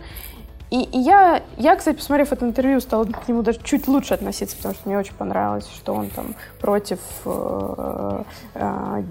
И, 0.70 0.82
и 0.82 1.00
я, 1.00 1.42
я, 1.58 1.76
кстати, 1.76 1.96
посмотрев 1.96 2.34
это 2.34 2.46
интервью, 2.46 2.80
стала 2.82 3.06
к 3.06 3.28
нему 3.28 3.42
даже 3.42 3.60
чуть 3.64 3.88
лучше 3.88 4.14
относиться, 4.14 4.58
потому 4.58 4.76
что 4.76 4.90
мне 4.90 4.98
очень 4.98 5.14
понравилось, 5.14 5.68
что 5.74 5.94
он 5.94 6.10
там 6.10 6.36
против 6.60 7.00
э, 7.26 8.24
э, 8.56 9.04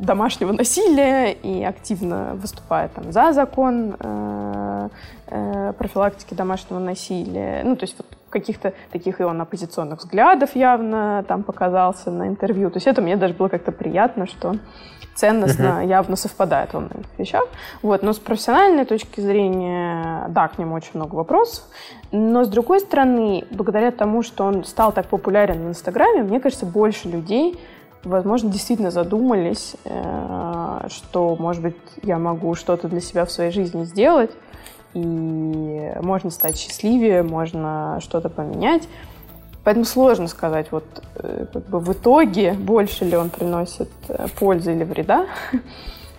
домашнего 0.00 0.52
насилия 0.52 1.32
и 1.32 1.62
активно 1.62 2.34
выступает 2.34 2.92
там 2.94 3.12
за 3.12 3.32
закон 3.32 3.96
э, 4.00 4.88
э, 5.28 5.72
профилактики 5.78 6.34
домашнего 6.34 6.78
насилия. 6.78 7.62
Ну, 7.64 7.76
то 7.76 7.84
есть 7.84 7.96
вот 7.98 8.06
каких-то 8.30 8.72
таких 8.90 9.20
и 9.20 9.24
он 9.24 9.40
оппозиционных 9.40 10.00
взглядов 10.00 10.56
явно 10.56 11.24
там 11.28 11.42
показался 11.42 12.10
на 12.10 12.28
интервью. 12.28 12.70
То 12.70 12.78
есть 12.78 12.86
это 12.86 13.02
мне 13.02 13.16
даже 13.16 13.34
было 13.34 13.48
как-то 13.48 13.72
приятно, 13.72 14.26
что 14.26 14.56
ценностно 15.20 15.80
uh-huh. 15.82 15.88
явно 15.88 16.16
совпадает 16.16 16.72
во 16.72 16.80
многих 16.80 17.06
вещах. 17.18 17.44
Вот. 17.82 18.02
Но 18.02 18.12
с 18.12 18.18
профессиональной 18.18 18.84
точки 18.84 19.20
зрения, 19.20 20.26
да, 20.28 20.48
к 20.48 20.58
нему 20.58 20.74
очень 20.74 20.92
много 20.94 21.14
вопросов. 21.14 21.64
Но 22.10 22.44
с 22.44 22.48
другой 22.48 22.80
стороны, 22.80 23.44
благодаря 23.50 23.90
тому, 23.90 24.22
что 24.22 24.44
он 24.44 24.64
стал 24.64 24.92
так 24.92 25.06
популярен 25.06 25.66
в 25.66 25.68
Инстаграме, 25.68 26.22
мне 26.22 26.40
кажется, 26.40 26.66
больше 26.66 27.08
людей 27.08 27.58
возможно, 28.02 28.50
действительно 28.50 28.90
задумались, 28.90 29.76
э, 29.84 30.86
что, 30.88 31.36
может 31.38 31.62
быть, 31.62 31.76
я 32.02 32.18
могу 32.18 32.54
что-то 32.54 32.88
для 32.88 33.02
себя 33.02 33.26
в 33.26 33.30
своей 33.30 33.50
жизни 33.50 33.84
сделать, 33.84 34.30
и 34.94 35.92
можно 36.00 36.30
стать 36.30 36.56
счастливее, 36.56 37.22
можно 37.22 37.98
что-то 38.00 38.30
поменять. 38.30 38.88
Поэтому 39.64 39.84
сложно 39.84 40.26
сказать, 40.28 40.72
вот 40.72 40.84
э, 41.16 41.46
как 41.52 41.64
бы 41.66 41.80
в 41.80 41.92
итоге 41.92 42.52
больше 42.52 43.04
ли 43.04 43.16
он 43.16 43.30
приносит 43.30 43.90
э, 44.08 44.26
пользы 44.38 44.72
или 44.72 44.84
вреда. 44.84 45.26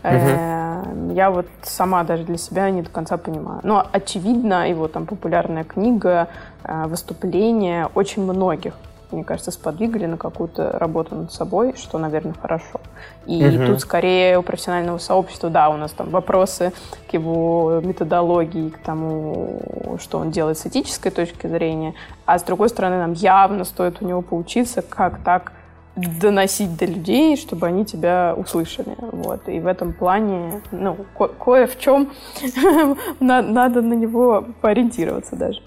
Угу. 0.03 1.13
Я 1.13 1.29
вот 1.29 1.45
сама 1.61 2.03
даже 2.03 2.23
для 2.23 2.37
себя 2.37 2.71
не 2.71 2.81
до 2.81 2.89
конца 2.89 3.17
понимаю. 3.17 3.59
Но 3.63 3.85
очевидно, 3.91 4.67
его 4.67 4.87
там 4.87 5.05
популярная 5.05 5.63
книга, 5.63 6.27
выступления 6.63 7.87
очень 7.93 8.23
многих 8.23 8.73
мне 9.11 9.23
кажется, 9.23 9.51
сподвигли 9.51 10.05
на 10.05 10.17
какую-то 10.17 10.71
работу 10.73 11.15
над 11.15 11.31
собой, 11.31 11.73
что, 11.77 11.97
наверное, 11.97 12.33
хорошо. 12.33 12.79
И 13.25 13.45
угу. 13.45 13.67
тут 13.67 13.81
скорее 13.81 14.37
у 14.39 14.41
профессионального 14.41 14.97
сообщества, 14.97 15.49
да, 15.49 15.69
у 15.69 15.77
нас 15.77 15.91
там 15.91 16.09
вопросы 16.09 16.73
к 17.09 17.13
его 17.13 17.81
методологии, 17.83 18.69
к 18.69 18.77
тому, 18.79 19.97
что 19.99 20.19
он 20.19 20.31
делает 20.31 20.57
с 20.57 20.65
этической 20.65 21.11
точки 21.11 21.47
зрения, 21.47 21.93
а 22.25 22.39
с 22.39 22.43
другой 22.43 22.69
стороны, 22.69 22.97
нам 22.97 23.13
явно 23.13 23.63
стоит 23.63 24.01
у 24.01 24.07
него 24.07 24.21
поучиться, 24.21 24.81
как 24.81 25.23
так 25.23 25.53
доносить 25.95 26.77
до 26.77 26.85
людей, 26.85 27.35
чтобы 27.35 27.67
они 27.67 27.85
тебя 27.85 28.33
услышали. 28.37 28.95
Вот. 28.99 29.47
И 29.49 29.59
в 29.59 29.67
этом 29.67 29.93
плане, 29.93 30.61
ну, 30.71 30.95
ко- 31.17 31.27
кое 31.27 31.67
в 31.67 31.77
чем 31.77 32.11
надо 33.19 33.81
на 33.81 33.93
него 33.93 34.45
поориентироваться 34.61 35.35
даже. 35.35 35.61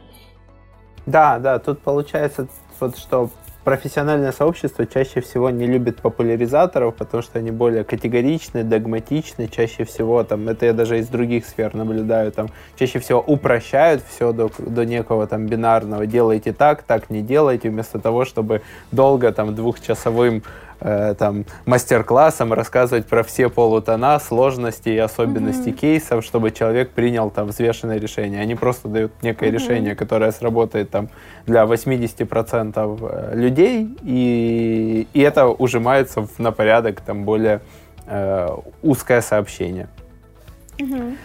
Да, 1.07 1.39
да, 1.39 1.59
тут 1.59 1.81
получается 1.81 2.49
вот 2.81 2.99
что 2.99 3.31
профессиональное 3.65 4.31
сообщество 4.33 4.87
чаще 4.87 5.21
всего 5.21 5.51
не 5.51 5.67
любит 5.67 6.01
популяризаторов, 6.01 6.95
потому 6.95 7.23
что 7.23 7.39
они 7.39 7.51
более 7.51 7.83
категоричны, 7.83 8.63
догматичны, 8.63 9.49
чаще 9.49 9.85
всего, 9.85 10.23
там, 10.23 10.49
это 10.49 10.67
я 10.67 10.73
даже 10.73 10.99
из 10.99 11.09
других 11.09 11.47
сфер 11.47 11.75
наблюдаю, 11.75 12.31
там, 12.31 12.49
чаще 12.79 12.99
всего 12.99 13.21
упрощают 13.21 14.03
все 14.09 14.33
до, 14.33 14.51
до 14.59 14.85
некого 14.85 15.27
там 15.27 15.47
бинарного, 15.47 16.07
делайте 16.07 16.53
так, 16.53 16.83
так 16.83 17.11
не 17.11 17.23
делайте, 17.23 17.71
вместо 17.71 17.99
того, 17.99 18.25
чтобы 18.25 18.61
долго 18.93 19.33
там 19.33 19.55
двухчасовым 19.55 20.43
Э, 20.81 21.15
там, 21.17 21.45
мастер-классом 21.67 22.53
рассказывать 22.53 23.07
про 23.07 23.23
все 23.23 23.49
полутона, 23.49 24.19
сложности 24.19 24.89
и 24.91 24.99
особенности 24.99 25.69
mm-hmm. 25.69 25.73
кейсов, 25.73 26.25
чтобы 26.25 26.51
человек 26.51 26.91
принял 26.91 27.31
там 27.31 27.49
взвешенное 27.49 27.99
решение. 27.99 28.41
Они 28.41 28.55
просто 28.55 28.89
дают 28.89 29.13
некое 29.23 29.49
mm-hmm. 29.49 29.53
решение, 29.53 29.95
которое 29.95 30.33
сработает 30.33 30.91
там 30.91 31.09
для 31.47 31.65
80% 31.65 32.99
э, 33.01 33.37
людей, 33.37 33.97
и, 34.03 35.07
и 35.13 35.21
это 35.21 35.47
ужимается 35.47 36.23
в, 36.23 36.39
на 36.39 36.53
порядок 36.53 37.01
там 37.01 37.25
более 37.25 37.61
э, 38.07 38.49
узкое 38.83 39.21
сообщение. 39.21 39.89
Mm-hmm. 40.79 41.17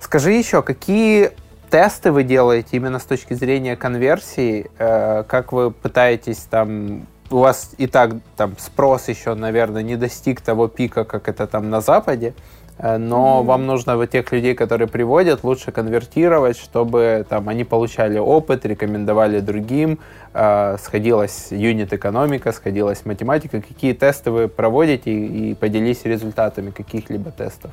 Скажи 0.00 0.32
еще, 0.32 0.62
какие 0.62 1.32
тесты 1.70 2.12
вы 2.12 2.24
делаете 2.24 2.70
именно 2.72 2.98
с 2.98 3.04
точки 3.04 3.34
зрения 3.34 3.76
конверсии? 3.76 4.70
Э, 4.78 5.22
как 5.28 5.52
вы 5.52 5.70
пытаетесь 5.70 6.46
там 6.50 7.06
у 7.34 7.38
вас 7.38 7.72
и 7.78 7.86
так 7.86 8.12
там 8.36 8.54
спрос 8.58 9.08
еще, 9.08 9.34
наверное, 9.34 9.82
не 9.82 9.96
достиг 9.96 10.40
того 10.40 10.68
пика, 10.68 11.04
как 11.04 11.28
это 11.28 11.46
там 11.46 11.68
на 11.68 11.80
Западе, 11.80 12.32
э, 12.78 12.96
но 12.96 13.40
mm-hmm. 13.40 13.46
вам 13.46 13.66
нужно 13.66 13.96
вот 13.96 14.10
тех 14.10 14.30
людей, 14.32 14.54
которые 14.54 14.86
приводят, 14.86 15.42
лучше 15.42 15.72
конвертировать, 15.72 16.56
чтобы 16.56 17.26
там 17.28 17.48
они 17.48 17.64
получали 17.64 18.18
опыт, 18.18 18.64
рекомендовали 18.64 19.40
другим, 19.40 19.98
э, 20.32 20.76
сходилась 20.80 21.48
юнит-экономика, 21.50 22.52
сходилась 22.52 23.04
математика. 23.04 23.60
Какие 23.60 23.94
тесты 23.94 24.30
вы 24.30 24.46
проводите 24.46 25.10
и, 25.10 25.50
и 25.50 25.54
поделись 25.54 26.04
результатами 26.04 26.70
каких-либо 26.70 27.32
тестов? 27.32 27.72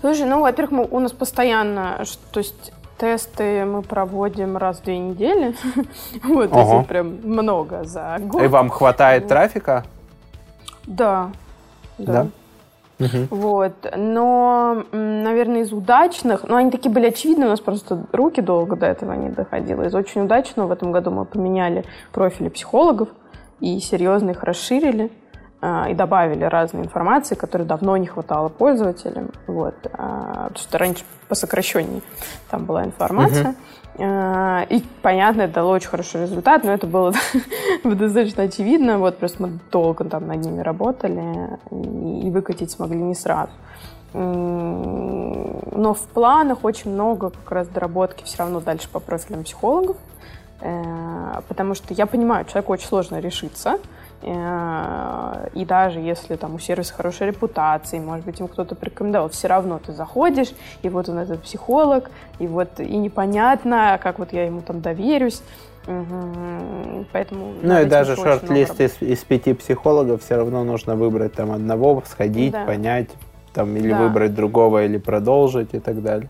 Слушай, 0.00 0.26
ну, 0.26 0.40
во-первых, 0.40 0.70
мы, 0.70 0.88
у 0.88 1.00
нас 1.00 1.10
постоянно, 1.10 2.04
то 2.30 2.38
есть 2.38 2.72
Тесты 3.00 3.64
мы 3.64 3.80
проводим 3.80 4.58
раз 4.58 4.80
в 4.80 4.84
две 4.84 4.98
недели. 4.98 5.54
вот, 6.22 6.52
Ого. 6.52 6.60
если 6.60 6.86
прям 6.86 7.18
много 7.24 7.84
за 7.84 8.18
год. 8.20 8.42
И 8.42 8.46
вам 8.46 8.68
хватает 8.68 9.26
трафика? 9.26 9.84
Да. 10.86 11.30
Да. 11.96 12.26
да? 12.98 13.08
Вот. 13.30 13.72
Но, 13.96 14.84
наверное, 14.92 15.62
из 15.62 15.72
удачных, 15.72 16.44
ну, 16.46 16.56
они 16.56 16.70
такие 16.70 16.90
были 16.90 17.06
очевидны, 17.06 17.46
у 17.46 17.48
нас 17.48 17.60
просто 17.60 18.04
руки 18.12 18.42
долго 18.42 18.76
до 18.76 18.84
этого 18.84 19.14
не 19.14 19.30
доходило. 19.30 19.84
Из 19.84 19.94
очень 19.94 20.24
удачного 20.24 20.66
в 20.66 20.72
этом 20.72 20.92
году 20.92 21.10
мы 21.10 21.24
поменяли 21.24 21.86
профили 22.12 22.50
психологов 22.50 23.08
и 23.60 23.80
серьезно 23.80 24.32
их 24.32 24.42
расширили. 24.42 25.10
А, 25.62 25.88
и 25.90 25.94
добавили 25.94 26.44
разные 26.44 26.84
информации, 26.84 27.34
которые 27.34 27.66
давно 27.66 27.96
не 27.98 28.06
хватало 28.06 28.48
пользователям. 28.48 29.30
Вот. 29.46 29.74
А, 29.92 30.48
потому 30.48 30.58
что 30.58 30.78
раньше 30.78 31.04
по 31.28 31.34
сокращению 31.34 32.02
там 32.50 32.64
была 32.64 32.84
информация. 32.84 33.54
Uh-huh. 33.96 34.66
И, 34.70 34.82
понятно, 35.02 35.42
это 35.42 35.54
дало 35.54 35.72
очень 35.72 35.90
хороший 35.90 36.22
результат, 36.22 36.64
но 36.64 36.72
это 36.72 36.86
было 36.86 37.12
достаточно 37.84 38.44
очевидно. 38.44 38.98
Вот 38.98 39.18
просто 39.18 39.42
мы 39.42 39.58
долго 39.70 40.04
там 40.04 40.26
над 40.26 40.38
ними 40.38 40.62
работали 40.62 41.58
и 41.70 42.30
выкатить 42.30 42.70
смогли 42.70 43.02
не 43.02 43.14
сразу. 43.14 43.50
Но 44.14 45.94
в 45.94 46.08
планах 46.14 46.64
очень 46.64 46.92
много 46.92 47.30
как 47.30 47.52
раз 47.52 47.68
доработки 47.68 48.24
все 48.24 48.38
равно 48.38 48.60
дальше 48.60 48.88
по 48.88 49.00
профилям 49.00 49.44
психологов, 49.44 49.96
э, 50.60 51.40
потому 51.46 51.74
что 51.74 51.94
я 51.94 52.06
понимаю, 52.06 52.44
человеку 52.46 52.72
очень 52.72 52.88
сложно 52.88 53.20
решиться, 53.20 53.78
и 54.22 55.64
даже 55.64 55.98
если 56.00 56.36
там 56.36 56.54
у 56.54 56.58
сервиса 56.58 56.92
хорошая 56.92 57.30
репутация, 57.30 58.00
может 58.00 58.26
быть, 58.26 58.38
им 58.40 58.48
кто-то 58.48 58.74
порекомендовал, 58.74 59.30
все 59.30 59.48
равно 59.48 59.80
ты 59.84 59.92
заходишь, 59.92 60.52
и 60.82 60.88
вот 60.88 61.08
он 61.08 61.18
этот 61.18 61.42
психолог, 61.42 62.10
и 62.38 62.46
вот 62.46 62.80
и 62.80 62.96
непонятно, 62.96 63.98
как 64.02 64.18
вот 64.18 64.32
я 64.32 64.44
ему 64.44 64.60
там 64.60 64.80
доверюсь. 64.80 65.42
Угу. 65.86 67.06
Поэтому 67.12 67.54
ну 67.62 67.80
и 67.80 67.86
даже 67.86 68.14
шорт-лист 68.14 68.78
из, 68.80 69.00
из 69.00 69.24
пяти 69.24 69.54
психологов 69.54 70.22
все 70.22 70.36
равно 70.36 70.62
нужно 70.64 70.94
выбрать 70.94 71.32
там 71.32 71.52
одного, 71.52 72.02
сходить, 72.06 72.52
да. 72.52 72.66
понять, 72.66 73.08
там 73.54 73.74
или 73.76 73.90
да. 73.90 74.02
выбрать 74.02 74.34
другого, 74.34 74.84
или 74.84 74.98
продолжить 74.98 75.72
и 75.72 75.78
так 75.78 76.02
далее. 76.02 76.28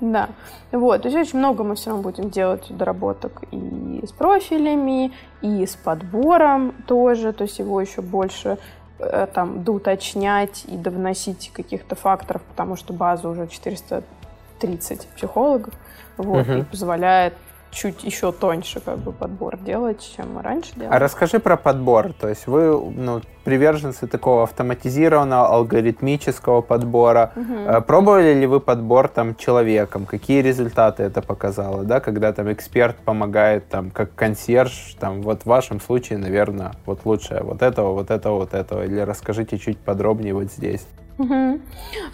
Да, 0.00 0.28
вот, 0.70 1.02
то 1.02 1.08
есть 1.08 1.18
очень 1.18 1.40
много 1.40 1.64
мы 1.64 1.74
все 1.74 1.90
равно 1.90 2.04
будем 2.04 2.30
делать 2.30 2.64
доработок 2.68 3.42
и 3.50 4.04
с 4.06 4.12
профилями, 4.12 5.12
и 5.42 5.66
с 5.66 5.74
подбором 5.74 6.72
тоже, 6.86 7.32
то 7.32 7.42
есть 7.42 7.58
его 7.58 7.80
еще 7.80 8.00
больше 8.00 8.58
э, 9.00 9.26
там 9.32 9.64
доуточнять 9.64 10.64
и 10.68 10.76
довносить 10.76 11.50
каких-то 11.52 11.96
факторов, 11.96 12.42
потому 12.42 12.76
что 12.76 12.92
база 12.92 13.28
уже 13.28 13.48
430 13.48 15.08
психологов, 15.16 15.74
вот, 16.16 16.48
угу. 16.48 16.58
и 16.58 16.62
позволяет 16.62 17.34
чуть 17.70 18.04
еще 18.04 18.32
тоньше 18.32 18.80
как 18.80 18.98
бы 18.98 19.12
подбор 19.12 19.56
делать, 19.58 20.12
чем 20.16 20.34
мы 20.34 20.42
раньше 20.42 20.74
делали. 20.74 20.94
А 20.94 20.98
расскажи 20.98 21.38
про 21.38 21.56
подбор. 21.56 22.12
То 22.12 22.28
есть 22.28 22.46
вы 22.46 22.78
ну, 22.92 23.20
приверженцы 23.44 24.06
такого 24.06 24.42
автоматизированного 24.44 25.48
алгоритмического 25.48 26.60
подбора. 26.60 27.32
Угу. 27.36 27.82
Пробовали 27.82 28.34
ли 28.34 28.46
вы 28.46 28.60
подбор 28.60 29.08
там 29.08 29.36
человеком? 29.36 30.06
Какие 30.06 30.42
результаты 30.42 31.02
это 31.02 31.22
показало? 31.22 31.84
Да, 31.84 32.00
когда 32.00 32.32
там 32.32 32.52
эксперт 32.52 32.96
помогает 32.96 33.68
там 33.68 33.90
как 33.90 34.14
консьерж, 34.14 34.96
там 34.98 35.22
вот 35.22 35.42
в 35.42 35.46
вашем 35.46 35.80
случае, 35.80 36.18
наверное, 36.18 36.72
вот 36.86 37.04
лучше 37.04 37.40
вот 37.42 37.62
этого, 37.62 37.92
вот 37.92 38.10
этого, 38.10 38.36
вот 38.36 38.54
этого. 38.54 38.84
Или 38.84 39.00
расскажите 39.00 39.58
чуть 39.58 39.78
подробнее 39.78 40.34
вот 40.34 40.52
здесь. 40.52 40.86
Угу. 41.18 41.60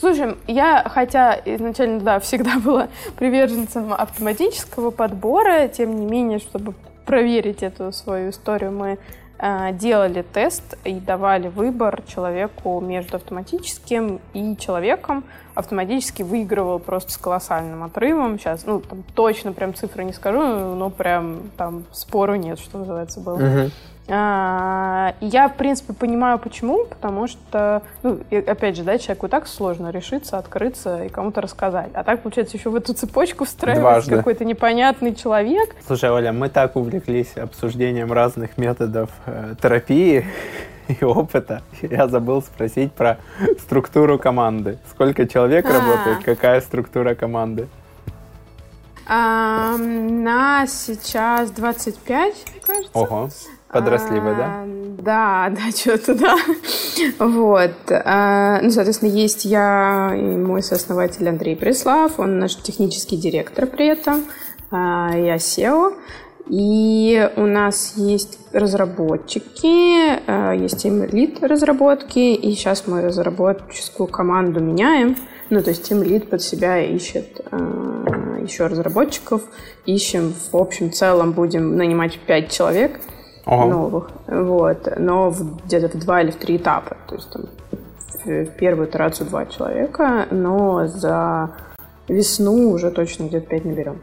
Слушай, 0.01 0.37
я, 0.47 0.83
хотя 0.89 1.39
изначально, 1.45 2.01
да, 2.01 2.21
всегда 2.21 2.59
была 2.65 2.89
приверженцем 3.17 3.93
автоматического 3.93 4.91
подбора, 4.91 5.69
тем 5.69 6.01
не 6.01 6.07
менее, 6.07 6.39
чтобы 6.39 6.75
проверить 7.05 7.63
эту 7.63 7.93
свою 7.93 8.31
историю, 8.31 8.73
мы 8.73 8.99
э, 9.39 9.73
делали 9.73 10.23
тест 10.23 10.79
и 10.85 10.95
давали 10.95 11.49
выбор 11.49 12.03
человеку 12.09 12.81
между 12.81 13.17
автоматическим 13.17 14.21
и 14.33 14.57
человеком. 14.57 15.25
Автоматически 15.55 16.23
выигрывал 16.23 16.79
просто 16.79 17.13
с 17.13 17.19
колоссальным 17.19 17.83
отрывом. 17.85 18.39
Сейчас, 18.39 18.65
ну, 18.65 18.81
там 18.81 19.05
точно 19.15 19.53
прям 19.53 19.75
цифры 19.75 20.05
не 20.05 20.15
скажу, 20.15 20.41
но 20.41 20.89
прям 20.89 21.51
там 21.59 21.85
спору 21.93 22.37
нет, 22.37 22.59
что 22.59 22.79
называется, 22.79 23.21
было. 23.21 23.37
Угу. 23.37 23.71
А, 24.07 25.15
я, 25.21 25.49
в 25.49 25.57
принципе, 25.57 25.95
понимаю, 25.95 26.39
почему, 26.39 26.85
потому 26.85 27.27
что, 27.27 27.83
ну, 28.03 28.21
опять 28.31 28.77
же, 28.77 28.83
да, 28.83 28.99
человеку 28.99 29.29
так 29.29 29.47
сложно 29.47 29.91
решиться, 29.91 30.37
открыться 30.37 31.05
и 31.05 31.09
кому-то 31.09 31.41
рассказать. 31.41 31.91
А 31.95 32.05
так, 32.05 32.23
получается, 32.23 32.57
еще 32.57 32.69
в 32.69 32.77
эту 32.77 32.93
цепочку 32.93 33.45
встраивается 33.45 34.11
какой-то 34.11 34.45
непонятный 34.45 35.15
человек. 35.15 35.75
Слушай, 35.87 36.11
Оля, 36.11 36.33
мы 36.33 36.51
так 36.51 36.77
увлеклись 36.77 37.37
обсуждением 37.37 38.13
разных 38.13 38.59
методов 38.59 39.09
э, 39.25 39.55
терапии 39.61 40.27
и 40.89 41.05
опыта. 41.05 41.63
Я 41.81 42.07
забыл 42.07 42.43
спросить 42.43 42.93
про 42.93 43.19
структуру 43.59 44.19
команды. 44.19 44.79
Сколько 44.91 45.27
человек 45.27 45.65
А-а-а. 45.65 45.79
работает, 45.79 46.25
какая 46.25 46.61
структура 46.61 47.15
команды? 47.15 47.69
А, 49.07 49.77
нас 49.77 50.85
сейчас 50.87 51.51
25, 51.51 52.35
кажется. 52.67 52.91
Ого. 52.93 53.29
Подросли 53.75 54.21
вы, 54.21 54.37
да? 54.37 54.47
А, 54.47 54.67
да, 55.03 55.51
да, 55.57 55.77
что-то 55.77 56.15
да. 56.15 56.37
Вот. 57.19 57.73
А, 57.91 58.61
ну, 58.63 58.71
соответственно, 58.71 59.11
есть 59.11 59.45
я 59.45 60.13
и 60.15 60.23
мой 60.23 60.63
сооснователь 60.63 61.29
Андрей 61.29 61.57
Преслав, 61.57 62.21
он 62.21 62.39
наш 62.39 62.55
технический 62.55 63.17
директор 63.17 63.67
при 63.67 63.89
этом, 63.89 64.27
а, 64.71 65.11
я 65.17 65.37
SEO. 65.37 65.95
И 66.47 67.31
у 67.37 67.47
нас 67.47 67.95
есть 67.97 68.39
разработчики, 68.53 70.61
есть 70.61 70.85
им 70.85 71.03
лид 71.05 71.43
разработки, 71.43 72.19
и 72.19 72.55
сейчас 72.55 72.87
мы 72.87 73.01
разработческую 73.01 74.09
команду 74.09 74.61
меняем. 74.61 75.17
Ну, 75.49 75.63
то 75.63 75.71
есть 75.71 75.91
Team 75.91 76.05
Lead 76.05 76.29
под 76.29 76.43
себя 76.43 76.81
ищет 76.81 77.41
еще 78.43 78.67
разработчиков. 78.67 79.41
Ищем, 79.87 80.35
в 80.53 80.57
общем 80.59 80.93
целом 80.93 81.33
будем 81.33 81.79
нанимать 81.79 82.19
5 82.19 82.53
человек– 82.53 83.01
ага. 83.45 83.67
новых. 83.67 84.11
Вот. 84.27 84.89
Но 84.97 85.35
где-то 85.67 85.89
в 85.97 86.01
два 86.01 86.23
или 86.23 86.31
в 86.31 86.37
три 86.37 86.57
этапа. 86.57 86.97
То 87.07 87.15
есть 87.15 87.31
там 87.31 87.45
в 88.25 88.47
первую 88.57 88.89
итерацию 88.89 89.29
два 89.29 89.47
человека, 89.47 90.27
но 90.31 90.87
за 90.87 91.51
весну 92.09 92.71
уже 92.71 92.91
точно 92.91 93.25
где-то 93.25 93.47
пять 93.47 93.65
наберем. 93.65 94.01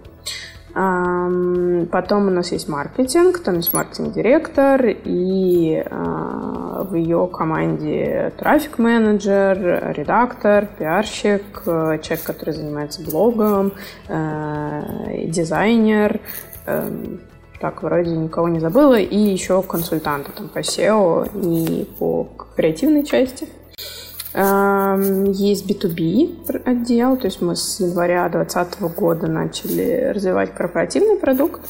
Потом 0.74 2.28
у 2.28 2.30
нас 2.30 2.54
есть 2.54 2.70
маркетинг, 2.70 3.40
там 3.40 3.56
есть 3.58 3.74
маркетинг-директор, 3.74 4.82
и 4.86 5.84
а, 5.86 6.84
в 6.90 6.96
ее 6.96 7.28
команде 7.28 8.32
трафик-менеджер, 8.38 9.94
редактор, 9.98 10.68
пиарщик, 10.78 11.64
человек, 11.66 12.24
который 12.24 12.54
занимается 12.54 13.04
блогом, 13.04 13.74
э, 14.08 15.26
дизайнер, 15.26 16.22
эм, 16.68 17.20
так, 17.62 17.84
вроде 17.84 18.12
никого 18.12 18.50
не 18.50 18.60
забыла, 18.60 19.00
и 19.00 19.18
еще 19.18 19.62
консультанты 19.62 20.32
там 20.32 20.50
по 20.50 20.60
SEO 20.60 21.30
и 21.42 21.86
по 22.00 22.28
креативной 22.56 23.04
части. 23.04 23.48
Есть 24.34 25.70
B2B 25.70 26.62
отдел, 26.66 27.18
то 27.18 27.26
есть 27.26 27.42
мы 27.42 27.56
с 27.56 27.80
января 27.82 28.28
2020 28.30 28.82
года 28.98 29.28
начали 29.28 30.12
развивать 30.16 30.54
корпоративный 30.54 31.18
продукт, 31.18 31.62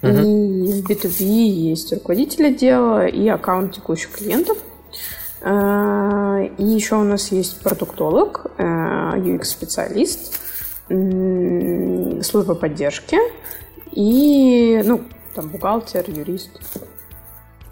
uh-huh. 0.00 0.24
и 0.24 0.82
в 0.82 0.90
B2B 0.90 1.24
есть 1.24 1.92
руководитель 1.92 2.46
отдела 2.46 3.06
и 3.06 3.28
аккаунт 3.28 3.74
текущих 3.74 4.12
клиентов. 4.12 4.56
А, 5.42 6.40
и 6.56 6.64
еще 6.64 6.96
у 6.96 7.04
нас 7.04 7.30
есть 7.32 7.60
продуктолог, 7.60 8.46
э, 8.56 8.62
UX-специалист, 8.62 10.40
служба 10.88 12.54
поддержки 12.54 13.18
и, 13.92 14.82
ну, 14.84 15.00
там 15.36 15.48
бухгалтер, 15.48 16.04
юрист. 16.08 16.50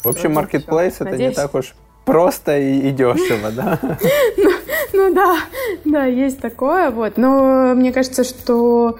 В 0.02 0.08
общем, 0.08 0.34
маркетплейс 0.34 0.96
это 0.96 1.04
Надеюсь. 1.04 1.30
не 1.30 1.34
так 1.34 1.54
уж 1.54 1.74
просто 2.04 2.58
и, 2.58 2.88
и 2.88 2.90
дешево, 2.92 3.50
да? 3.50 3.80
Ну, 4.36 4.50
ну 4.92 5.14
да, 5.14 5.38
да, 5.84 6.04
есть 6.04 6.40
такое, 6.40 6.90
вот. 6.90 7.16
Но 7.16 7.74
мне 7.74 7.92
кажется, 7.92 8.22
что 8.22 8.98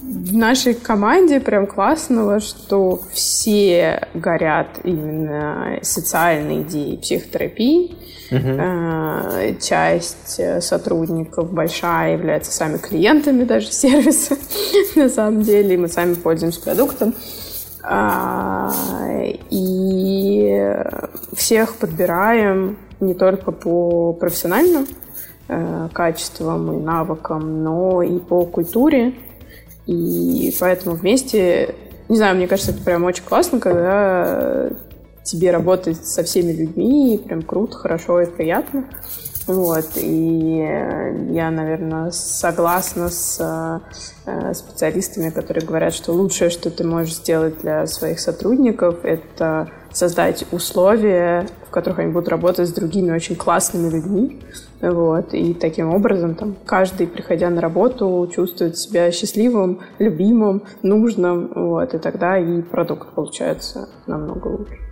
в 0.00 0.34
нашей 0.34 0.74
команде 0.74 1.40
прям 1.40 1.66
классно, 1.66 2.40
что 2.40 3.00
все 3.12 4.08
горят 4.14 4.68
именно 4.82 5.78
социальной 5.82 6.62
идеей 6.62 6.96
психотерапии. 6.96 7.94
Угу. 8.30 9.60
Часть 9.60 10.40
сотрудников 10.60 11.52
большая 11.52 12.14
является 12.14 12.50
сами 12.50 12.78
клиентами 12.78 13.44
даже 13.44 13.66
сервиса, 13.70 14.36
на 14.96 15.08
самом 15.08 15.42
деле, 15.42 15.74
и 15.74 15.76
мы 15.76 15.88
сами 15.88 16.14
пользуемся 16.14 16.60
продуктом. 16.62 17.14
А, 17.88 18.72
и 19.48 20.74
всех 21.34 21.76
подбираем 21.76 22.78
не 22.98 23.14
только 23.14 23.52
по 23.52 24.12
профессиональным 24.12 24.86
э, 25.46 25.88
качествам 25.92 26.72
и 26.72 26.82
навыкам, 26.82 27.62
но 27.62 28.02
и 28.02 28.18
по 28.18 28.44
культуре. 28.44 29.14
И 29.86 30.52
поэтому 30.58 30.96
вместе, 30.96 31.76
не 32.08 32.16
знаю, 32.16 32.34
мне 32.36 32.48
кажется, 32.48 32.72
это 32.72 32.82
прям 32.82 33.04
очень 33.04 33.22
классно, 33.22 33.60
когда 33.60 34.70
тебе 35.22 35.52
работать 35.52 36.04
со 36.04 36.24
всеми 36.24 36.50
людьми, 36.50 37.22
прям 37.24 37.42
круто, 37.42 37.76
хорошо 37.76 38.20
и 38.20 38.26
приятно. 38.26 38.86
Вот, 39.46 39.90
и 39.94 40.58
я, 41.30 41.50
наверное, 41.52 42.10
согласна 42.10 43.08
с 43.08 43.80
э, 44.26 44.54
специалистами, 44.54 45.30
которые 45.30 45.64
говорят, 45.64 45.94
что 45.94 46.12
лучшее, 46.12 46.50
что 46.50 46.68
ты 46.68 46.82
можешь 46.82 47.14
сделать 47.14 47.60
для 47.60 47.86
своих 47.86 48.18
сотрудников, 48.18 49.04
это 49.04 49.68
создать 49.92 50.44
условия, 50.50 51.46
в 51.68 51.70
которых 51.70 52.00
они 52.00 52.12
будут 52.12 52.28
работать 52.28 52.68
с 52.68 52.72
другими 52.72 53.12
очень 53.12 53.36
классными 53.36 53.88
людьми. 53.88 54.42
Вот, 54.82 55.32
и 55.32 55.54
таким 55.54 55.94
образом 55.94 56.34
там, 56.34 56.56
каждый, 56.66 57.06
приходя 57.06 57.48
на 57.48 57.60
работу, 57.60 58.28
чувствует 58.34 58.76
себя 58.76 59.10
счастливым, 59.10 59.80
любимым, 59.98 60.64
нужным. 60.82 61.50
Вот, 61.54 61.94
и 61.94 61.98
тогда 61.98 62.36
и 62.36 62.62
продукт 62.62 63.10
получается 63.14 63.88
намного 64.06 64.48
лучше. 64.48 64.85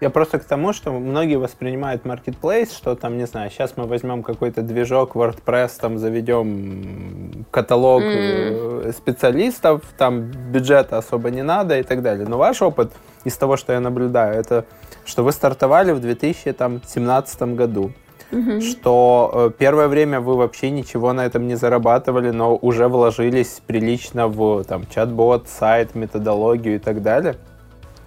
Я 0.00 0.10
просто 0.10 0.38
к 0.38 0.44
тому, 0.44 0.72
что 0.72 0.92
многие 0.92 1.36
воспринимают 1.36 2.04
marketplace, 2.04 2.70
что 2.70 2.94
там, 2.94 3.18
не 3.18 3.26
знаю, 3.26 3.50
сейчас 3.50 3.76
мы 3.76 3.84
возьмем 3.84 4.22
какой-то 4.22 4.62
движок 4.62 5.16
WordPress, 5.16 5.72
там 5.80 5.98
заведем 5.98 7.46
каталог 7.50 8.02
mm. 8.02 8.92
специалистов, 8.92 9.82
там 9.96 10.30
бюджета 10.52 10.98
особо 10.98 11.30
не 11.30 11.42
надо 11.42 11.80
и 11.80 11.82
так 11.82 12.02
далее. 12.02 12.28
Но 12.28 12.38
ваш 12.38 12.62
опыт 12.62 12.92
из 13.24 13.36
того, 13.36 13.56
что 13.56 13.72
я 13.72 13.80
наблюдаю, 13.80 14.38
это 14.38 14.64
что 15.04 15.24
вы 15.24 15.32
стартовали 15.32 15.92
в 15.92 16.00
2017 16.00 17.42
году. 17.54 17.92
Угу. 18.30 18.60
Что 18.60 19.30
э, 19.32 19.50
первое 19.58 19.88
время 19.88 20.20
вы 20.20 20.36
вообще 20.36 20.70
ничего 20.70 21.14
на 21.14 21.24
этом 21.24 21.48
не 21.48 21.54
зарабатывали, 21.54 22.30
но 22.30 22.54
уже 22.56 22.86
вложились 22.86 23.62
прилично 23.66 24.28
в 24.28 24.64
там, 24.64 24.84
чат-бот, 24.86 25.48
сайт, 25.48 25.94
методологию 25.94 26.76
и 26.76 26.78
так 26.78 27.02
далее. 27.02 27.36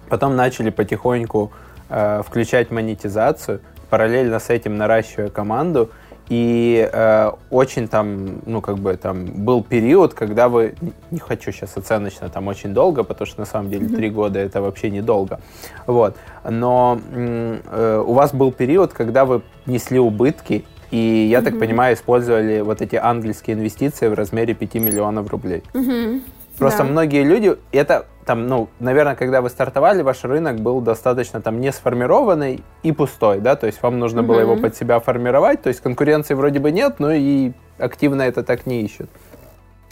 Потом 0.08 0.36
начали 0.36 0.70
потихоньку 0.70 1.50
э, 1.92 2.22
включать 2.26 2.70
монетизацию, 2.70 3.60
параллельно 3.90 4.38
с 4.38 4.48
этим 4.48 4.76
наращивая 4.78 5.28
команду. 5.28 5.90
И 6.28 6.88
э, 6.90 7.30
очень 7.50 7.88
там, 7.88 8.40
ну, 8.46 8.62
как 8.62 8.78
бы 8.78 8.96
там 8.96 9.44
был 9.44 9.62
период, 9.62 10.14
когда 10.14 10.48
вы, 10.48 10.74
не 11.10 11.18
хочу 11.18 11.52
сейчас 11.52 11.76
оценочно, 11.76 12.30
там 12.30 12.48
очень 12.48 12.72
долго, 12.72 13.02
потому 13.02 13.26
что 13.26 13.40
на 13.40 13.46
самом 13.46 13.70
деле 13.70 13.88
три 13.88 14.08
mm-hmm. 14.08 14.12
года 14.12 14.38
это 14.38 14.62
вообще 14.62 14.88
недолго. 14.88 15.40
Вот. 15.86 16.16
Но 16.48 16.98
э, 17.12 18.04
у 18.06 18.12
вас 18.14 18.32
был 18.32 18.50
период, 18.50 18.94
когда 18.94 19.26
вы 19.26 19.42
несли 19.66 19.98
убытки, 19.98 20.64
и, 20.90 20.96
я 20.96 21.40
mm-hmm. 21.40 21.44
так 21.44 21.58
понимаю, 21.58 21.94
использовали 21.96 22.60
вот 22.62 22.80
эти 22.80 22.96
ангельские 22.96 23.56
инвестиции 23.56 24.08
в 24.08 24.14
размере 24.14 24.54
5 24.54 24.74
миллионов 24.74 25.28
рублей. 25.30 25.62
Mm-hmm. 25.74 26.22
Просто 26.62 26.84
да. 26.84 26.90
многие 26.90 27.24
люди, 27.24 27.56
это 27.72 28.06
там, 28.24 28.46
ну, 28.46 28.68
наверное, 28.78 29.16
когда 29.16 29.42
вы 29.42 29.50
стартовали, 29.50 30.02
ваш 30.02 30.22
рынок 30.24 30.60
был 30.60 30.80
достаточно 30.80 31.40
там 31.40 31.60
не 31.60 31.72
сформированный 31.72 32.62
и 32.82 32.92
пустой, 32.92 33.40
да, 33.40 33.56
то 33.56 33.66
есть 33.66 33.82
вам 33.82 33.98
нужно 33.98 34.20
mm-hmm. 34.20 34.26
было 34.26 34.40
его 34.40 34.56
под 34.56 34.76
себя 34.76 35.00
формировать, 35.00 35.62
то 35.62 35.68
есть 35.68 35.80
конкуренции 35.80 36.34
вроде 36.34 36.60
бы 36.60 36.70
нет, 36.70 37.00
но 37.00 37.12
и 37.12 37.52
активно 37.78 38.22
это 38.22 38.44
так 38.44 38.66
не 38.66 38.82
ищут. 38.82 39.10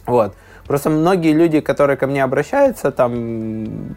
Вот. 0.07 0.35
Просто 0.67 0.91
многие 0.91 1.33
люди, 1.33 1.61
которые 1.61 1.97
ко 1.97 2.07
мне 2.07 2.23
обращаются, 2.23 2.93
там 2.93 3.97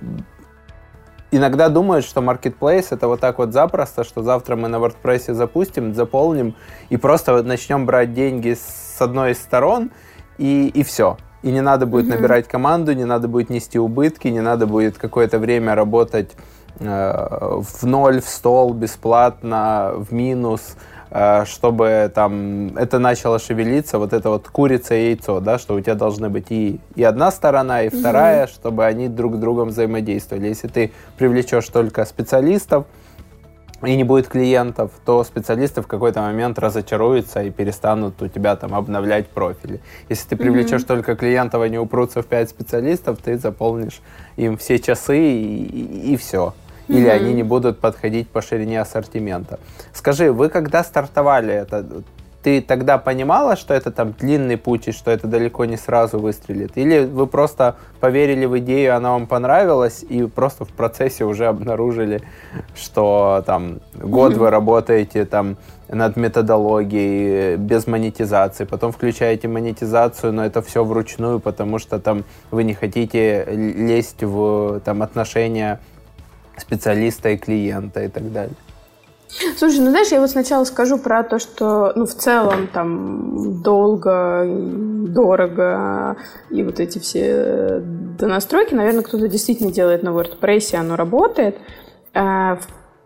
иногда 1.30 1.70
думают, 1.70 2.04
что 2.04 2.22
Marketplace 2.22 2.88
это 2.90 3.08
вот 3.08 3.20
так 3.20 3.38
вот 3.38 3.54
запросто, 3.54 4.04
что 4.04 4.24
завтра 4.24 4.56
мы 4.56 4.68
на 4.68 4.78
WordPress 4.78 5.34
запустим, 5.34 5.94
заполним 5.94 6.56
и 6.90 6.98
просто 6.98 7.44
начнем 7.44 7.86
брать 7.86 8.14
деньги 8.14 8.56
с 8.56 9.00
одной 9.00 9.32
из 9.32 9.38
сторон 9.38 9.92
и, 10.40 10.70
и 10.70 10.84
все 10.84 11.18
и 11.44 11.52
не 11.52 11.62
надо 11.62 11.86
будет 11.86 12.06
mm-hmm. 12.06 12.16
набирать 12.16 12.48
команду, 12.48 12.94
не 12.94 13.06
надо 13.06 13.28
будет 13.28 13.50
нести 13.50 13.78
убытки, 13.78 14.30
не 14.30 14.42
надо 14.42 14.66
будет 14.66 14.98
какое-то 14.98 15.40
время 15.40 15.76
работать 15.76 16.32
э, 16.80 17.60
в 17.62 17.84
ноль, 17.86 18.22
в 18.22 18.28
стол, 18.28 18.74
бесплатно, 18.74 19.92
в 19.96 20.14
минус, 20.14 20.78
э, 21.12 21.44
чтобы 21.46 22.10
там 22.16 22.76
это 22.78 22.98
начало 22.98 23.40
шевелиться, 23.40 24.00
вот 24.00 24.14
это 24.14 24.30
вот 24.30 24.48
курица 24.48 24.96
и 24.96 25.08
яйцо, 25.08 25.42
да, 25.42 25.60
что 25.60 25.76
у 25.76 25.82
тебя 25.82 25.96
должны 25.96 26.30
быть 26.30 26.48
и, 26.50 26.80
и 26.96 27.04
одна 27.04 27.30
сторона, 27.30 27.84
и 27.84 27.90
вторая, 27.90 28.46
mm-hmm. 28.46 28.54
чтобы 28.54 28.86
они 28.86 29.10
друг 29.10 29.36
с 29.36 29.38
другом 29.38 29.68
взаимодействовали. 29.68 30.48
Если 30.48 30.70
ты 30.70 30.92
привлечешь 31.18 31.68
только 31.68 32.06
специалистов, 32.06 32.86
и 33.86 33.96
не 33.96 34.04
будет 34.04 34.28
клиентов, 34.28 34.92
то 35.06 35.24
специалисты 35.24 35.82
в 35.82 35.88
какой-то 35.88 36.22
момент 36.22 36.60
разочаруются 36.60 37.44
и 37.44 37.52
перестанут 37.52 38.22
у 38.22 38.28
тебя 38.28 38.56
там 38.56 38.74
обновлять 38.74 39.28
профили. 39.28 39.82
Если 40.10 40.30
ты 40.30 40.36
привлечешь 40.36 40.82
mm-hmm. 40.82 40.88
только 40.88 41.16
клиентов, 41.16 41.62
они 41.62 41.78
упрутся 41.78 42.22
в 42.22 42.26
5 42.26 42.50
специалистов, 42.50 43.20
ты 43.24 43.38
заполнишь 43.38 44.02
им 44.38 44.58
все 44.58 44.80
часы 44.80 45.18
и, 45.18 45.64
и, 45.64 46.14
и 46.14 46.18
все. 46.18 46.54
Или 46.88 47.08
mm-hmm. 47.08 47.12
они 47.12 47.34
не 47.34 47.44
будут 47.44 47.80
подходить 47.80 48.30
по 48.30 48.42
ширине 48.42 48.82
ассортимента. 48.82 49.60
Скажи, 49.94 50.32
вы 50.32 50.50
когда 50.50 50.84
стартовали 50.84 51.54
это, 51.54 51.86
ты 52.44 52.62
тогда 52.62 52.98
понимала, 52.98 53.56
что 53.56 53.74
это 53.74 53.90
там 53.90 54.12
длинный 54.12 54.58
путь 54.58 54.90
и 54.90 54.92
что 54.92 55.12
это 55.12 55.28
далеко 55.28 55.64
не 55.66 55.78
сразу 55.78 56.20
выстрелит? 56.20 56.78
Или 56.78 57.06
вы 57.06 57.26
просто 57.26 57.78
поверили 58.02 58.46
в 58.46 58.60
идею, 58.60 58.96
она 58.96 59.12
вам 59.12 59.28
понравилась, 59.28 60.04
и 60.08 60.24
просто 60.24 60.66
в 60.66 60.70
процессе 60.70 61.24
уже 61.24 61.46
обнаружили, 61.48 62.22
что 62.76 63.44
там 63.46 63.80
год 63.96 64.34
вы 64.34 64.50
работаете 64.50 65.24
там 65.26 65.58
над 65.88 66.18
методологией 66.18 67.56
без 67.56 67.88
монетизации, 67.88 68.66
потом 68.66 68.92
включаете 68.92 69.48
монетизацию, 69.48 70.34
но 70.34 70.46
это 70.46 70.62
все 70.62 70.84
вручную, 70.84 71.40
потому 71.40 71.80
что 71.80 72.00
там 72.00 72.26
вы 72.52 72.66
не 72.66 72.74
хотите 72.74 73.46
лезть 73.50 74.24
в 74.24 74.82
там 74.82 75.02
отношения 75.02 75.80
специалиста 76.58 77.30
и 77.30 77.38
клиента 77.38 78.04
и 78.04 78.10
так 78.10 78.32
далее. 78.34 78.56
Слушай, 79.58 79.80
ну 79.80 79.90
знаешь, 79.90 80.10
я 80.10 80.20
вот 80.20 80.30
сначала 80.30 80.64
скажу 80.64 80.98
про 80.98 81.24
то, 81.24 81.40
что, 81.40 81.92
ну, 81.96 82.06
в 82.06 82.14
целом, 82.14 82.68
там, 82.68 83.62
долго, 83.62 84.46
дорого, 84.46 86.18
и 86.50 86.64
вот 86.64 86.80
эти 86.80 87.00
все 87.00 87.82
донастройки, 87.82 88.74
наверное, 88.74 89.04
кто-то 89.04 89.28
действительно 89.28 89.72
делает 89.72 90.04
на 90.04 90.10
WordPress, 90.10 90.74
и 90.74 90.78
оно 90.78 90.96
работает. 90.96 91.58
А 92.14 92.60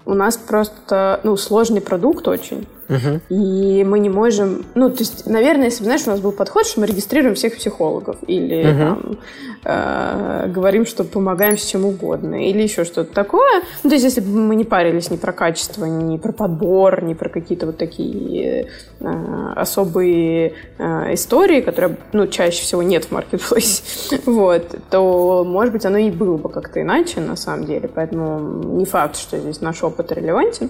у 0.05 0.13
нас 0.13 0.37
просто, 0.37 1.19
ну, 1.23 1.37
сложный 1.37 1.81
продукт 1.81 2.27
очень. 2.27 2.67
Угу. 2.89 3.21
И 3.29 3.83
мы 3.83 3.99
не 3.99 4.09
можем... 4.09 4.65
Ну, 4.75 4.89
то 4.89 4.99
есть, 4.99 5.25
наверное, 5.25 5.65
если 5.65 5.79
бы, 5.79 5.85
знаешь, 5.85 6.07
у 6.07 6.09
нас 6.09 6.19
был 6.19 6.31
подход, 6.31 6.65
что 6.65 6.79
мы 6.79 6.87
регистрируем 6.87 7.35
всех 7.35 7.57
психологов 7.57 8.17
или 8.27 8.61
угу. 8.61 8.77
там, 8.77 9.17
э, 9.65 10.47
говорим, 10.47 10.85
что 10.85 11.03
помогаем 11.03 11.57
с 11.57 11.65
чем 11.65 11.85
угодно 11.85 12.47
или 12.47 12.61
еще 12.61 12.85
что-то 12.85 13.13
такое. 13.13 13.61
Ну, 13.83 13.89
то 13.89 13.95
есть, 13.95 14.05
если 14.05 14.21
бы 14.21 14.29
мы 14.39 14.55
не 14.55 14.63
парились 14.63 15.11
ни 15.11 15.17
про 15.17 15.33
качество, 15.33 15.85
ни 15.85 16.17
про 16.17 16.31
подбор, 16.31 17.03
ни 17.03 17.13
про 17.13 17.29
какие-то 17.29 17.65
вот 17.65 17.77
такие 17.77 18.69
э, 18.99 19.53
особые 19.55 20.53
э, 20.77 21.13
истории, 21.13 21.61
которые, 21.61 21.97
ну, 22.13 22.27
чаще 22.27 22.61
всего 22.61 22.83
нет 22.83 23.05
в 23.05 23.11
маркетплейсе, 23.11 23.83
вот, 24.25 24.75
то, 24.89 25.43
может 25.45 25.73
быть, 25.73 25.85
оно 25.85 25.97
и 25.97 26.09
было 26.09 26.37
бы 26.37 26.49
как-то 26.49 26.81
иначе, 26.81 27.19
на 27.19 27.35
самом 27.35 27.65
деле. 27.65 27.89
Поэтому 27.93 28.77
не 28.77 28.85
факт, 28.85 29.17
что 29.17 29.37
здесь 29.37 29.59
наш 29.59 29.83
опыт 29.83 30.11
релевантен. 30.13 30.69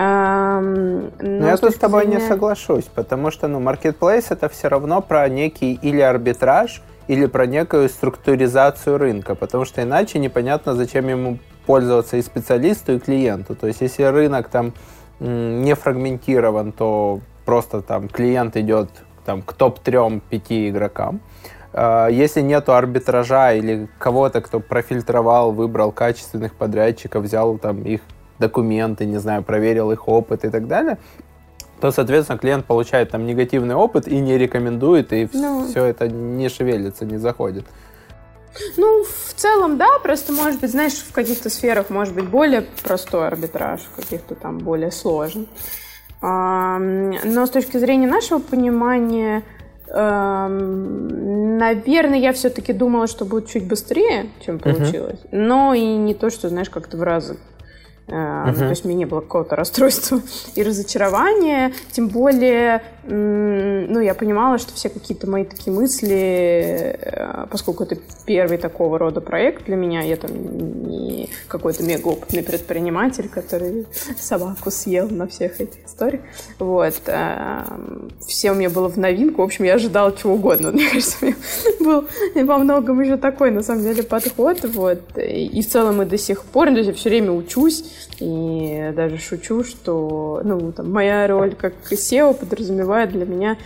Эм, 0.00 1.12
но 1.20 1.48
я 1.48 1.56
тут 1.58 1.74
с 1.74 1.78
тобой 1.78 2.04
зрения... 2.04 2.20
не 2.20 2.26
соглашусь, 2.26 2.84
потому 2.84 3.30
что, 3.30 3.48
ну, 3.48 3.60
marketplace 3.60 4.26
это 4.30 4.48
все 4.48 4.68
равно 4.68 5.02
про 5.02 5.28
некий 5.28 5.74
или 5.74 6.00
арбитраж, 6.00 6.82
или 7.06 7.26
про 7.26 7.44
некую 7.44 7.90
структуризацию 7.90 8.96
рынка, 8.96 9.34
потому 9.34 9.66
что 9.66 9.82
иначе 9.82 10.18
непонятно, 10.18 10.74
зачем 10.74 11.08
ему 11.08 11.38
пользоваться 11.66 12.16
и 12.16 12.22
специалисту, 12.22 12.94
и 12.94 12.98
клиенту. 12.98 13.54
То 13.54 13.66
есть, 13.66 13.82
если 13.82 14.04
рынок 14.04 14.48
там 14.48 14.72
не 15.18 15.74
фрагментирован, 15.74 16.72
то 16.72 17.20
просто 17.44 17.82
там 17.82 18.08
клиент 18.08 18.56
идет 18.56 18.88
там, 19.26 19.42
к 19.42 19.52
топ-3-5 19.52 20.70
игрокам. 20.70 21.20
А, 21.74 22.08
если 22.08 22.40
нету 22.40 22.72
арбитража 22.72 23.52
или 23.52 23.86
кого-то, 23.98 24.40
кто 24.40 24.60
профильтровал, 24.60 25.52
выбрал 25.52 25.92
качественных 25.92 26.54
подрядчиков, 26.54 27.22
взял 27.24 27.58
там 27.58 27.82
их 27.82 28.00
документы, 28.40 29.06
не 29.06 29.18
знаю, 29.18 29.44
проверил 29.44 29.92
их 29.92 30.08
опыт 30.08 30.44
и 30.44 30.50
так 30.50 30.66
далее, 30.66 30.98
то, 31.80 31.92
соответственно, 31.92 32.38
клиент 32.38 32.66
получает 32.66 33.10
там 33.10 33.24
негативный 33.24 33.74
опыт 33.74 34.08
и 34.08 34.18
не 34.18 34.36
рекомендует, 34.36 35.12
и 35.12 35.28
ну, 35.32 35.66
все 35.68 35.84
это 35.84 36.08
не 36.08 36.48
шевелится, 36.48 37.04
не 37.04 37.18
заходит. 37.18 37.64
Ну, 38.76 39.04
в 39.04 39.32
целом, 39.34 39.78
да, 39.78 39.98
просто, 40.02 40.32
может 40.32 40.60
быть, 40.60 40.70
знаешь, 40.70 40.94
в 40.94 41.12
каких-то 41.12 41.48
сферах 41.48 41.88
может 41.88 42.14
быть 42.14 42.28
более 42.28 42.62
простой 42.82 43.28
арбитраж, 43.28 43.80
в 43.82 43.94
каких-то 43.96 44.34
там 44.34 44.58
более 44.58 44.90
сложный. 44.90 45.48
Но 46.20 47.46
с 47.46 47.50
точки 47.50 47.78
зрения 47.78 48.08
нашего 48.08 48.40
понимания, 48.40 49.44
наверное, 51.60 52.18
я 52.18 52.32
все-таки 52.32 52.72
думала, 52.72 53.06
что 53.06 53.24
будет 53.24 53.48
чуть 53.48 53.66
быстрее, 53.66 54.26
чем 54.44 54.58
получилось. 54.58 55.20
Uh-huh. 55.24 55.38
Но 55.38 55.72
и 55.72 55.84
не 55.96 56.14
то, 56.14 56.28
что, 56.30 56.48
знаешь, 56.48 56.68
как-то 56.70 56.96
в 56.96 57.02
разы 57.02 57.36
Uh-huh. 58.10 58.58
То 58.58 58.68
есть 58.70 58.84
у 58.84 58.88
меня 58.88 58.98
не 58.98 59.04
было 59.04 59.20
какого-то 59.20 59.56
расстройства 59.56 60.20
и 60.54 60.62
разочарования. 60.62 61.72
Тем 61.92 62.08
более, 62.08 62.82
ну, 63.04 64.00
я 64.00 64.14
понимала, 64.14 64.58
что 64.58 64.74
все 64.74 64.88
какие-то 64.88 65.28
мои 65.28 65.44
такие 65.44 65.72
мысли, 65.72 66.98
э, 67.00 67.46
поскольку 67.50 67.84
это 67.84 67.96
первый 68.26 68.58
такого 68.58 68.98
рода 68.98 69.20
проект 69.20 69.66
для 69.66 69.76
меня, 69.76 70.02
я 70.02 70.16
там 70.16 70.30
не 70.88 71.30
какой-то 71.46 71.82
мега 71.84 72.08
опытный 72.08 72.42
предприниматель, 72.42 73.28
который 73.28 73.86
собаку 74.18 74.70
съел 74.70 75.08
на 75.08 75.28
всех 75.28 75.60
этих 75.60 75.86
историях. 75.86 76.22
Вот. 76.58 76.94
Э, 77.06 77.62
все 78.26 78.50
у 78.50 78.54
меня 78.54 78.70
было 78.70 78.88
в 78.88 78.96
новинку. 78.96 79.42
В 79.42 79.44
общем, 79.44 79.64
я 79.64 79.74
ожидала 79.74 80.12
чего 80.16 80.34
угодно. 80.34 80.70
Мне 80.72 80.88
кажется, 80.88 81.16
у 81.20 81.26
меня 81.26 81.36
был 81.80 82.04
во 82.34 82.58
многом 82.58 83.00
еще 83.00 83.16
такой, 83.16 83.50
на 83.50 83.62
самом 83.62 83.82
деле, 83.82 84.02
подход. 84.02 84.64
Вот. 84.64 85.00
И 85.16 85.62
в 85.62 85.68
целом 85.68 86.02
и 86.02 86.04
до 86.04 86.18
сих 86.18 86.42
пор, 86.44 86.68
то 86.68 86.74
есть 86.74 86.88
я 86.88 86.94
все 86.94 87.08
время 87.08 87.32
учусь 87.32 87.84
и 88.20 88.92
даже 88.94 89.18
шучу, 89.18 89.64
что 89.64 90.40
ну, 90.44 90.72
там, 90.72 90.90
моя 90.92 91.26
роль 91.26 91.54
как 91.54 91.74
SEO 91.90 92.34
подразумевает 92.34 93.10
для 93.10 93.26
меня 93.26 93.56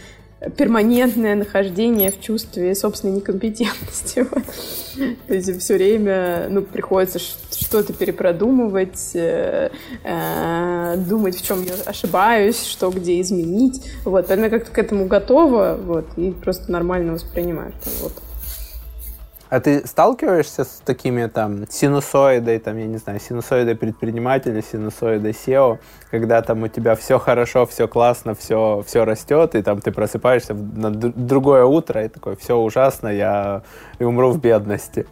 перманентное 0.57 1.35
нахождение 1.35 2.11
в 2.11 2.20
чувстве 2.20 2.74
собственной 2.74 3.16
некомпетентности. 3.16 4.24
То 5.26 5.35
есть 5.35 5.59
все 5.61 5.74
время 5.74 6.47
ну, 6.51 6.62
приходится 6.62 7.18
что-то 7.18 7.93
перепродумывать, 7.93 9.11
э, 9.14 9.70
э, 10.05 10.97
думать, 11.09 11.37
в 11.37 11.45
чем 11.45 11.62
я 11.62 11.74
ошибаюсь, 11.87 12.64
что 12.64 12.91
где 12.91 13.20
изменить. 13.20 13.82
Вот, 14.05 14.26
поэтому 14.26 14.45
я 14.45 14.51
как-то 14.51 14.70
к 14.70 14.78
этому 14.78 15.07
готова, 15.07 15.78
вот, 15.82 16.07
и 16.16 16.30
просто 16.30 16.70
нормально 16.70 17.14
воспринимаю. 17.14 17.72
Вот. 18.03 18.12
А 19.51 19.61
ты 19.61 19.86
сталкиваешься 19.86 20.64
с 20.64 20.82
такими 20.84 21.26
там 21.26 21.68
синусоидой, 21.68 22.59
там, 22.59 22.76
я 22.78 22.86
не 22.86 22.97
знаю, 22.97 23.20
синусоидой 23.20 23.76
предпринимателя, 23.76 24.62
синусоидой 24.62 25.32
SEO, 25.32 25.78
когда 26.11 26.42
там 26.42 26.62
у 26.62 26.68
тебя 26.68 26.95
все 26.95 27.18
хорошо, 27.18 27.66
все 27.66 27.86
классно, 27.86 28.34
все, 28.34 28.82
все 28.86 29.05
растет, 29.05 29.55
и 29.55 29.62
там 29.62 29.80
ты 29.80 29.92
просыпаешься 29.92 30.55
на 30.55 30.90
другое 30.90 31.64
утро 31.64 32.05
и 32.05 32.09
такой, 32.09 32.36
все 32.36 32.57
ужасно, 32.57 33.09
я 33.09 33.62
умру 34.01 34.30
в 34.30 34.40
бедности. 34.40 35.07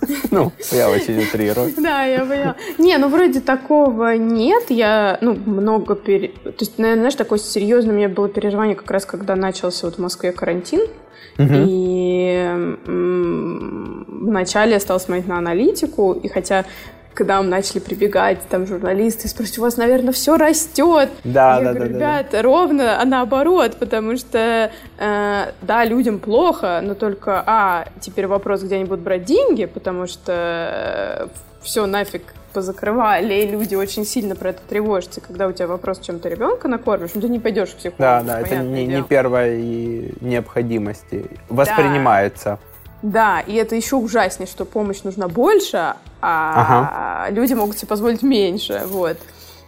Ну, 0.30 0.52
я 0.72 0.90
очень 0.90 1.18
утрирую. 1.18 1.72
Да, 1.76 2.04
я 2.04 2.24
поняла. 2.24 2.56
Не, 2.78 2.98
ну 2.98 3.08
вроде 3.08 3.40
такого 3.40 4.16
нет. 4.16 4.64
Я, 4.68 5.18
ну, 5.20 5.34
много 5.34 5.94
пере... 5.94 6.28
То 6.28 6.52
есть, 6.60 6.78
наверное, 6.78 7.02
знаешь, 7.02 7.14
такое 7.14 7.38
серьезное 7.38 7.94
у 7.94 7.96
меня 7.96 8.08
было 8.08 8.28
переживание 8.28 8.76
как 8.76 8.90
раз, 8.90 9.04
когда 9.04 9.36
начался 9.36 9.86
вот 9.86 9.96
в 9.96 9.98
Москве 9.98 10.32
карантин. 10.32 10.86
Угу. 11.38 11.48
И 11.52 12.76
вначале 14.26 14.72
я 14.72 14.80
стала 14.80 14.98
смотреть 14.98 15.28
на 15.28 15.38
аналитику, 15.38 16.12
и 16.12 16.28
хотя 16.28 16.64
когда 17.16 17.42
мы 17.42 17.48
начали 17.48 17.78
прибегать, 17.78 18.38
там 18.48 18.66
журналисты 18.66 19.26
спросят, 19.26 19.58
у 19.58 19.62
вас, 19.62 19.78
наверное, 19.78 20.12
все 20.12 20.36
растет. 20.36 21.08
Да, 21.24 21.58
я 21.58 21.64
да, 21.64 21.72
говорю, 21.72 21.92
да, 21.92 21.98
ребята, 21.98 22.30
да. 22.32 22.42
ровно, 22.42 23.00
а 23.00 23.04
наоборот, 23.06 23.76
потому 23.78 24.16
что, 24.18 24.70
э, 24.98 25.52
да, 25.62 25.84
людям 25.86 26.18
плохо, 26.18 26.80
но 26.82 26.94
только, 26.94 27.42
а, 27.46 27.86
теперь 28.00 28.26
вопрос, 28.26 28.62
где 28.62 28.76
они 28.76 28.84
будут 28.84 29.02
брать 29.02 29.24
деньги, 29.24 29.64
потому 29.64 30.06
что 30.06 30.32
э, 30.32 31.28
все 31.66 31.84
нафиг 31.84 32.22
позакрывали, 32.52 33.34
и 33.34 33.46
люди 33.46 33.74
очень 33.74 34.06
сильно 34.06 34.34
про 34.34 34.50
это 34.50 34.60
тревожатся. 34.66 35.20
Когда 35.20 35.46
у 35.46 35.52
тебя 35.52 35.66
вопрос, 35.66 36.00
чем 36.00 36.20
ты 36.20 36.30
ребенка 36.30 36.68
накормишь, 36.68 37.10
ну 37.14 37.20
ты 37.20 37.28
не 37.28 37.38
пойдешь 37.38 37.70
к 37.70 37.76
психологу. 37.76 37.98
Да, 37.98 38.22
да, 38.22 38.40
это 38.40 38.56
не, 38.56 38.86
не 38.86 39.02
первая 39.02 39.54
необходимости. 40.20 41.26
Воспринимается. 41.50 42.44
Да. 42.44 42.58
Да, 43.02 43.40
и 43.40 43.54
это 43.54 43.76
еще 43.76 43.96
ужаснее, 43.96 44.48
что 44.48 44.64
помощь 44.64 45.02
нужна 45.02 45.28
больше, 45.28 45.94
а 46.22 47.26
ага. 47.26 47.30
люди 47.30 47.52
могут 47.52 47.76
себе 47.76 47.88
позволить 47.88 48.22
меньше. 48.22 48.82
Вот. 48.86 49.18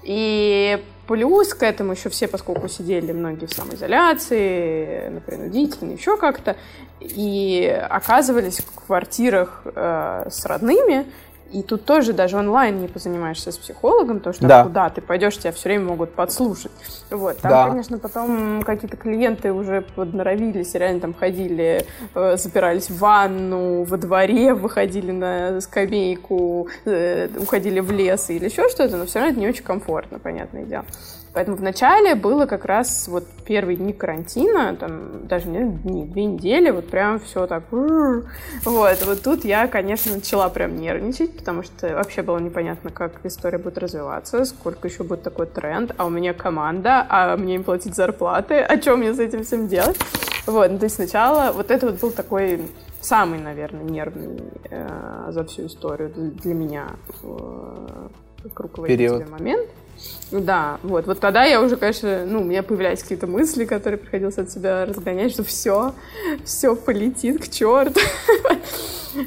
И 0.03 0.83
плюс 1.07 1.53
к 1.53 1.63
этому 1.63 1.93
еще 1.93 2.09
все, 2.09 2.27
поскольку 2.27 2.69
сидели 2.69 3.13
многие 3.13 3.47
в 3.47 3.53
самоизоляции, 3.53 5.09
на 5.11 5.21
принудительной, 5.21 5.97
еще 5.97 6.17
как-то, 6.17 6.57
и 7.01 7.67
оказывались 7.91 8.59
в 8.59 8.87
квартирах 8.87 9.63
э, 9.65 10.29
с 10.31 10.47
родными, 10.47 11.07
и 11.53 11.63
тут 11.63 11.85
тоже 11.85 12.13
даже 12.13 12.37
онлайн 12.37 12.81
не 12.81 12.89
позанимаешься 12.89 13.53
с 13.53 13.59
психологом, 13.59 14.19
потому 14.19 14.35
что 14.35 14.47
да. 14.47 14.65
куда 14.65 14.91
ты 14.91 15.01
пойдешь, 15.01 15.39
тебя 15.39 15.53
все 15.53 15.71
время 15.71 15.85
могут 15.87 16.13
подслушать. 16.13 16.73
Вот. 17.11 17.39
Там, 17.39 17.51
да. 17.51 17.69
конечно, 17.69 17.99
потом 17.99 18.63
какие-то 18.63 18.97
клиенты 18.97 19.53
уже 19.53 19.83
подноровились, 19.95 20.75
реально 20.75 21.01
там 21.01 21.15
ходили, 21.15 21.87
э, 22.15 22.37
запирались 22.37 22.91
в 22.91 22.99
ванну, 22.99 23.85
во 23.85 23.97
дворе, 23.97 24.53
выходили 24.53 25.11
на 25.11 25.61
скамейку, 25.61 26.69
э, 26.85 27.29
уходили 27.39 27.81
в 27.81 27.91
лес 27.91 28.29
или 28.31 28.45
еще 28.45 28.69
что-то, 28.69 28.97
но 28.97 29.07
все 29.07 29.21
равно 29.21 29.33
это 29.33 29.41
не 29.41 29.49
очень 29.49 29.65
комфортно, 29.65 30.19
понятное 30.19 30.65
дело. 30.65 30.85
Поэтому 31.39 31.57
вначале 31.57 32.17
было 32.17 32.47
как 32.47 32.65
раз 32.65 33.07
вот 33.07 33.25
первые 33.47 33.77
дни 33.77 33.93
карантина, 33.93 34.75
там 34.75 35.29
даже 35.29 35.49
не 35.49 35.71
дни, 35.71 36.05
две 36.05 36.25
недели, 36.25 36.71
вот 36.71 36.89
прям 36.91 37.21
все 37.21 37.47
так. 37.47 37.63
Вот, 37.71 39.07
вот 39.07 39.23
тут 39.23 39.45
я, 39.45 39.69
конечно, 39.69 40.17
начала 40.17 40.49
прям 40.49 40.75
нервничать, 40.75 41.37
потому 41.37 41.63
что 41.63 41.95
вообще 41.95 42.23
было 42.23 42.39
непонятно, 42.39 42.91
как 42.91 43.21
история 43.23 43.59
будет 43.59 43.79
развиваться, 43.79 44.45
сколько 44.47 44.89
еще 44.89 45.05
будет 45.05 45.23
такой 45.23 45.47
тренд, 45.47 45.95
а 45.97 46.07
у 46.07 46.11
меня 46.11 46.35
команда, 46.35 47.07
а 47.09 47.37
мне 47.37 47.55
им 47.55 47.63
платить 47.63 47.95
зарплаты, 47.95 48.57
а 48.57 48.83
что 48.83 48.97
мне 48.97 49.15
с 49.15 49.21
этим 49.21 49.45
всем 49.45 49.69
делать? 49.69 49.97
Вот, 50.45 50.73
ну, 50.73 50.79
то 50.81 50.87
есть 50.87 50.97
сначала 50.97 51.53
вот 51.53 51.71
это 51.71 51.87
вот 51.87 52.01
был 52.01 52.11
такой 52.11 52.63
самый, 53.01 53.39
наверное, 53.39 53.85
нервный 53.85 54.43
э, 54.71 55.29
за 55.29 55.45
всю 55.45 55.67
историю 55.67 56.11
для 56.15 56.55
меня 56.55 56.87
э, 57.23 58.09
Период. 58.89 59.31
момент. 59.31 59.69
Да, 60.31 60.79
вот. 60.83 61.07
Вот 61.07 61.21
тогда 61.21 61.45
я 61.45 61.61
уже, 61.61 61.77
конечно, 61.77 62.25
ну, 62.27 62.43
у 62.43 62.45
меня 62.45 62.63
появлялись 62.63 63.03
какие-то 63.03 63.27
мысли, 63.27 63.65
которые 63.65 63.99
приходилось 63.99 64.39
от 64.39 64.51
себя 64.51 64.85
разгонять, 64.85 65.33
что 65.33 65.43
все, 65.43 65.95
все 66.45 66.77
полетит 66.77 67.43
к 67.43 67.49
черту. 67.49 68.01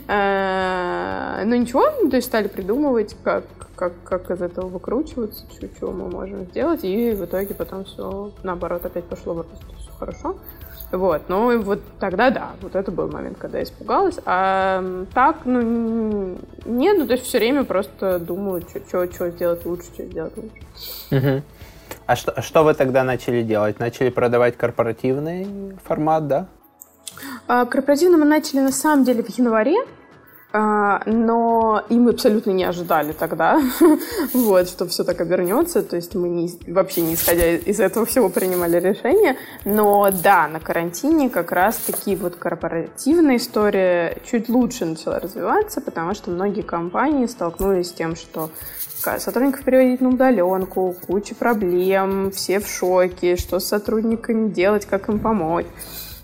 А, 0.08 1.42
ну 1.46 1.56
ничего, 1.56 1.84
то 2.10 2.16
есть 2.16 2.28
стали 2.28 2.48
придумывать, 2.48 3.16
как, 3.24 3.46
как, 3.76 3.94
как 4.04 4.32
из 4.32 4.42
этого 4.42 4.68
выкручиваться, 4.68 5.46
что 5.76 5.92
мы 5.92 6.08
можем 6.10 6.46
сделать, 6.46 6.84
и 6.84 7.12
в 7.12 7.26
итоге 7.26 7.56
потом 7.56 7.86
все 7.86 8.32
наоборот 8.44 8.86
опять 8.86 9.06
пошло 9.06 9.34
в 9.34 9.38
рост, 9.38 9.81
хорошо. 10.02 10.36
Вот, 10.92 11.22
ну 11.30 11.62
вот 11.62 11.80
тогда 12.00 12.32
да, 12.32 12.50
вот 12.62 12.76
это 12.76 12.92
был 12.92 13.08
момент, 13.08 13.38
когда 13.38 13.60
я 13.60 13.64
испугалась. 13.64 14.20
А 14.26 14.84
так, 15.14 15.38
ну, 15.46 16.38
нет, 16.66 16.98
ну 16.98 17.08
то 17.08 17.14
есть 17.14 17.26
все 17.26 17.38
время 17.38 17.64
просто 17.64 18.20
думаю, 18.20 18.62
что 18.62 18.80
сделать 19.06 19.66
лучше, 19.66 19.86
что 19.94 20.06
сделать 20.06 20.36
лучше. 20.36 20.56
Угу. 21.12 21.44
А 22.08 22.16
что, 22.16 22.32
а 22.32 22.42
что 22.42 22.64
вы 22.64 22.74
тогда 22.74 23.04
начали 23.04 23.42
делать? 23.42 23.80
Начали 23.80 24.10
продавать 24.10 24.58
корпоративный 24.58 25.78
формат, 25.86 26.28
да? 26.28 26.48
А, 27.48 27.66
корпоративно 27.66 28.18
мы 28.18 28.26
начали 28.26 28.60
на 28.60 28.72
самом 28.72 29.06
деле 29.06 29.24
в 29.24 29.30
январе. 29.30 29.78
А, 30.54 31.02
но 31.06 31.84
и 31.88 31.94
мы 31.94 32.12
абсолютно 32.12 32.52
не 32.52 32.66
ожидали 32.66 33.14
тогда, 33.14 33.62
вот, 34.34 34.68
что 34.68 34.86
все 34.86 35.06
так 35.06 35.22
обернется, 35.22 35.82
то 35.82 35.96
есть 35.96 36.14
мы 36.14 36.28
не, 36.28 36.52
вообще 36.68 37.02
не 37.02 37.14
исходя 37.14 37.56
из 37.56 37.80
этого 37.80 38.06
всего 38.06 38.28
принимали 38.28 38.78
решение, 38.78 39.38
но 39.64 40.12
да, 40.12 40.50
на 40.50 40.60
карантине 40.60 41.30
как 41.30 41.54
раз 41.54 41.78
таки 41.78 42.18
вот 42.18 42.36
корпоративная 42.36 43.38
история 43.38 44.18
чуть 44.30 44.50
лучше 44.50 44.84
начала 44.84 45.22
развиваться, 45.22 45.80
потому 45.80 46.14
что 46.14 46.32
многие 46.32 46.64
компании 46.64 47.28
столкнулись 47.28 47.88
с 47.88 47.94
тем, 47.94 48.18
что 48.18 48.50
сотрудников 49.20 49.64
переводить 49.64 50.02
на 50.02 50.10
удаленку, 50.10 50.96
куча 51.08 51.34
проблем, 51.34 52.30
все 52.32 52.60
в 52.60 52.68
шоке, 52.68 53.38
что 53.38 53.60
с 53.60 53.66
сотрудниками 53.68 54.50
делать, 54.50 54.86
как 54.86 55.08
им 55.08 55.20
помочь. 55.20 55.66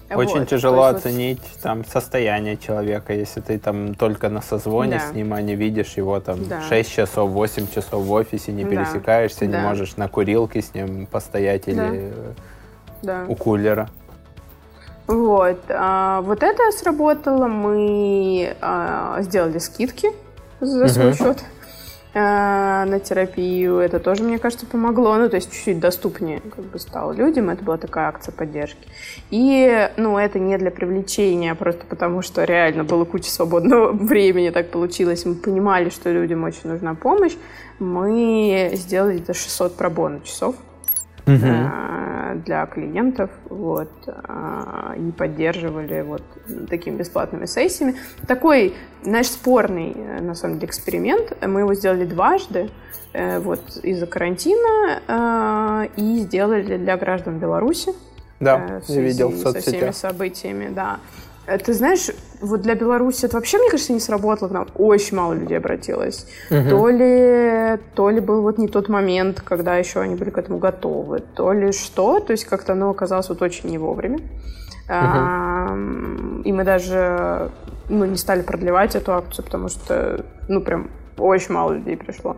Очень 0.09 0.39
вот, 0.39 0.49
тяжело 0.49 0.83
оценить 0.83 1.41
вот... 1.41 1.61
там 1.61 1.85
состояние 1.85 2.55
человека, 2.57 3.13
если 3.13 3.41
ты 3.41 3.59
там 3.59 3.93
только 3.93 4.29
на 4.29 4.41
созвоне 4.41 4.99
да. 4.99 5.09
с 5.11 5.13
ним, 5.13 5.33
а 5.33 5.41
не 5.41 5.55
видишь 5.55 5.93
его 5.97 6.19
там 6.19 6.47
да. 6.47 6.61
6 6.61 6.89
часов, 6.89 7.29
8 7.31 7.67
часов 7.73 8.03
в 8.03 8.11
офисе, 8.11 8.53
не 8.53 8.63
пересекаешься, 8.63 9.41
да. 9.41 9.45
не 9.45 9.57
можешь 9.57 9.97
на 9.97 10.07
курилке 10.07 10.61
с 10.61 10.73
ним 10.73 11.07
постоять 11.07 11.65
да. 11.65 11.71
или 11.71 12.13
да. 13.01 13.25
у 13.27 13.35
кулера. 13.35 13.89
Вот, 15.07 15.59
а, 15.69 16.21
вот 16.21 16.43
это 16.43 16.71
сработало. 16.71 17.47
Мы 17.47 18.55
а, 18.61 19.21
сделали 19.21 19.57
скидки 19.57 20.11
за 20.59 20.87
свой 20.87 21.09
угу. 21.09 21.17
счет. 21.17 21.43
Э, 22.17 22.85
на 22.85 22.99
терапию. 22.99 23.77
Это 23.77 23.99
тоже, 23.99 24.23
мне 24.23 24.39
кажется, 24.39 24.65
помогло. 24.65 25.15
Ну, 25.17 25.29
то 25.29 25.35
есть 25.35 25.51
чуть-чуть 25.51 25.79
доступнее 25.79 26.39
как 26.39 26.65
бы 26.65 26.79
стало 26.79 27.11
людям. 27.11 27.49
Это 27.51 27.63
была 27.63 27.77
такая 27.77 28.07
акция 28.07 28.31
поддержки. 28.31 28.87
И, 29.29 29.89
ну, 29.97 30.17
это 30.17 30.39
не 30.39 30.57
для 30.57 30.71
привлечения, 30.71 31.51
а 31.51 31.55
просто 31.55 31.85
потому 31.85 32.23
что 32.23 32.43
реально 32.43 32.83
было 32.83 33.05
куча 33.05 33.29
свободного 33.29 33.91
времени, 33.93 34.49
так 34.49 34.71
получилось. 34.71 35.25
Мы 35.25 35.35
понимали, 35.35 35.89
что 35.89 36.11
людям 36.11 36.43
очень 36.43 36.69
нужна 36.69 36.95
помощь. 36.95 37.35
Мы 37.77 38.71
сделали 38.73 39.21
это 39.21 39.35
600 39.35 39.75
пробона 39.77 40.21
часов 40.21 40.55
угу. 41.27 42.41
для 42.45 42.65
клиентов, 42.65 43.29
вот, 43.49 43.91
а, 44.07 44.95
и 44.97 45.11
поддерживали 45.11 46.01
вот 46.01 46.23
такими 46.69 46.97
бесплатными 46.97 47.45
сессиями. 47.45 47.95
Такой, 48.27 48.73
знаешь, 49.03 49.27
спорный, 49.27 49.93
э, 49.95 50.21
на 50.21 50.35
самом 50.35 50.55
деле, 50.55 50.67
эксперимент. 50.67 51.37
Мы 51.45 51.61
его 51.61 51.73
сделали 51.73 52.05
дважды, 52.05 52.69
э, 53.13 53.39
вот, 53.39 53.61
из-за 53.83 54.07
карантина, 54.07 55.87
и 55.95 56.19
сделали 56.19 56.77
для 56.77 56.97
граждан 56.97 57.39
Беларуси. 57.39 57.91
Да, 58.39 58.81
я 58.87 59.01
видел 59.01 59.29
в 59.29 59.37
соцсетях. 59.37 59.63
Со 59.63 59.71
всеми 59.71 59.91
событиями, 59.91 60.69
да. 60.73 60.99
Э, 60.99 61.26
ты 61.63 61.73
знаешь, 61.73 62.09
вот 62.41 62.61
для 62.61 62.75
Беларуси 62.75 63.25
это 63.25 63.37
вообще, 63.37 63.57
мне 63.57 63.69
кажется, 63.69 63.93
не 63.93 63.99
сработало. 63.99 64.49
К 64.49 64.51
нам 64.51 64.67
очень 64.75 65.15
мало 65.15 65.33
людей 65.33 65.57
обратилось. 65.57 66.27
Угу. 66.51 66.69
То 66.69 66.89
ли, 66.89 67.79
то 67.95 68.09
ли 68.09 68.19
был 68.19 68.41
вот 68.41 68.57
не 68.57 68.67
тот 68.67 68.89
момент, 68.89 69.41
когда 69.41 69.77
еще 69.77 70.01
они 70.01 70.15
были 70.15 70.29
к 70.29 70.37
этому 70.37 70.57
готовы, 70.57 71.19
то 71.19 71.53
ли 71.53 71.71
что. 71.71 72.19
То 72.19 72.31
есть 72.31 72.45
как-то 72.45 72.73
оно 72.73 72.89
оказалось 72.89 73.29
вот 73.29 73.41
очень 73.41 73.69
не 73.69 73.77
вовремя. 73.77 74.19
А, 74.89 75.75
и 76.45 76.51
мы 76.51 76.63
даже 76.63 77.51
ну, 77.89 78.05
не 78.05 78.17
стали 78.17 78.41
продлевать 78.41 78.95
эту 78.95 79.13
акцию, 79.13 79.45
потому 79.45 79.69
что, 79.69 80.25
ну, 80.47 80.61
прям 80.61 80.89
очень 81.17 81.53
мало 81.53 81.73
людей 81.73 81.97
пришло. 81.97 82.37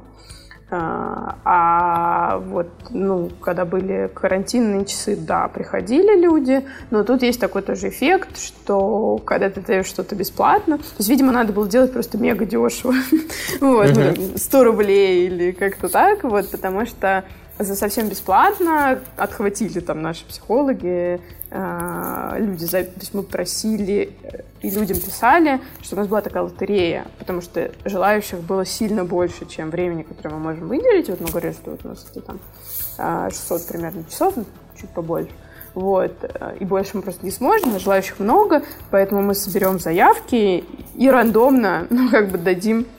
А, 0.72 1.38
а 1.46 2.38
вот, 2.38 2.68
ну, 2.92 3.32
когда 3.42 3.66
были 3.66 4.10
карантинные 4.14 4.86
часы, 4.86 5.16
да, 5.16 5.48
приходили 5.48 6.20
люди, 6.20 6.64
но 6.92 7.04
тут 7.04 7.24
есть 7.24 7.40
такой 7.40 7.64
тоже 7.64 7.90
эффект, 7.90 8.38
что 8.40 9.20
когда 9.26 9.50
ты 9.50 9.62
даешь 9.62 9.88
что-то 9.88 10.16
бесплатно, 10.16 10.78
то 10.78 10.84
есть, 11.00 11.10
видимо, 11.10 11.32
надо 11.32 11.54
было 11.54 11.68
делать 11.68 11.92
просто 11.92 12.20
мега 12.20 12.46
дешево, 12.46 12.94
вот, 13.62 13.98
100 14.36 14.64
рублей 14.64 15.26
или 15.28 15.52
как-то 15.52 15.90
так, 15.90 16.24
вот, 16.24 16.52
потому 16.52 16.86
что 16.86 17.24
за 17.60 17.76
совсем 17.76 18.08
бесплатно 18.08 19.02
отхватили 19.18 19.82
там 19.82 20.02
наши 20.02 20.26
психологи, 20.26 21.20
э, 21.52 22.36
люди, 22.38 22.66
то 22.68 22.78
есть 22.78 23.14
мы 23.14 23.24
просили 23.24 24.14
э, 24.24 24.44
и 24.62 24.70
людям 24.70 24.98
писали, 24.98 25.60
что 25.82 25.96
у 25.96 26.00
нас 26.00 26.08
была 26.08 26.22
такая 26.22 26.44
лотерея, 26.44 27.06
потому 27.18 27.42
что 27.42 27.72
желающих 27.84 28.40
было 28.40 28.66
сильно 28.66 29.04
больше, 29.04 29.46
чем 29.46 29.72
времени, 29.72 30.04
которое 30.04 30.36
мы 30.36 30.40
можем 30.40 30.70
выделить. 30.70 31.10
Вот 31.10 31.20
мы 31.20 31.28
говорили, 31.28 31.52
что 31.52 31.72
вот 31.72 31.86
у 31.86 31.90
нас 31.90 32.06
это 32.10 32.22
там 32.22 33.30
600 33.30 33.68
примерно 33.68 34.04
часов, 34.06 34.36
ну, 34.38 34.46
чуть 34.80 34.90
побольше. 34.90 35.32
Вот. 35.74 36.14
И 36.60 36.66
больше 36.66 36.92
мы 36.96 37.02
просто 37.04 37.24
не 37.26 37.32
сможем, 37.32 37.76
а 37.76 37.80
желающих 37.80 38.20
много, 38.20 38.64
поэтому 38.90 39.22
мы 39.22 39.36
соберем 39.36 39.80
заявки 39.80 40.64
и 40.96 41.10
рандомно, 41.10 41.88
ну, 41.90 42.10
как 42.10 42.30
бы 42.30 42.38
дадим 42.38 42.86
Э, 42.86 42.99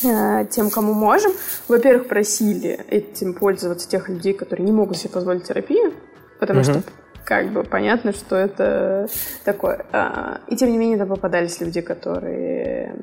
тем, 0.00 0.70
кому 0.70 0.92
можем. 0.92 1.32
Во-первых, 1.68 2.08
просили 2.08 2.80
этим 2.88 3.34
пользоваться 3.34 3.88
тех 3.88 4.08
людей, 4.08 4.34
которые 4.34 4.66
не 4.66 4.72
могут 4.72 4.96
себе 4.96 5.10
позволить 5.10 5.44
терапию, 5.44 5.94
потому 6.38 6.60
угу. 6.60 6.70
что 6.70 6.82
как 7.24 7.50
бы 7.52 7.64
понятно, 7.64 8.12
что 8.12 8.36
это 8.36 9.08
такое. 9.44 9.86
А, 9.92 10.40
и 10.48 10.56
тем 10.56 10.70
не 10.70 10.78
менее, 10.78 10.98
там 10.98 11.08
попадались 11.08 11.60
люди, 11.60 11.80
которые 11.80 12.94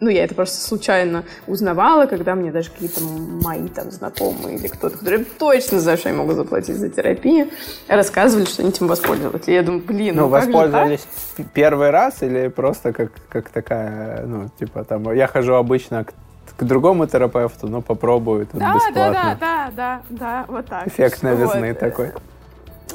ну, 0.00 0.10
я 0.10 0.24
это 0.24 0.34
просто 0.34 0.60
случайно 0.60 1.24
узнавала, 1.46 2.06
когда 2.06 2.34
мне 2.34 2.50
даже 2.52 2.70
какие-то 2.70 3.00
мои 3.02 3.68
там 3.68 3.90
знакомые 3.90 4.58
или 4.58 4.68
кто-то, 4.68 4.98
которые 4.98 5.24
точно 5.24 5.80
знают, 5.80 6.00
что 6.00 6.10
они 6.10 6.18
могут 6.18 6.36
заплатить 6.36 6.76
за 6.76 6.90
терапию, 6.90 7.48
рассказывали, 7.88 8.44
что 8.44 8.62
они 8.62 8.70
этим 8.70 8.88
воспользовались. 8.88 9.48
И 9.48 9.52
я 9.52 9.62
думаю, 9.62 9.82
блин, 9.82 10.16
ну, 10.16 10.22
ну 10.22 10.28
воспользовались 10.28 11.06
первый 11.54 11.90
раз 11.90 12.22
или 12.22 12.48
просто 12.48 12.92
как, 12.92 13.12
как 13.28 13.48
такая, 13.48 14.26
ну, 14.26 14.50
типа 14.58 14.84
там, 14.84 15.12
я 15.12 15.26
хожу 15.26 15.54
обычно 15.54 16.04
к 16.04 16.12
к 16.56 16.64
другому 16.64 17.06
терапевту, 17.06 17.68
ну 17.68 17.82
попробую, 17.82 18.46
тут 18.46 18.60
да, 18.60 18.74
бесплатно. 18.74 19.12
Да, 19.12 19.12
да, 19.12 19.36
да, 19.38 19.70
да, 19.76 20.00
да, 20.08 20.44
вот 20.48 20.66
так. 20.66 20.86
Эффект 20.86 21.22
новизны 21.22 21.68
вот. 21.68 21.78
такой. 21.78 22.12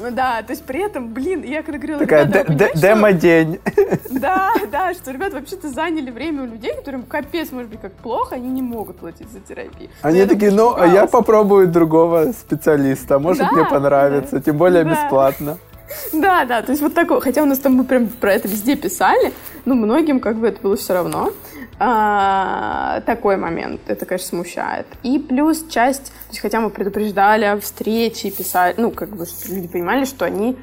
Да, 0.00 0.42
то 0.42 0.52
есть 0.52 0.64
при 0.64 0.80
этом, 0.80 1.12
блин, 1.12 1.42
я 1.42 1.62
когда 1.62 1.78
говорила... 1.78 2.00
Такая 2.00 2.24
демо-день. 2.74 3.60
Да, 4.10 4.52
да, 4.70 4.94
что 4.94 5.10
ребята 5.10 5.36
вообще-то 5.36 5.68
заняли 5.68 6.10
время 6.10 6.42
у 6.44 6.46
людей, 6.46 6.74
которым 6.74 7.02
капец, 7.02 7.52
может 7.52 7.70
быть, 7.70 7.80
как 7.80 7.92
плохо, 7.92 8.36
они 8.36 8.48
не 8.48 8.62
могут 8.62 8.98
платить 8.98 9.30
за 9.30 9.40
терапию. 9.40 9.90
Они 10.00 10.24
такие, 10.24 10.50
ну, 10.50 10.74
а 10.74 10.86
я 10.86 11.06
попробую 11.06 11.68
другого 11.68 12.32
специалиста, 12.32 13.18
может, 13.18 13.50
мне 13.52 13.64
понравится, 13.64 14.40
тем 14.40 14.56
более 14.56 14.84
бесплатно. 14.84 15.58
Да, 16.12 16.44
да, 16.46 16.62
то 16.62 16.72
есть 16.72 16.82
вот 16.82 16.94
такое. 16.94 17.20
Хотя 17.20 17.42
у 17.42 17.46
нас 17.46 17.58
там 17.58 17.74
мы 17.74 17.84
прям 17.84 18.08
про 18.08 18.32
это 18.32 18.48
везде 18.48 18.76
писали, 18.76 19.32
но 19.64 19.74
многим 19.74 20.20
как 20.20 20.36
бы 20.36 20.48
это 20.48 20.60
было 20.62 20.76
все 20.76 20.94
равно. 20.94 21.32
А, 21.84 23.00
такой 23.06 23.36
момент, 23.36 23.80
это, 23.88 24.06
конечно, 24.06 24.28
смущает. 24.28 24.86
И 25.02 25.18
плюс 25.18 25.64
часть, 25.68 26.12
то 26.12 26.28
есть 26.28 26.38
хотя 26.38 26.60
мы 26.60 26.70
предупреждали 26.70 27.44
о 27.44 27.58
встрече, 27.58 28.30
писали, 28.30 28.74
ну, 28.76 28.92
как 28.92 29.08
бы, 29.08 29.26
люди 29.48 29.66
понимали, 29.66 30.04
что 30.04 30.24
они 30.24 30.56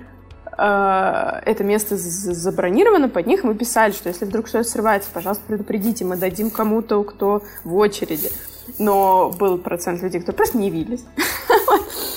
э, 0.57 1.41
это 1.45 1.63
место 1.65 1.97
забронировано 1.97 3.09
под 3.09 3.27
них, 3.27 3.43
мы 3.43 3.53
писали, 3.53 3.91
что 3.91 4.07
если 4.07 4.23
вдруг 4.23 4.47
что-то 4.47 4.69
срывается, 4.69 5.09
пожалуйста, 5.13 5.43
предупредите, 5.45 6.05
мы 6.05 6.15
дадим 6.15 6.49
кому-то, 6.49 7.03
кто 7.03 7.43
в 7.65 7.75
очереди 7.75 8.31
но 8.77 9.31
был 9.31 9.57
процент 9.57 10.01
людей, 10.01 10.21
кто 10.21 10.31
просто 10.31 10.57
не 10.57 10.67
явились. 10.67 11.03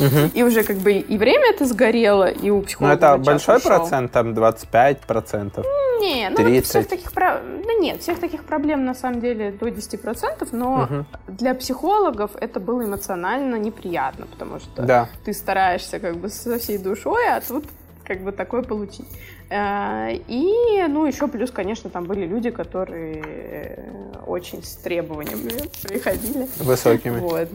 И 0.34 0.42
уже 0.42 0.62
как 0.62 0.76
бы 0.76 0.92
и 0.92 1.18
время 1.18 1.50
это 1.50 1.66
сгорело, 1.66 2.28
и 2.28 2.50
у 2.50 2.62
психолога. 2.62 2.98
Ну, 3.00 3.14
это 3.14 3.24
большой 3.24 3.60
процент, 3.60 4.12
там 4.12 4.34
25 4.34 5.00
процентов. 5.00 5.66
Не, 6.00 6.30
ну 6.30 6.62
всех 6.62 6.88
таких 6.88 7.12
да 7.14 7.74
нет, 7.78 8.00
всех 8.00 8.18
таких 8.18 8.44
проблем 8.44 8.84
на 8.84 8.94
самом 8.94 9.20
деле 9.20 9.52
до 9.52 9.70
10 9.70 10.00
процентов, 10.00 10.48
но 10.52 11.04
для 11.28 11.54
психологов 11.54 12.32
это 12.40 12.58
было 12.60 12.84
эмоционально 12.84 13.56
неприятно, 13.56 14.26
потому 14.26 14.58
что 14.58 15.08
ты 15.24 15.32
стараешься 15.32 16.00
как 16.00 16.16
бы 16.16 16.28
со 16.28 16.58
всей 16.58 16.78
душой, 16.78 17.28
а 17.28 17.40
тут 17.40 17.64
как 18.04 18.22
бы 18.22 18.32
такое 18.32 18.62
получить. 18.62 19.06
Э, 19.48 20.12
и, 20.28 20.84
ну, 20.88 21.06
еще 21.06 21.28
плюс, 21.28 21.50
конечно, 21.50 21.90
там 21.90 22.04
были 22.04 22.26
люди, 22.26 22.50
которые 22.50 23.84
очень 24.26 24.62
с 24.62 24.76
требованиями 24.76 25.52
приходили. 25.82 26.48
Высокими. 26.58 27.18
Вот. 27.18 27.48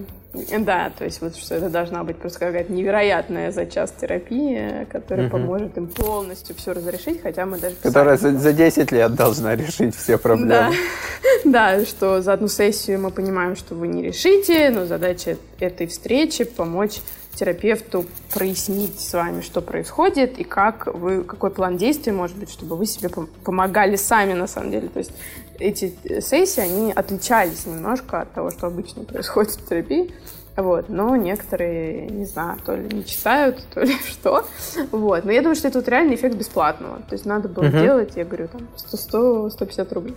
Да, 0.59 0.91
то 0.97 1.05
есть 1.05 1.21
вот 1.21 1.35
что 1.35 1.55
это 1.55 1.69
должна 1.69 2.03
быть 2.03 2.17
просто 2.17 2.39
какая-то 2.39 2.71
невероятная 2.71 3.51
за 3.51 3.65
час 3.65 3.93
терапия, 3.99 4.87
которая 4.91 5.27
угу. 5.27 5.37
поможет 5.37 5.77
им 5.77 5.87
полностью 5.87 6.55
все 6.55 6.73
разрешить, 6.73 7.21
хотя 7.21 7.45
мы 7.45 7.57
даже... 7.57 7.75
Которая 7.81 8.17
за, 8.17 8.37
за 8.37 8.53
10 8.53 8.91
лет 8.91 9.13
должна 9.15 9.55
решить 9.55 9.95
все 9.95 10.17
проблемы. 10.17 10.49
Да. 10.49 10.71
да, 11.77 11.85
что 11.85 12.21
за 12.21 12.33
одну 12.33 12.47
сессию 12.47 12.99
мы 12.99 13.11
понимаем, 13.11 13.55
что 13.55 13.75
вы 13.75 13.87
не 13.87 14.03
решите, 14.03 14.69
но 14.69 14.85
задача 14.85 15.37
этой 15.59 15.87
встречи 15.87 16.43
помочь 16.43 17.01
терапевту 17.37 18.05
прояснить 18.33 18.99
с 18.99 19.13
вами, 19.13 19.41
что 19.41 19.61
происходит 19.61 20.39
и 20.39 20.43
как 20.43 20.87
вы, 20.87 21.23
какой 21.23 21.51
план 21.51 21.77
действий 21.77 22.11
может 22.11 22.35
быть, 22.35 22.49
чтобы 22.49 22.75
вы 22.75 22.85
себе 22.85 23.09
помогали 23.43 23.95
сами 23.95 24.33
на 24.33 24.47
самом 24.47 24.71
деле. 24.71 24.89
То 24.89 24.99
есть 24.99 25.11
эти 25.59 25.95
сессии, 26.19 26.61
они 26.61 26.91
отличались 26.91 27.65
немножко 27.65 28.21
от 28.21 28.33
того, 28.33 28.51
что 28.51 28.67
обычно 28.67 29.03
происходит 29.03 29.51
в 29.51 29.69
терапии. 29.69 30.11
Вот, 30.57 30.89
но 30.89 31.15
некоторые, 31.15 32.07
не 32.07 32.25
знаю, 32.25 32.57
то 32.65 32.75
ли 32.75 32.89
не 32.91 33.05
читают, 33.05 33.63
то 33.73 33.81
ли 33.81 33.95
что. 34.07 34.43
Вот. 34.91 35.23
Но 35.23 35.31
я 35.31 35.41
думаю, 35.41 35.55
что 35.55 35.67
это 35.67 35.79
вот 35.79 35.87
реальный 35.87 36.15
эффект 36.15 36.35
бесплатного. 36.35 36.97
То 37.07 37.13
есть 37.13 37.25
надо 37.25 37.47
было 37.47 37.65
uh-huh. 37.65 37.81
делать, 37.81 38.13
я 38.15 38.25
говорю, 38.25 38.47
там, 38.47 38.61
100-150 38.75 39.93
рублей. 39.93 40.15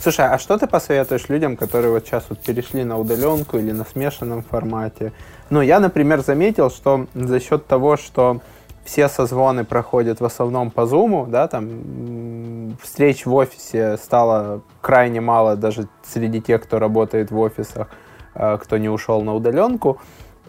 Слушай, 0.00 0.26
а 0.26 0.38
что 0.38 0.56
ты 0.56 0.66
посоветуешь 0.66 1.28
людям, 1.28 1.56
которые 1.56 1.92
вот 1.92 2.06
сейчас 2.06 2.24
вот 2.30 2.38
перешли 2.40 2.82
на 2.82 2.98
удаленку 2.98 3.58
или 3.58 3.72
на 3.72 3.84
смешанном 3.84 4.42
формате? 4.42 5.12
Ну, 5.50 5.60
я, 5.60 5.80
например, 5.80 6.20
заметил, 6.20 6.70
что 6.70 7.06
за 7.14 7.38
счет 7.38 7.66
того, 7.66 7.98
что 7.98 8.40
все 8.84 9.08
созвоны 9.08 9.64
проходят 9.64 10.20
в 10.20 10.24
основном 10.24 10.70
по 10.70 10.82
Zoom, 10.82 11.28
да, 11.28 11.46
там 11.46 12.78
встреч 12.82 13.26
в 13.26 13.34
офисе 13.34 13.98
стало 13.98 14.62
крайне 14.80 15.20
мало 15.20 15.56
даже 15.56 15.88
среди 16.02 16.40
тех, 16.40 16.62
кто 16.62 16.78
работает 16.78 17.30
в 17.30 17.38
офисах, 17.38 17.88
кто 18.60 18.78
не 18.78 18.88
ушел 18.88 19.22
на 19.22 19.34
удаленку. 19.34 19.98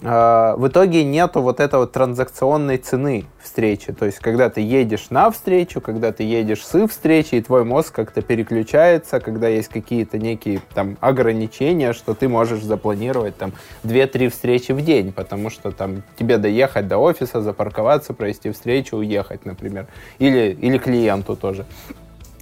А, 0.01 0.55
в 0.55 0.67
итоге 0.67 1.03
нету 1.03 1.41
вот 1.41 1.59
этой 1.59 1.79
вот 1.79 1.91
транзакционной 1.91 2.77
цены 2.77 3.25
встречи. 3.41 3.91
То 3.91 4.05
есть, 4.05 4.19
когда 4.19 4.49
ты 4.49 4.61
едешь 4.61 5.09
на 5.09 5.29
встречу, 5.29 5.81
когда 5.81 6.13
ты 6.13 6.23
едешь 6.23 6.65
с 6.65 6.87
встречи, 6.87 7.35
и 7.35 7.41
твой 7.41 7.65
мозг 7.65 7.93
как-то 7.93 8.21
переключается, 8.21 9.19
когда 9.19 9.49
есть 9.49 9.67
какие-то 9.67 10.17
некие 10.17 10.61
там 10.73 10.97
ограничения, 11.01 11.91
что 11.91 12.13
ты 12.13 12.29
можешь 12.29 12.63
запланировать 12.63 13.35
там 13.35 13.51
2-3 13.83 14.29
встречи 14.29 14.71
в 14.71 14.81
день, 14.81 15.11
потому 15.11 15.49
что 15.49 15.71
там 15.71 16.03
тебе 16.17 16.37
доехать 16.37 16.87
до 16.87 16.97
офиса, 16.97 17.41
запарковаться, 17.41 18.13
провести 18.13 18.51
встречу, 18.51 18.97
уехать, 18.97 19.45
например. 19.45 19.87
Или, 20.17 20.57
или 20.61 20.77
клиенту 20.77 21.35
тоже. 21.35 21.65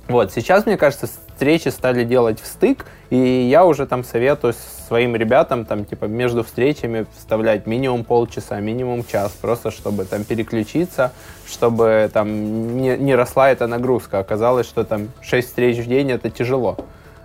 Вот, 0.07 0.31
сейчас, 0.31 0.65
мне 0.65 0.77
кажется, 0.77 1.09
встречи 1.37 1.67
стали 1.67 2.03
делать 2.03 2.41
в 2.41 2.47
стык, 2.47 2.87
и 3.11 3.15
я 3.15 3.63
уже 3.63 3.85
там 3.85 4.03
советую 4.03 4.55
своим 4.87 5.15
ребятам 5.15 5.65
там 5.65 5.85
типа 5.85 6.05
между 6.05 6.43
встречами 6.43 7.05
вставлять 7.15 7.67
минимум 7.67 8.03
полчаса, 8.03 8.59
минимум 8.59 9.05
час, 9.05 9.33
просто 9.39 9.69
чтобы 9.69 10.05
там 10.05 10.23
переключиться, 10.23 11.11
чтобы 11.47 12.09
там 12.11 12.75
не, 12.75 12.97
не 12.97 13.13
росла 13.13 13.51
эта 13.51 13.67
нагрузка. 13.67 14.17
Оказалось, 14.17 14.65
что 14.65 14.83
там 14.83 15.09
6 15.21 15.47
встреч 15.47 15.77
в 15.77 15.87
день 15.87 16.09
это 16.09 16.31
тяжело, 16.31 16.75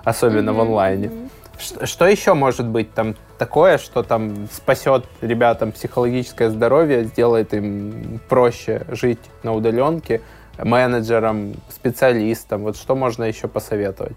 особенно 0.04 0.50
mm-hmm. 0.50 0.54
в 0.54 0.60
онлайне. 0.60 1.10
Что, 1.58 1.86
что 1.86 2.06
еще 2.06 2.34
может 2.34 2.66
быть 2.66 2.92
там 2.92 3.14
такое, 3.38 3.78
что 3.78 4.02
там 4.02 4.46
спасет 4.52 5.06
ребятам 5.22 5.72
психологическое 5.72 6.50
здоровье, 6.50 7.04
сделает 7.04 7.54
им 7.54 8.20
проще 8.28 8.84
жить 8.90 9.20
на 9.42 9.54
удаленке? 9.54 10.20
Менеджерам, 10.58 11.54
специалистам? 11.68 12.62
Вот 12.62 12.76
что 12.76 12.94
можно 12.94 13.24
еще 13.24 13.48
посоветовать? 13.48 14.16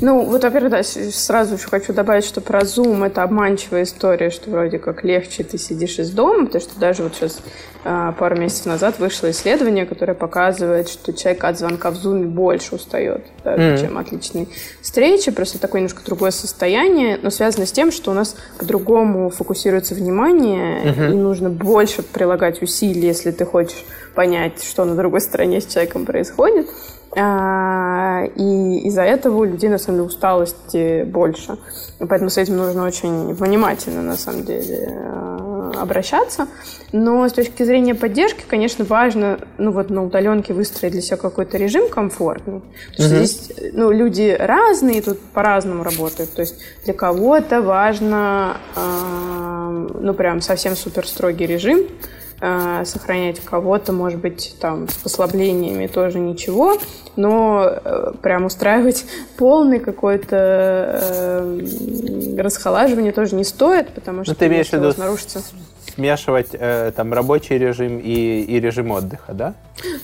Ну, 0.00 0.24
вот, 0.24 0.42
во-первых, 0.42 0.70
да, 0.70 0.82
сразу 0.82 1.56
еще 1.56 1.68
хочу 1.68 1.92
добавить, 1.92 2.24
что 2.24 2.40
про 2.40 2.60
Zoom 2.60 3.04
это 3.04 3.22
обманчивая 3.22 3.82
история, 3.82 4.30
что 4.30 4.50
вроде 4.50 4.78
как 4.78 5.04
легче 5.04 5.42
ты 5.44 5.58
сидишь 5.58 5.98
из 5.98 6.10
дома, 6.10 6.46
потому 6.46 6.62
что 6.62 6.78
даже 6.78 7.02
вот 7.02 7.14
сейчас 7.14 7.40
а, 7.84 8.12
пару 8.12 8.36
месяцев 8.36 8.66
назад 8.66 8.98
вышло 8.98 9.30
исследование, 9.30 9.84
которое 9.86 10.14
показывает, 10.14 10.88
что 10.88 11.12
человек 11.12 11.44
от 11.44 11.58
звонка 11.58 11.90
в 11.90 11.94
Zoom 11.94 12.24
больше 12.24 12.76
устает, 12.76 13.26
да, 13.44 13.56
mm-hmm. 13.56 13.80
чем 13.80 13.98
от 13.98 14.12
личной 14.12 14.48
встречи, 14.80 15.30
просто 15.30 15.58
такое 15.58 15.82
немножко 15.82 16.04
другое 16.04 16.30
состояние, 16.30 17.18
но 17.22 17.30
связано 17.30 17.66
с 17.66 17.72
тем, 17.72 17.92
что 17.92 18.12
у 18.12 18.14
нас 18.14 18.36
по-другому 18.58 19.30
фокусируется 19.30 19.94
внимание, 19.94 20.84
mm-hmm. 20.84 21.10
и 21.10 21.14
нужно 21.14 21.50
больше 21.50 22.02
прилагать 22.02 22.62
усилий, 22.62 23.06
если 23.06 23.30
ты 23.30 23.44
хочешь 23.44 23.84
понять, 24.14 24.64
что 24.64 24.84
на 24.84 24.94
другой 24.94 25.20
стороне 25.20 25.60
с 25.60 25.66
человеком 25.66 26.06
происходит. 26.06 26.68
А, 27.14 28.24
и 28.34 28.80
из-за 28.88 29.02
этого 29.02 29.38
у 29.38 29.44
людей, 29.44 29.70
на 29.70 29.78
самом 29.78 29.98
деле, 29.98 30.08
усталости 30.08 31.04
больше. 31.04 31.56
Поэтому 31.98 32.28
с 32.28 32.36
этим 32.36 32.56
нужно 32.56 32.84
очень 32.84 33.32
внимательно, 33.32 34.02
на 34.02 34.16
самом 34.16 34.44
деле, 34.44 34.88
а, 34.92 35.72
обращаться. 35.80 36.48
Но 36.92 37.28
с 37.28 37.32
точки 37.32 37.62
зрения 37.62 37.94
поддержки, 37.94 38.44
конечно, 38.46 38.84
важно 38.84 39.38
ну, 39.58 39.70
вот 39.70 39.90
на 39.90 40.04
удаленке 40.04 40.52
выстроить 40.52 40.92
для 40.92 41.02
себя 41.02 41.16
какой-то 41.16 41.56
режим 41.56 41.88
комфортный. 41.88 42.62
Потому 42.90 43.08
что 43.08 43.24
здесь 43.24 43.52
ну, 43.72 43.90
люди 43.90 44.36
разные, 44.38 45.00
тут 45.00 45.20
по-разному 45.20 45.84
работают. 45.84 46.32
То 46.32 46.40
есть 46.40 46.56
для 46.84 46.94
кого-то 46.94 47.62
важно 47.62 48.58
э, 48.74 49.88
ну 50.00 50.14
прям 50.14 50.40
совсем 50.40 50.76
супер 50.76 51.06
строгий 51.06 51.46
режим, 51.46 51.86
э, 52.40 52.84
сохранять 52.84 53.40
кого-то, 53.40 53.92
может 53.92 54.20
быть, 54.20 54.56
там 54.60 54.88
с 54.88 54.94
послаблениями 54.94 55.86
тоже 55.86 56.18
ничего, 56.18 56.78
но 57.16 57.64
э, 57.66 58.12
прям 58.22 58.44
устраивать 58.44 59.04
полный 59.36 59.80
какой-то 59.80 60.36
э, 61.02 61.66
расхолаживание 62.38 63.12
тоже 63.12 63.34
не 63.34 63.44
стоит, 63.44 63.88
потому 63.94 64.18
ну, 64.18 64.24
что 64.24 64.32
ну, 64.32 64.36
ты 64.36 64.46
имеешь 64.46 64.68
в 64.68 64.72
виду 64.72 64.92
нарушится 64.96 65.42
смешивать 65.96 66.48
э, 66.52 66.92
там 66.94 67.12
рабочий 67.12 67.56
режим 67.58 67.98
и, 67.98 68.42
и 68.42 68.60
режим 68.60 68.90
отдыха, 68.90 69.32
да? 69.32 69.54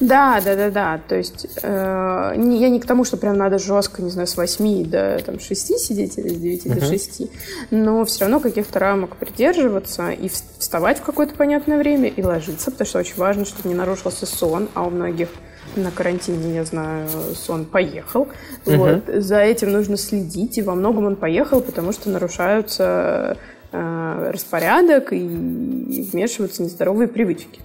Да, 0.00 0.40
да, 0.42 0.56
да, 0.56 0.70
да. 0.70 1.00
То 1.06 1.16
есть 1.16 1.46
э, 1.62 2.34
не, 2.36 2.58
я 2.58 2.70
не 2.70 2.80
к 2.80 2.86
тому, 2.86 3.04
что 3.04 3.18
прям 3.18 3.36
надо 3.36 3.58
жестко, 3.58 4.02
не 4.02 4.10
знаю, 4.10 4.26
с 4.26 4.36
8 4.36 4.84
до 4.86 5.20
там, 5.24 5.38
6 5.38 5.78
сидеть 5.78 6.16
или 6.18 6.28
с 6.28 6.36
9 6.36 6.66
uh-huh. 6.66 6.80
до 6.80 6.86
6, 6.86 7.22
но 7.70 8.04
все 8.06 8.20
равно 8.20 8.40
каких-то 8.40 8.78
рамок 8.78 9.16
придерживаться 9.16 10.10
и 10.10 10.28
вставать 10.28 10.98
в 10.98 11.02
какое-то 11.02 11.34
понятное 11.34 11.78
время 11.78 12.08
и 12.08 12.22
ложиться, 12.22 12.70
потому 12.70 12.86
что 12.86 12.98
очень 12.98 13.16
важно, 13.16 13.44
чтобы 13.44 13.68
не 13.68 13.74
нарушился 13.74 14.24
сон, 14.24 14.68
а 14.74 14.84
у 14.84 14.90
многих 14.90 15.28
на 15.76 15.90
карантине, 15.90 16.54
я 16.54 16.64
знаю, 16.64 17.08
сон 17.34 17.66
поехал. 17.66 18.28
Uh-huh. 18.64 18.76
Вот. 18.76 19.22
За 19.22 19.40
этим 19.40 19.72
нужно 19.72 19.98
следить, 19.98 20.56
и 20.56 20.62
во 20.62 20.74
многом 20.74 21.04
он 21.04 21.16
поехал, 21.16 21.60
потому 21.60 21.92
что 21.92 22.08
нарушаются 22.08 23.36
распорядок 23.72 25.12
и 25.12 25.26
вмешиваются 25.26 26.62
нездоровые 26.62 27.08
привычки. 27.08 27.60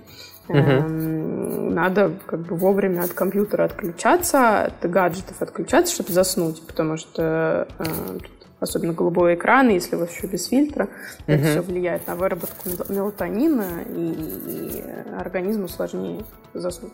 Uh-huh. 0.48 1.70
Надо 1.74 2.14
как 2.26 2.40
бы 2.40 2.56
вовремя 2.56 3.02
от 3.02 3.12
компьютера 3.12 3.66
отключаться, 3.66 4.64
от 4.64 4.90
гаджетов 4.90 5.42
отключаться, 5.42 5.94
чтобы 5.94 6.14
заснуть, 6.14 6.66
потому 6.66 6.96
что 6.96 7.68
э, 7.80 7.86
особенно 8.60 8.94
голубой 8.94 9.36
экран, 9.36 9.70
если 9.70 9.96
у 9.96 10.00
вас 10.00 10.12
еще 10.12 10.28
без 10.28 10.48
фильтра, 10.48 10.86
uh-huh. 10.86 11.34
это 11.36 11.44
все 11.44 11.62
влияет 11.62 12.08
на 12.08 12.16
выработку 12.16 12.70
мелатонина, 12.90 13.84
и, 13.88 14.12
и 14.48 14.84
организму 15.18 15.68
сложнее 15.68 16.24
заснуть. 16.54 16.94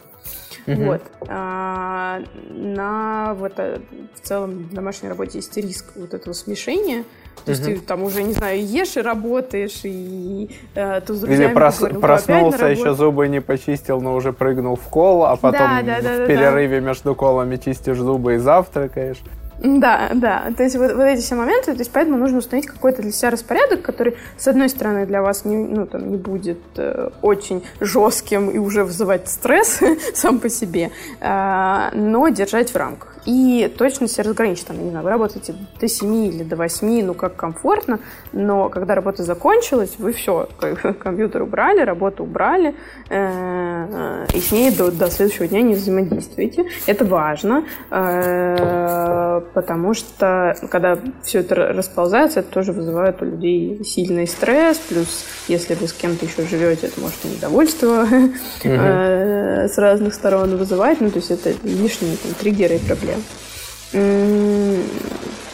Uh-huh. 0.65 0.85
Вот. 0.85 1.01
А, 1.27 2.21
на 2.49 3.33
вот, 3.35 3.53
э, 3.57 3.79
в 4.15 4.27
целом 4.27 4.69
в 4.69 4.73
домашней 4.73 5.09
работе 5.09 5.39
есть 5.39 5.55
риск 5.57 5.93
вот 5.95 6.13
этого 6.13 6.33
смешения. 6.33 7.03
То 7.45 7.51
есть 7.51 7.65
ты 7.65 7.79
там 7.79 8.03
уже, 8.03 8.23
не 8.23 8.33
знаю, 8.33 8.65
ешь 8.65 8.95
и 8.95 9.01
работаешь, 9.01 9.81
и 9.83 10.49
э, 10.75 11.01
то 11.01 11.13
с 11.13 11.19
друзьями 11.19 11.45
Или 11.45 11.53
прос, 11.53 11.75
поговорил, 11.75 12.01
проснулся, 12.01 12.65
еще 12.67 12.93
зубы 12.93 13.27
не 13.27 13.41
почистил, 13.41 13.99
но 13.99 14.15
уже 14.15 14.31
прыгнул 14.31 14.77
в 14.77 14.87
кол, 14.87 15.25
а 15.25 15.35
потом 15.35 15.59
да, 15.59 15.81
да, 15.81 16.01
да, 16.01 16.23
в 16.23 16.27
перерыве 16.27 16.79
да. 16.79 16.87
между 16.87 17.15
колами 17.15 17.57
чистишь 17.57 17.97
зубы 17.97 18.35
и 18.35 18.37
завтракаешь. 18.37 19.21
Да, 19.63 20.09
да. 20.13 20.51
То 20.57 20.63
есть 20.63 20.75
вот, 20.75 20.91
вот 20.91 21.03
эти 21.03 21.21
все 21.21 21.35
моменты, 21.35 21.71
то 21.71 21.79
есть 21.79 21.91
поэтому 21.91 22.17
нужно 22.17 22.39
установить 22.39 22.67
какой-то 22.67 23.01
для 23.01 23.13
себя 23.13 23.29
распорядок, 23.29 23.81
который, 23.81 24.17
с 24.37 24.45
одной 24.49 24.67
стороны, 24.67 25.05
для 25.05 25.21
вас 25.21 25.45
не, 25.45 25.55
ну, 25.55 25.87
там, 25.87 26.11
не 26.11 26.17
будет 26.17 26.59
э, 26.75 27.09
очень 27.21 27.63
жестким 27.79 28.49
и 28.49 28.57
уже 28.57 28.83
вызывать 28.83 29.29
стресс 29.29 29.79
сам 30.13 30.39
по 30.39 30.49
себе, 30.49 30.91
э, 31.21 31.89
но 31.93 32.27
держать 32.27 32.71
в 32.71 32.75
рамках 32.75 33.15
и 33.25 33.71
точно 33.77 34.07
себя 34.07 34.25
разграничить. 34.25 34.67
Там, 34.67 34.83
не 34.83 34.89
знаю, 34.89 35.03
вы 35.03 35.11
работаете 35.11 35.55
до 35.79 35.87
7 35.87 36.25
или 36.25 36.43
до 36.43 36.55
8, 36.55 37.05
ну 37.05 37.13
как 37.13 37.35
комфортно, 37.35 37.99
но 38.31 38.69
когда 38.69 38.95
работа 38.95 39.23
закончилась, 39.23 39.95
вы 39.97 40.13
все, 40.13 40.49
компьютер 40.99 41.43
убрали, 41.43 41.81
работу 41.81 42.23
убрали, 42.23 42.75
э, 43.09 44.25
и 44.33 44.39
с 44.39 44.51
ней 44.51 44.71
до, 44.75 44.91
до 44.91 45.09
следующего 45.09 45.47
дня 45.47 45.61
не 45.61 45.75
взаимодействуете. 45.75 46.65
Это 46.85 47.05
важно, 47.05 47.63
э, 47.89 49.41
потому 49.53 49.93
что 49.93 50.55
когда 50.69 50.99
все 51.23 51.39
это 51.39 51.55
расползается, 51.55 52.41
это 52.41 52.51
тоже 52.51 52.71
вызывает 52.71 53.21
у 53.21 53.25
людей 53.25 53.83
сильный 53.83 54.27
стресс, 54.27 54.77
плюс 54.77 55.25
если 55.47 55.75
вы 55.75 55.87
с 55.87 55.93
кем-то 55.93 56.25
еще 56.25 56.43
живете, 56.43 56.87
это 56.87 56.99
может 56.99 57.23
недовольство 57.23 58.05
э, 58.63 59.67
с 59.67 59.77
разных 59.77 60.13
сторон 60.13 60.57
вызывать, 60.57 60.99
ну 60.99 61.09
то 61.09 61.17
есть 61.17 61.31
это 61.31 61.53
лишние 61.63 62.17
там, 62.17 62.33
триггеры 62.33 62.75
и 62.75 62.79
проблемы 62.79 63.12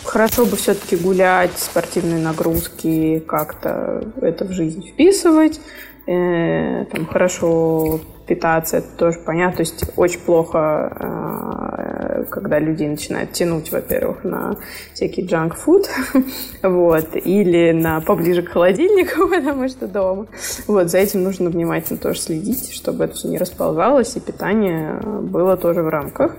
хорошо 0.03 0.45
бы 0.45 0.55
все-таки 0.55 0.95
гулять, 0.95 1.57
спортивные 1.57 2.21
нагрузки, 2.21 3.19
как-то 3.19 4.03
это 4.21 4.45
в 4.45 4.51
жизнь 4.51 4.87
вписывать. 4.87 5.59
Э, 6.07 6.85
там 6.85 7.05
хорошо 7.05 7.99
питаться, 8.25 8.77
это 8.77 8.87
тоже 8.97 9.19
понятно. 9.19 9.57
То 9.57 9.61
есть 9.61 9.91
очень 9.95 10.19
плохо, 10.19 10.91
э, 10.99 12.23
когда 12.29 12.57
людей 12.57 12.87
начинают 12.87 13.33
тянуть, 13.33 13.71
во-первых, 13.71 14.23
на 14.23 14.55
всякий 14.93 15.25
junk 15.25 15.53
food, 15.63 15.85
вот, 16.63 17.15
или 17.15 17.71
на 17.71 18.01
поближе 18.01 18.41
к 18.41 18.49
холодильнику, 18.49 19.27
потому 19.35 19.67
что 19.69 19.87
дома. 19.87 20.25
Вот, 20.65 20.89
за 20.89 20.97
этим 20.97 21.23
нужно 21.23 21.49
внимательно 21.49 21.99
тоже 21.99 22.19
следить, 22.19 22.73
чтобы 22.73 23.03
это 23.03 23.15
все 23.15 23.27
не 23.27 23.37
расползалось, 23.37 24.15
и 24.15 24.19
питание 24.19 24.99
было 25.21 25.57
тоже 25.57 25.83
в 25.83 25.89
рамках. 25.89 26.35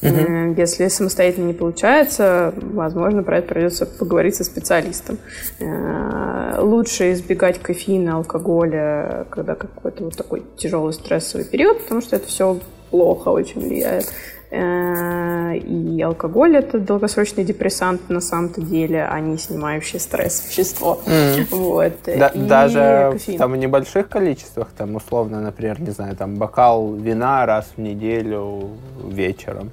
Угу. 0.00 0.54
Если 0.56 0.88
самостоятельно 0.88 1.46
не 1.46 1.54
получается, 1.54 2.54
возможно, 2.56 3.22
про 3.22 3.38
это 3.38 3.48
придется 3.48 3.84
поговорить 3.86 4.36
со 4.36 4.44
специалистом. 4.44 5.18
Э, 5.58 6.60
лучше 6.60 7.12
избегать 7.12 7.60
кофеина, 7.60 8.16
алкоголя, 8.16 9.26
когда 9.30 9.54
какой-то 9.54 10.04
вот 10.04 10.16
такой 10.16 10.44
тяжелый 10.56 10.92
стрессовый 10.92 11.44
период, 11.44 11.82
потому 11.82 12.00
что 12.00 12.16
это 12.16 12.28
все 12.28 12.60
плохо 12.90 13.28
очень 13.28 13.60
влияет. 13.60 14.06
Э, 14.50 15.56
и 15.56 16.00
алкоголь 16.00 16.56
это 16.56 16.78
долгосрочный 16.78 17.44
депрессант 17.44 18.08
на 18.08 18.20
самом-то 18.20 18.62
деле, 18.62 19.04
а 19.04 19.20
не 19.20 19.36
снимающий 19.36 20.00
стресс 20.00 20.42
вещество. 20.48 21.00
Mm. 21.04 21.46
Вот. 21.50 21.92
Да, 22.06 22.28
и 22.28 22.38
даже 22.38 23.10
кофеин. 23.12 23.38
там 23.38 23.52
в 23.52 23.56
небольших 23.56 24.08
количествах, 24.08 24.68
там 24.76 24.96
условно, 24.96 25.42
например, 25.42 25.80
не 25.80 25.90
знаю, 25.90 26.16
там 26.16 26.36
бокал 26.36 26.94
вина 26.94 27.44
раз 27.44 27.66
в 27.76 27.80
неделю 27.80 28.70
вечером. 29.04 29.70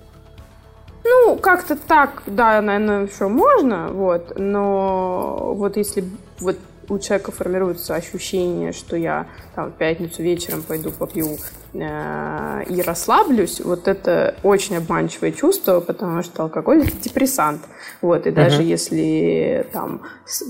Ну, 1.08 1.38
как-то 1.38 1.76
так, 1.76 2.24
да, 2.26 2.60
наверное, 2.64 3.06
еще 3.06 3.28
можно, 3.28 3.89
вот, 3.91 4.34
но 4.39 5.53
вот 5.56 5.78
если 5.78 6.03
вот 6.39 6.58
у 6.89 6.97
человека 6.97 7.32
формируется 7.32 7.93
ощущение, 7.93 8.72
что 8.72 8.95
я 8.95 9.28
там, 9.53 9.72
в 9.72 9.76
пятницу 9.76 10.24
вечером 10.24 10.64
пойду 10.64 10.91
попью 10.91 11.38
и 11.76 12.82
расслаблюсь, 12.82 13.60
вот 13.60 13.88
это 13.88 14.36
очень 14.44 14.78
обманчивое 14.78 15.32
чувство, 15.32 15.80
потому 15.80 16.24
что 16.24 16.44
алкоголь 16.44 16.84
это 16.84 16.98
депрессант. 17.02 17.62
Вот, 18.02 18.26
и 18.26 18.30
uh-huh. 18.30 18.34
даже 18.34 18.64
если 18.64 19.68
там 19.72 20.02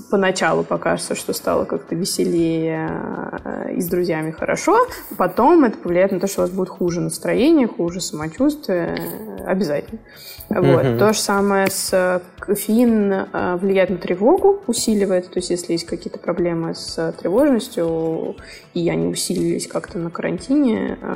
поначалу 0.09 0.63
покажется, 0.63 1.15
что 1.15 1.33
стало 1.33 1.65
как-то 1.65 1.95
веселее 1.95 2.89
э, 3.43 3.73
и 3.75 3.81
с 3.81 3.87
друзьями 3.87 4.31
хорошо, 4.31 4.77
потом 5.17 5.63
это 5.63 5.77
повлияет 5.77 6.11
на 6.11 6.19
то, 6.19 6.27
что 6.27 6.41
у 6.41 6.43
вас 6.43 6.51
будет 6.51 6.69
хуже 6.69 7.01
настроение, 7.01 7.67
хуже 7.67 8.01
самочувствие, 8.01 8.97
э, 8.97 9.45
обязательно. 9.45 9.99
Вот. 10.49 10.63
Uh-huh. 10.63 10.99
То 10.99 11.13
же 11.13 11.19
самое 11.19 11.67
с 11.71 12.21
кофеин 12.39 13.11
э, 13.11 13.57
влияет 13.57 13.89
на 13.89 13.97
тревогу, 13.97 14.61
усиливает. 14.67 15.29
То 15.29 15.39
есть, 15.39 15.49
если 15.49 15.73
есть 15.73 15.85
какие-то 15.85 16.19
проблемы 16.19 16.75
с 16.75 17.13
тревожностью, 17.19 18.35
и 18.73 18.89
они 18.89 19.07
усилились 19.07 19.67
как-то 19.67 19.97
на 19.97 20.09
карантине, 20.11 20.97
э, 21.01 21.14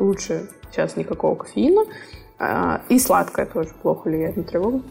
лучше 0.00 0.48
сейчас 0.70 0.96
никакого 0.96 1.34
кофеина. 1.34 1.84
Э, 2.38 2.78
и 2.88 2.98
сладкое 2.98 3.46
тоже 3.46 3.70
плохо 3.82 4.08
влияет 4.08 4.36
на 4.36 4.42
тревогу. 4.42 4.82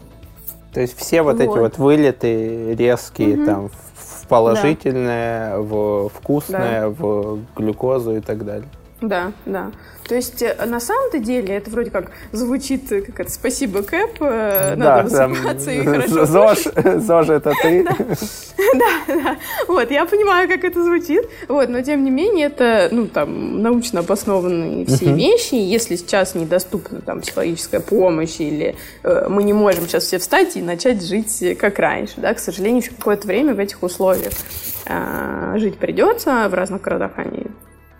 То 0.72 0.80
есть 0.80 0.96
все 0.96 1.22
вот, 1.22 1.36
вот. 1.36 1.42
эти 1.42 1.58
вот 1.58 1.78
вылеты 1.78 2.74
резкие 2.74 3.36
угу. 3.36 3.46
там 3.46 3.68
в 3.68 4.26
положительное, 4.28 5.56
да. 5.56 5.60
в 5.60 6.08
вкусное, 6.08 6.82
да. 6.82 6.88
в 6.90 7.40
глюкозу 7.56 8.16
и 8.16 8.20
так 8.20 8.44
далее. 8.44 8.68
Да, 9.00 9.32
да. 9.46 9.70
То 10.10 10.16
есть, 10.16 10.42
э, 10.42 10.56
на 10.66 10.80
самом-то 10.80 11.20
деле, 11.20 11.54
это 11.54 11.70
вроде 11.70 11.92
как 11.92 12.10
звучит, 12.32 12.90
э, 12.90 13.00
как 13.00 13.20
это, 13.20 13.30
спасибо, 13.30 13.84
Кэп, 13.84 14.20
э, 14.20 14.74
надо 14.74 15.08
да, 15.08 15.28
высыпаться 15.28 15.66
там, 15.66 15.80
и 15.80 15.84
хорошо 15.84 16.26
ЗОЖ, 16.26 16.58
ЗОЖ 16.96 17.28
это 17.28 17.52
ты. 17.62 17.86
Да, 18.74 19.14
да. 19.14 19.36
Вот, 19.68 19.90
я 19.90 20.04
понимаю, 20.06 20.48
как 20.48 20.64
это 20.64 20.84
звучит. 20.84 21.28
Вот, 21.48 21.68
но 21.68 21.80
тем 21.80 22.04
не 22.04 22.10
менее, 22.10 22.46
это, 22.46 22.88
ну, 22.92 23.06
там, 23.06 23.62
научно 23.62 24.00
обоснованные 24.00 24.84
все 24.86 25.12
вещи. 25.12 25.54
Если 25.54 25.96
сейчас 25.96 26.34
недоступна 26.34 27.00
там 27.00 27.20
психологическая 27.20 27.80
помощь 27.80 28.38
или 28.38 28.76
мы 29.02 29.42
не 29.42 29.52
можем 29.52 29.88
сейчас 29.88 30.04
все 30.04 30.18
встать 30.18 30.56
и 30.56 30.62
начать 30.62 31.02
жить 31.02 31.56
как 31.58 31.78
раньше, 31.78 32.14
да, 32.18 32.34
к 32.34 32.38
сожалению, 32.38 32.82
еще 32.82 32.92
какое-то 32.92 33.26
время 33.26 33.54
в 33.54 33.58
этих 33.58 33.82
условиях 33.82 34.32
жить 35.56 35.78
придется. 35.78 36.48
В 36.48 36.54
разных 36.54 36.82
городах 36.82 37.12
они 37.16 37.46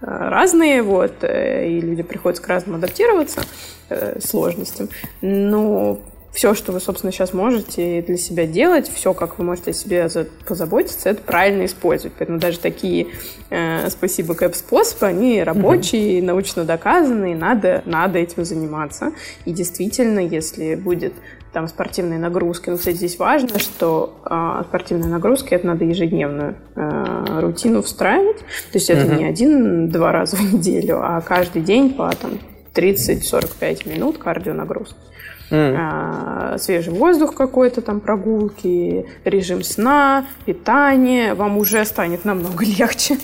разные, 0.00 0.82
вот, 0.82 1.22
э, 1.22 1.68
и 1.68 1.80
люди 1.80 2.02
приходят 2.02 2.40
к 2.40 2.46
разному 2.48 2.78
адаптироваться, 2.78 3.42
э, 3.88 4.18
сложностям. 4.20 4.88
Но 5.20 6.00
все, 6.32 6.54
что 6.54 6.72
вы, 6.72 6.80
собственно, 6.80 7.12
сейчас 7.12 7.32
можете 7.32 8.02
для 8.02 8.16
себя 8.16 8.46
делать, 8.46 8.88
все, 8.88 9.14
как 9.14 9.38
вы 9.38 9.44
можете 9.44 9.72
о 9.72 9.74
себе 9.74 10.08
позаботиться, 10.46 11.10
это 11.10 11.22
правильно 11.22 11.64
использовать. 11.64 12.14
Поэтому 12.16 12.38
даже 12.38 12.58
такие, 12.58 13.08
э, 13.50 13.90
спасибо, 13.90 14.34
кэп-способы, 14.34 15.06
они 15.06 15.42
рабочие, 15.42 16.20
mm-hmm. 16.20 16.24
научно 16.24 16.64
доказанные, 16.64 17.34
надо, 17.34 17.82
надо 17.84 18.18
этим 18.18 18.44
заниматься. 18.44 19.12
И 19.44 19.52
действительно, 19.52 20.20
если 20.20 20.76
будет 20.76 21.14
там 21.52 21.68
спортивные 21.68 22.18
нагрузки. 22.18 22.70
Ну, 22.70 22.78
кстати, 22.78 22.96
здесь 22.96 23.18
важно, 23.18 23.58
что 23.58 24.20
э, 24.24 24.62
спортивные 24.68 25.10
нагрузки 25.10 25.54
это 25.54 25.66
надо 25.66 25.84
ежедневную 25.84 26.56
э, 26.76 27.40
рутину 27.40 27.82
встраивать. 27.82 28.38
То 28.38 28.74
есть 28.74 28.90
это 28.90 29.06
mm-hmm. 29.06 29.18
не 29.18 29.24
один-два 29.24 30.12
раза 30.12 30.36
в 30.36 30.40
неделю, 30.54 31.00
а 31.02 31.20
каждый 31.20 31.62
день 31.62 31.94
по 31.94 32.10
там 32.10 32.38
30-45 32.74 33.88
минут 33.88 34.18
кардионагрузки 34.18 35.09
mm. 35.50 35.76
а, 35.78 36.58
свежий 36.58 36.92
воздух 36.92 37.34
какой-то, 37.34 37.80
там 37.80 38.00
прогулки, 38.00 39.06
режим 39.24 39.62
сна, 39.62 40.26
питание, 40.46 41.34
вам 41.34 41.58
уже 41.58 41.84
станет 41.84 42.24
намного 42.24 42.64
легче. 42.78 43.18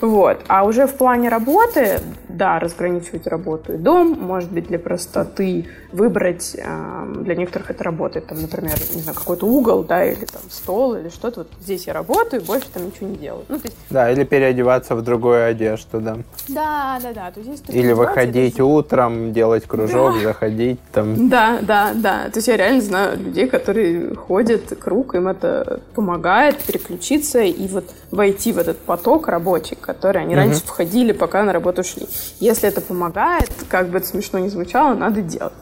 Вот. 0.00 0.40
А 0.48 0.64
уже 0.64 0.86
в 0.86 0.94
плане 0.94 1.28
работы, 1.28 2.00
да, 2.28 2.58
разграничивать 2.58 3.26
работу 3.26 3.74
и 3.74 3.76
дом, 3.76 4.18
может 4.20 4.50
быть, 4.50 4.66
для 4.66 4.78
простоты 4.78 5.66
выбрать, 5.92 6.56
э, 6.56 7.12
для 7.20 7.36
некоторых 7.36 7.70
это 7.70 7.84
работает, 7.84 8.26
там, 8.26 8.40
например, 8.40 8.74
не 8.94 9.02
знаю, 9.02 9.16
какой-то 9.16 9.46
угол, 9.46 9.84
да, 9.84 10.04
или 10.04 10.24
там 10.24 10.42
стол, 10.50 10.96
или 10.96 11.08
что-то, 11.08 11.40
вот 11.40 11.48
здесь 11.60 11.86
я 11.86 11.92
работаю, 11.92 12.42
больше 12.42 12.66
там 12.72 12.86
ничего 12.86 13.08
не 13.08 13.16
делаю. 13.16 13.44
Ну, 13.48 13.58
то 13.58 13.66
есть... 13.66 13.76
Да, 13.90 14.10
или 14.10 14.24
переодеваться 14.24 14.94
в 14.94 15.02
другую 15.02 15.46
одежду, 15.46 16.00
да. 16.00 16.16
Да, 16.48 16.98
да, 17.02 17.12
да. 17.12 17.30
То 17.30 17.40
есть, 17.40 17.68
или 17.68 17.92
выходить 17.92 18.54
это... 18.54 18.64
утром, 18.64 19.32
делать 19.32 19.64
кружок, 19.66 20.14
да. 20.14 20.22
заходить 20.22 20.80
там. 20.92 21.28
Да, 21.28 21.60
да, 21.66 21.92
да. 21.94 22.24
То 22.30 22.38
есть 22.38 22.48
я 22.48 22.56
реально 22.56 22.80
знаю 22.80 23.18
людей, 23.18 23.48
которые 23.48 24.14
ходят 24.14 24.62
круг, 24.78 25.14
им 25.14 25.28
это 25.28 25.80
помогает 25.94 26.58
переключиться 26.58 27.40
и 27.40 27.68
вот 27.68 27.84
войти 28.10 28.52
в 28.52 28.58
этот 28.58 28.78
поток 28.78 29.28
рабочий, 29.28 29.76
который 29.80 30.22
они 30.22 30.34
угу. 30.34 30.42
раньше 30.42 30.62
входили, 30.64 31.12
пока 31.12 31.42
на 31.42 31.52
работу 31.52 31.82
шли. 31.84 32.06
Если 32.40 32.68
это 32.68 32.80
помогает, 32.80 33.50
как 33.68 33.88
бы 33.88 33.98
это 33.98 34.06
смешно 34.06 34.38
не 34.38 34.48
звучало, 34.48 34.94
надо 34.94 35.22
делать. 35.22 35.52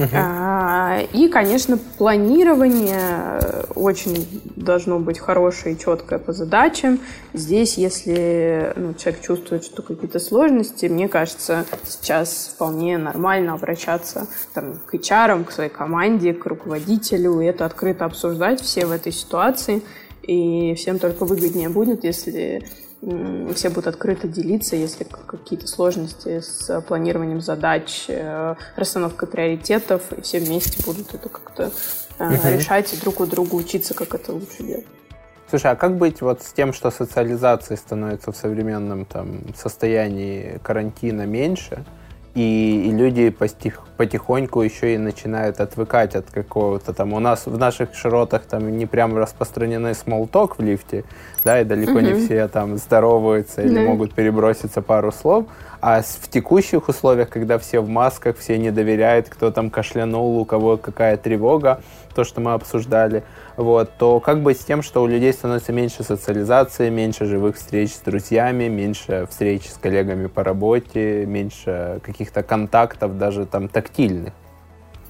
Uh-huh. 0.00 1.08
И, 1.12 1.28
конечно, 1.28 1.78
планирование 1.98 3.40
очень 3.74 4.42
должно 4.56 4.98
быть 4.98 5.18
хорошее 5.18 5.74
и 5.74 5.78
четкое 5.78 6.18
по 6.18 6.32
задачам. 6.32 7.00
Здесь, 7.34 7.76
если 7.76 8.72
ну, 8.76 8.94
человек 8.94 9.20
чувствует, 9.22 9.64
что 9.64 9.82
какие-то 9.82 10.18
сложности, 10.18 10.86
мне 10.86 11.08
кажется, 11.08 11.66
сейчас 11.86 12.52
вполне 12.54 12.96
нормально 12.96 13.54
обращаться 13.54 14.26
там, 14.54 14.80
к 14.86 14.94
HR, 14.94 15.44
к 15.44 15.52
своей 15.52 15.70
команде, 15.70 16.32
к 16.32 16.46
руководителю, 16.46 17.40
и 17.40 17.46
это 17.46 17.66
открыто 17.66 18.06
обсуждать 18.06 18.60
все 18.60 18.86
в 18.86 18.92
этой 18.92 19.12
ситуации. 19.12 19.82
И 20.22 20.74
всем 20.74 20.98
только 20.98 21.24
выгоднее 21.24 21.68
будет, 21.68 22.04
если 22.04 22.66
все 23.54 23.70
будут 23.70 23.86
открыто 23.86 24.28
делиться, 24.28 24.76
если 24.76 25.04
какие-то 25.04 25.66
сложности 25.66 26.40
с 26.40 26.80
планированием 26.82 27.40
задач, 27.40 28.04
э, 28.08 28.54
расстановкой 28.76 29.28
приоритетов, 29.28 30.12
и 30.12 30.20
все 30.20 30.38
вместе 30.38 30.82
будут 30.84 31.14
это 31.14 31.28
как-то 31.28 31.72
угу. 32.18 32.34
решать 32.48 32.92
и 32.92 32.96
друг 32.98 33.20
у 33.20 33.26
друга 33.26 33.54
учиться, 33.54 33.94
как 33.94 34.14
это 34.14 34.32
лучше 34.32 34.62
делать. 34.62 34.86
Слушай, 35.48 35.72
а 35.72 35.76
как 35.76 35.96
быть 35.96 36.20
вот 36.20 36.42
с 36.42 36.52
тем, 36.52 36.72
что 36.72 36.90
социализации 36.90 37.74
становится 37.74 38.30
в 38.30 38.36
современном 38.36 39.04
там, 39.04 39.40
состоянии 39.56 40.60
карантина 40.62 41.26
меньше, 41.26 41.84
и, 42.34 42.88
и 42.88 42.90
люди 42.92 43.30
постих, 43.30 43.80
потихоньку 43.96 44.62
еще 44.62 44.94
и 44.94 44.98
начинают 44.98 45.60
отвыкать 45.60 46.14
от 46.14 46.30
какого-то 46.30 46.92
там. 46.92 47.12
У 47.12 47.18
нас 47.18 47.46
в 47.46 47.58
наших 47.58 47.94
широтах 47.94 48.42
там 48.42 48.76
не 48.76 48.86
прям 48.86 49.16
распространены 49.16 49.94
смолток 49.94 50.58
в 50.58 50.62
лифте, 50.62 51.04
да, 51.44 51.60
и 51.60 51.64
далеко 51.64 51.92
угу. 51.92 52.00
не 52.00 52.14
все 52.14 52.48
там 52.48 52.76
здороваются 52.76 53.62
или 53.62 53.74
да. 53.74 53.80
могут 53.82 54.14
переброситься 54.14 54.80
пару 54.82 55.12
слов. 55.12 55.46
А 55.80 56.02
в 56.02 56.28
текущих 56.28 56.88
условиях, 56.88 57.30
когда 57.30 57.58
все 57.58 57.80
в 57.80 57.88
масках, 57.88 58.36
все 58.36 58.58
не 58.58 58.70
доверяют, 58.70 59.28
кто 59.30 59.50
там 59.50 59.70
кашлянул, 59.70 60.38
у 60.38 60.44
кого 60.44 60.76
какая 60.76 61.16
тревога, 61.16 61.80
то, 62.14 62.22
что 62.24 62.42
мы 62.42 62.52
обсуждали, 62.52 63.24
вот, 63.56 63.90
то 63.98 64.20
как 64.20 64.42
быть 64.42 64.60
с 64.60 64.64
тем, 64.64 64.82
что 64.82 65.02
у 65.02 65.06
людей 65.06 65.32
становится 65.32 65.72
меньше 65.72 66.02
социализации, 66.02 66.90
меньше 66.90 67.24
живых 67.24 67.56
встреч 67.56 67.94
с 67.94 68.00
друзьями, 68.00 68.68
меньше 68.68 69.26
встреч 69.30 69.70
с 69.70 69.78
коллегами 69.78 70.26
по 70.26 70.44
работе, 70.44 71.24
меньше 71.26 72.00
каких-то 72.02 72.42
контактов, 72.42 73.16
даже 73.16 73.46
там 73.46 73.68
тактильных? 73.68 74.34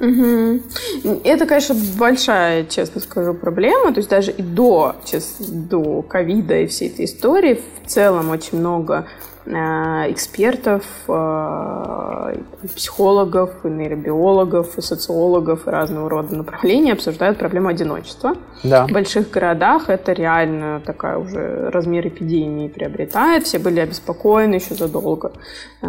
Угу. 0.01 1.21
Это, 1.25 1.47
конечно, 1.47 1.77
большая, 1.99 2.65
честно 2.65 3.01
скажу, 3.03 3.35
проблема. 3.35 3.93
То 3.93 3.99
есть 3.99 4.09
даже 4.09 4.31
и 4.31 4.41
до, 4.41 4.97
честно, 5.05 5.47
до 5.49 6.03
ковида 6.03 6.61
и 6.61 6.67
всей 6.67 6.89
этой 6.89 7.05
истории 7.05 7.61
в 7.85 7.89
целом 7.89 8.31
очень 8.31 8.59
много 8.59 9.07
экспертов, 9.53 10.85
э, 11.09 12.37
психологов, 12.75 13.51
и 13.65 13.69
нейробиологов, 13.69 14.79
и 14.79 14.83
социологов, 14.83 15.67
и 15.67 15.71
разного 15.71 16.09
рода 16.09 16.37
направлений 16.37 16.93
обсуждают 16.93 17.39
проблему 17.39 17.69
одиночества. 17.69 18.35
Да. 18.63 18.87
В 18.87 18.93
больших 18.93 19.31
городах 19.31 19.89
это 19.89 20.13
реально 20.13 20.81
такая 20.85 21.19
уже 21.19 21.71
размер 21.71 22.07
эпидемии 22.09 22.69
приобретает. 22.69 23.45
Все 23.45 23.59
были 23.59 23.81
обеспокоены 23.81 24.55
еще 24.55 24.75
задолго 24.75 25.33
э, 25.83 25.87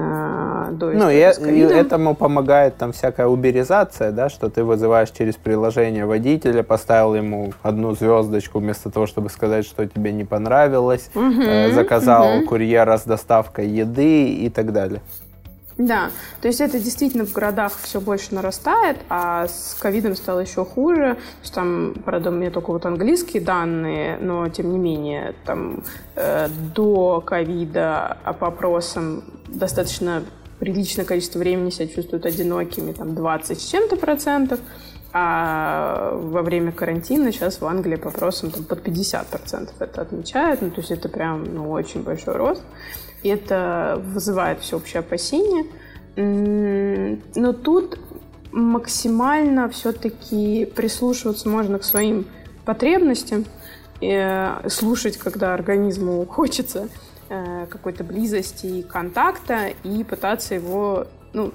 до 0.70 0.92
Ну, 0.92 1.10
и, 1.10 1.16
и 1.16 1.60
этому 1.62 2.16
помогает 2.16 2.78
там 2.78 2.92
всякая 2.92 3.28
уберизация, 3.28 4.12
да, 4.12 4.30
что 4.30 4.50
ты 4.50 4.64
вызываешь 4.64 5.10
через 5.12 5.36
приложение 5.36 6.06
водителя, 6.06 6.64
поставил 6.64 7.16
ему 7.16 7.54
одну 7.64 7.96
звездочку 7.96 8.60
вместо 8.60 8.92
того, 8.92 9.08
чтобы 9.08 9.30
сказать, 9.30 9.66
что 9.66 9.86
тебе 9.88 10.12
не 10.12 10.26
понравилось, 10.26 11.10
угу, 11.16 11.72
заказал 11.74 12.38
угу. 12.38 12.48
курьера 12.48 12.98
с 12.98 13.04
доставкой 13.04 13.68
еды 13.68 14.34
и 14.34 14.50
так 14.50 14.72
далее. 14.74 15.02
Да, 15.78 16.12
то 16.42 16.48
есть 16.48 16.62
это 16.62 16.80
действительно 16.80 17.26
в 17.26 17.34
городах 17.34 17.74
все 17.82 18.00
больше 18.00 18.36
нарастает, 18.36 18.98
а 19.10 19.48
с 19.48 19.76
ковидом 19.80 20.16
стало 20.16 20.40
еще 20.40 20.64
хуже. 20.66 21.18
Там, 21.54 21.96
правда, 22.06 22.30
у 22.30 22.34
меня 22.34 22.52
только 22.52 22.72
вот 22.72 22.86
английские 22.86 23.42
данные, 23.42 24.18
но 24.22 24.48
тем 24.50 24.72
не 24.72 24.78
менее, 24.78 25.34
там 25.46 25.84
э, 26.16 26.48
до 26.76 27.22
ковида 27.22 28.18
по 28.40 28.48
опросам 28.48 29.24
достаточно 29.48 30.24
приличное 30.62 31.06
количество 31.06 31.40
времени 31.40 31.72
себя 31.72 31.88
чувствуют 31.88 32.24
одинокими, 32.28 32.92
там 32.92 33.16
20 33.16 33.60
с 33.60 33.66
чем-то 33.66 33.96
процентов. 33.96 34.60
А 35.12 36.12
во 36.14 36.44
время 36.44 36.72
карантина 36.72 37.32
сейчас 37.32 37.60
в 37.60 37.66
Англии 37.66 37.96
по 37.96 38.10
опросам 38.10 38.52
там, 38.52 38.64
под 38.64 38.88
50% 38.88 39.72
это 39.80 40.02
отмечают. 40.02 40.62
Ну, 40.62 40.70
то 40.70 40.82
есть 40.82 40.92
это 40.92 41.10
прям 41.10 41.44
ну, 41.52 41.72
очень 41.72 42.04
большой 42.04 42.36
рост. 42.36 42.62
И 43.24 43.30
это 43.30 44.00
вызывает 44.06 44.60
всеобщее 44.60 45.00
опасение. 45.00 45.66
Но 46.16 47.54
тут 47.54 47.98
максимально 48.52 49.68
все-таки 49.68 50.66
прислушиваться 50.66 51.50
можно 51.50 51.80
к 51.80 51.84
своим 51.84 52.28
потребностям, 52.66 53.46
и 54.00 54.52
слушать, 54.68 55.18
когда 55.18 55.56
организму 55.56 56.26
хочется 56.30 56.88
э, 56.88 57.11
какой-то 57.70 58.04
близости 58.04 58.66
и 58.66 58.84
контакта, 58.84 59.68
и 59.84 60.04
пытаться 60.04 60.56
его 60.56 61.08
ну, 61.34 61.54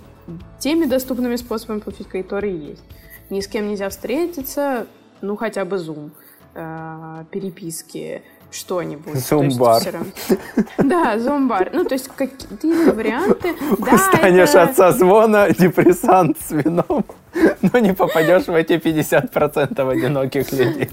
теми 0.58 0.86
доступными 0.86 1.36
способами 1.36 1.80
получить, 1.80 2.08
которые 2.08 2.56
есть. 2.56 2.84
Ни 3.30 3.40
с 3.40 3.48
кем 3.48 3.68
нельзя 3.68 3.88
встретиться, 3.88 4.86
ну 5.20 5.36
хотя 5.36 5.64
бы 5.64 5.76
Zoom, 5.76 6.10
э, 6.54 7.24
переписки, 7.30 8.22
что-нибудь. 8.50 9.18
Зумбар. 9.18 9.82
Да, 10.78 11.18
зумбар. 11.18 11.70
Ну, 11.72 11.84
то 11.84 11.94
есть 11.94 12.08
какие-то 12.08 12.92
варианты. 12.92 13.52
Устанешь 13.72 14.52
да, 14.52 14.62
это... 14.62 14.70
от 14.70 14.76
созвона, 14.76 15.50
депрессант 15.50 16.38
с 16.40 16.52
вином, 16.52 17.04
но 17.60 17.78
не 17.78 17.92
попадешь 17.92 18.46
в 18.46 18.54
эти 18.54 18.74
50% 18.74 19.90
одиноких 19.90 20.52
людей. 20.52 20.90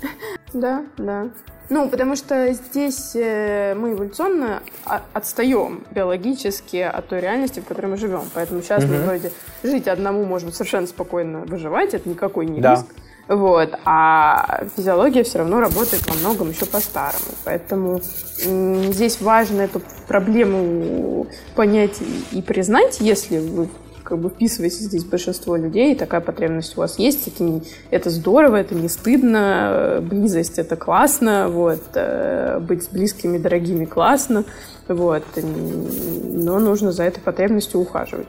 Да, 0.53 0.83
да. 0.97 1.29
Ну, 1.73 1.89
потому 1.89 2.15
что 2.15 2.53
здесь 2.53 3.15
э, 3.15 3.73
мы 3.73 3.93
эволюционно 3.93 4.61
отстаем 4.85 5.83
биологически 5.89 6.77
от 6.77 7.07
той 7.07 7.19
реальности, 7.19 7.61
в 7.61 7.65
которой 7.65 7.87
мы 7.87 7.97
живем. 7.97 8.25
Поэтому 8.35 8.61
сейчас 8.61 8.83
угу. 8.83 8.93
мы 8.93 8.99
вроде 9.01 9.31
жить 9.63 9.87
одному 9.87 10.23
можем 10.23 10.51
совершенно 10.51 10.85
спокойно 10.85 11.39
выживать, 11.39 11.95
это 11.95 12.07
никакой 12.07 12.45
не 12.45 12.61
да. 12.61 12.75
риск. 12.75 12.85
Вот. 13.27 13.73
А 13.85 14.65
физиология 14.75 15.23
все 15.23 15.39
равно 15.39 15.61
работает 15.61 16.07
во 16.07 16.13
многом 16.13 16.51
еще 16.51 16.67
по-старому. 16.67 17.25
Поэтому 17.43 18.01
здесь 18.37 19.19
важно 19.19 19.61
эту 19.61 19.81
проблему 20.07 21.25
понять 21.55 22.03
и 22.31 22.41
признать, 22.43 22.99
если 22.99 23.39
вы 23.39 23.67
как 24.03 24.19
бы 24.19 24.29
вписываетесь 24.29 24.79
здесь 24.79 25.03
большинство 25.03 25.55
людей, 25.55 25.93
и 25.93 25.95
такая 25.95 26.21
потребность 26.21 26.77
у 26.77 26.81
вас 26.81 26.99
есть, 26.99 27.27
это, 27.27 27.43
не, 27.43 27.61
это 27.89 28.09
здорово, 28.09 28.57
это 28.57 28.75
не 28.75 28.89
стыдно, 28.89 29.99
близость 30.01 30.59
это 30.59 30.75
классно, 30.75 31.49
вот, 31.49 31.83
э, 31.95 32.59
быть 32.59 32.83
с 32.83 32.87
близкими, 32.87 33.37
дорогими 33.37 33.85
классно, 33.85 34.43
вот, 34.87 35.23
но 35.35 36.59
нужно 36.59 36.91
за 36.91 37.03
этой 37.03 37.21
потребностью 37.21 37.79
ухаживать. 37.79 38.27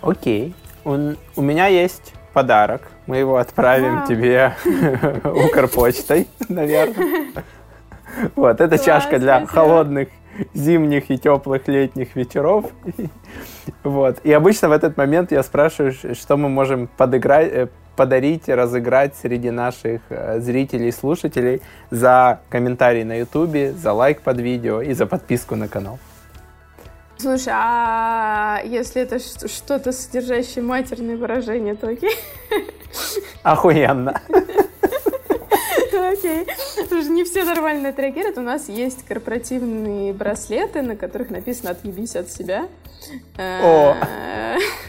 Окей. 0.00 0.54
У, 0.84 0.92
у 1.36 1.42
меня 1.42 1.66
есть 1.66 2.14
подарок. 2.32 2.82
Мы 3.06 3.18
его 3.18 3.36
отправим 3.36 4.06
тебе 4.06 4.54
Укрпочтой, 5.24 6.28
наверное. 6.48 7.32
Вот, 8.34 8.60
это 8.60 8.76
чашка 8.76 9.20
для 9.20 9.46
холодных 9.46 10.08
зимних 10.54 11.10
и 11.10 11.18
теплых 11.18 11.68
летних 11.68 12.16
вечеров. 12.16 12.66
Вот. 13.84 14.18
И 14.24 14.32
обычно 14.32 14.68
в 14.68 14.72
этот 14.72 14.96
момент 14.96 15.32
я 15.32 15.42
спрашиваю, 15.42 15.92
что 15.92 16.36
мы 16.36 16.48
можем 16.48 16.88
подыграть, 16.96 17.52
э, 17.52 17.68
подарить, 17.94 18.48
разыграть 18.48 19.14
среди 19.14 19.50
наших 19.50 20.00
э, 20.08 20.40
зрителей 20.40 20.88
и 20.88 20.92
слушателей 20.92 21.62
за 21.90 22.40
комментарий 22.48 23.04
на 23.04 23.18
ютубе, 23.18 23.72
за 23.72 23.92
лайк 23.92 24.22
под 24.22 24.40
видео 24.40 24.82
и 24.82 24.92
за 24.92 25.06
подписку 25.06 25.56
на 25.56 25.68
канал. 25.68 25.98
Слушай, 27.18 27.52
а 27.54 28.60
если 28.64 29.02
это 29.02 29.18
что-то 29.18 29.92
содержащее 29.92 30.64
матерные 30.64 31.16
выражения, 31.16 31.74
то 31.74 31.88
окей? 31.88 32.16
Охуенно. 33.42 34.20
Окей. 36.10 36.46
Слушай, 36.88 37.10
не 37.10 37.24
все 37.24 37.44
нормально 37.44 37.88
это 37.88 38.02
реагируют. 38.02 38.38
У 38.38 38.42
нас 38.42 38.68
есть 38.68 39.04
корпоративные 39.06 40.12
браслеты, 40.12 40.82
на 40.82 40.96
которых 40.96 41.30
написано 41.30 41.70
«Отъебись 41.70 42.16
от 42.16 42.30
себя». 42.30 42.68
О! 43.38 43.96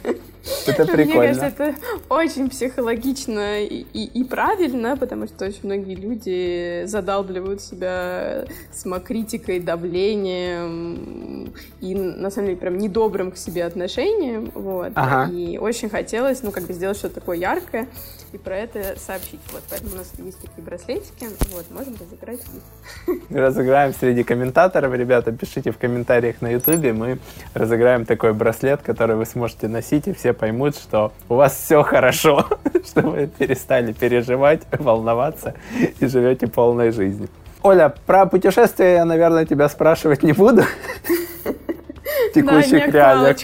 Это 0.68 0.86
прикольно. 0.86 1.06
Мне 1.06 1.14
кажется, 1.14 1.46
это 1.46 1.76
очень 2.10 2.50
психологично 2.50 3.62
и, 3.64 3.86
и, 3.94 4.06
и 4.06 4.24
правильно, 4.24 4.98
потому 4.98 5.28
что 5.28 5.46
очень 5.46 5.62
многие 5.64 5.96
люди 5.96 6.84
задалбливают 6.86 7.62
себя 7.62 8.46
самокритикой, 8.72 9.60
давлением 9.60 11.54
и, 11.80 11.94
на 11.94 12.32
самом 12.32 12.48
деле, 12.48 12.60
прям 12.60 12.78
недобрым 12.78 13.32
к 13.32 13.38
себе 13.38 13.66
отношением. 13.66 14.52
Вот. 14.56 14.92
Ага. 14.96 15.32
И 15.32 15.58
очень 15.58 15.90
хотелось, 15.90 16.42
ну, 16.42 16.52
как 16.52 16.64
бы 16.64 16.74
сделать 16.74 16.98
что-то 16.98 17.16
такое 17.16 17.38
яркое 17.38 17.88
и 18.34 18.38
про 18.38 18.58
это 18.58 19.00
сообщить. 19.00 19.40
Вот, 19.52 19.62
поэтому 19.70 19.94
у 19.94 19.98
нас 19.98 20.12
есть 20.18 20.40
такие 20.40 20.64
браслетики, 20.64 21.28
вот, 21.52 21.70
можем 21.72 21.96
разыграть 22.00 22.40
их. 22.40 23.16
Разыграем 23.30 23.94
среди 23.94 24.24
комментаторов, 24.24 24.94
ребята, 24.94 25.32
пишите 25.32 25.72
в 25.72 25.78
комментариях 25.78 26.42
на 26.42 26.50
ютубе, 26.52 26.94
мы 26.94 27.20
разыграем 27.54 28.06
такой 28.06 28.34
браслет, 28.34 28.82
который 28.82 29.16
вы 29.16 29.26
сможете 29.26 29.68
носить, 29.68 30.08
и 30.08 30.14
все 30.14 30.34
поймут, 30.34 30.76
что 30.76 31.12
у 31.30 31.36
вас 31.36 31.56
все 31.56 31.84
хорошо, 31.84 32.48
что 32.86 33.02
вы 33.02 33.28
перестали 33.28 33.94
переживать, 33.94 34.62
волноваться 34.72 35.56
и 36.00 36.06
живете 36.06 36.48
полной 36.48 36.92
жизнью. 36.92 37.30
Оля, 37.64 37.94
про 38.06 38.26
путешествия 38.26 38.96
я, 38.96 39.06
наверное, 39.06 39.46
тебя 39.46 39.70
спрашивать 39.70 40.24
не 40.24 40.34
буду. 40.34 40.64
текущих 42.34 42.88
реалиях. 42.88 43.38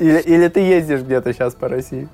Или, 0.00 0.20
или 0.20 0.48
ты 0.48 0.60
ездишь 0.60 1.00
где-то 1.00 1.32
сейчас 1.32 1.54
по 1.54 1.68
России? 1.68 2.08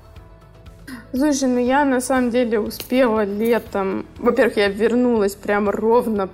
Слушай, 1.13 1.49
ну 1.49 1.59
я 1.59 1.83
на 1.83 1.99
самом 1.99 2.29
деле 2.29 2.59
успела 2.59 3.25
летом. 3.25 4.05
Во-первых, 4.17 4.57
я 4.57 4.69
вернулась 4.69 5.35
прямо 5.35 5.71
ровно 5.71 6.29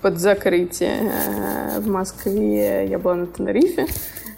под 0.00 0.18
закрытие 0.18 1.10
э, 1.10 1.80
в 1.80 1.86
Москве. 1.86 2.86
Я 2.86 2.98
была 2.98 3.14
на 3.14 3.26
Тенерифе. 3.26 3.86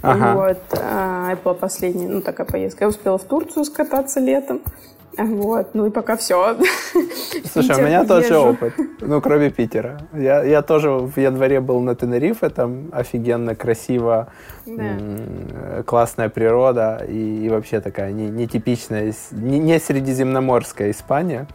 Ага. 0.03 0.35
Вот. 0.35 0.79
А, 0.83 1.33
это 1.33 1.43
была 1.43 1.55
последняя, 1.55 2.09
ну, 2.09 2.21
такая 2.21 2.47
поездка. 2.47 2.85
Я 2.85 2.89
успела 2.89 3.19
в 3.19 3.25
Турцию 3.25 3.65
скататься 3.65 4.21
летом. 4.21 4.61
Вот, 5.17 5.75
ну 5.75 5.87
и 5.87 5.91
пока 5.91 6.17
все. 6.17 6.57
Слушай, 7.53 7.77
у 7.77 7.87
меня 7.87 8.05
тот 8.05 8.27
же 8.27 8.37
опыт, 8.37 8.75
ну, 9.01 9.21
кроме 9.21 9.51
Питера. 9.51 10.01
Я, 10.13 10.43
я 10.43 10.63
тоже 10.63 10.91
в 10.91 11.17
январе 11.19 11.61
был 11.61 11.81
на 11.81 11.95
Тенерифе, 11.95 12.49
там 12.49 12.89
офигенно 12.93 13.55
красиво, 13.55 14.29
да. 14.67 15.83
классная 15.85 16.29
природа 16.29 17.05
и, 17.09 17.47
и 17.47 17.49
вообще 17.49 17.81
такая 17.81 18.13
не, 18.13 18.29
нетипичная, 18.29 19.13
не, 19.31 19.59
не 19.59 19.79
средиземноморская 19.79 20.91
Испания. 20.91 21.47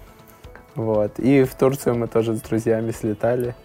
Вот. 0.76 1.20
И 1.20 1.44
в 1.44 1.54
Турцию 1.56 1.96
мы 1.96 2.08
тоже 2.08 2.36
с 2.36 2.42
друзьями 2.42 2.92
слетали. 2.92 3.56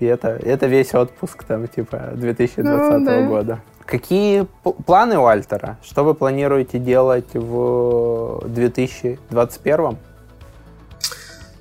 И 0.00 0.04
это, 0.04 0.28
это 0.28 0.66
весь 0.66 0.94
отпуск 0.94 1.44
там, 1.44 1.68
типа, 1.68 2.12
2020 2.14 2.98
ну, 2.98 3.04
да. 3.04 3.22
года. 3.22 3.60
Какие 3.86 4.46
планы 4.84 5.16
у 5.16 5.26
Альтера? 5.26 5.78
Что 5.82 6.02
вы 6.02 6.14
планируете 6.14 6.80
делать 6.80 7.34
в 7.34 8.42
2021? 8.48 9.96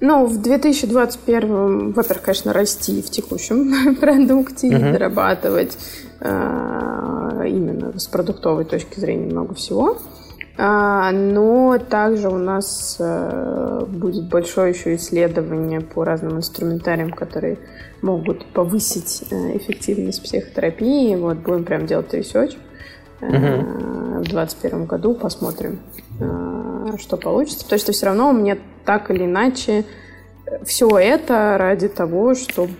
Ну, 0.01 0.25
в 0.25 0.41
2021, 0.41 1.91
во-первых, 1.91 2.23
конечно, 2.23 2.51
расти 2.51 3.01
в 3.03 3.09
текущем 3.11 3.95
продукте 4.01 4.69
uh-huh. 4.69 4.89
и 4.89 4.93
дорабатывать 4.93 5.77
э, 6.19 7.43
именно 7.47 7.97
с 7.97 8.07
продуктовой 8.07 8.65
точки 8.65 8.99
зрения 8.99 9.31
много 9.31 9.53
всего. 9.53 9.99
А, 10.57 11.11
но 11.11 11.77
также 11.77 12.29
у 12.29 12.37
нас 12.37 12.95
э, 12.99 13.85
будет 13.87 14.29
большое 14.29 14.71
еще 14.71 14.95
исследование 14.95 15.81
по 15.81 16.05
разным 16.05 16.37
инструментариям, 16.37 17.11
которые 17.11 17.57
могут 18.01 18.45
повысить 18.53 19.23
э, 19.31 19.57
эффективность 19.57 20.23
психотерапии. 20.23 21.15
Вот 21.15 21.37
будем 21.39 21.65
прям 21.65 21.85
делать 21.85 22.13
research. 22.13 22.57
Uh-huh. 23.19 24.19
В 24.19 24.23
2021 24.23 24.85
году 24.85 25.13
посмотрим, 25.13 25.79
э, 26.21 26.97
что 26.99 27.17
получится. 27.17 27.65
Потому 27.65 27.79
что 27.79 27.91
все 27.91 28.05
равно 28.05 28.31
мне 28.31 28.57
так 28.85 29.11
или 29.11 29.25
иначе 29.25 29.83
все 30.63 30.87
это 30.97 31.57
ради 31.57 31.87
того, 31.87 32.35
чтобы 32.35 32.75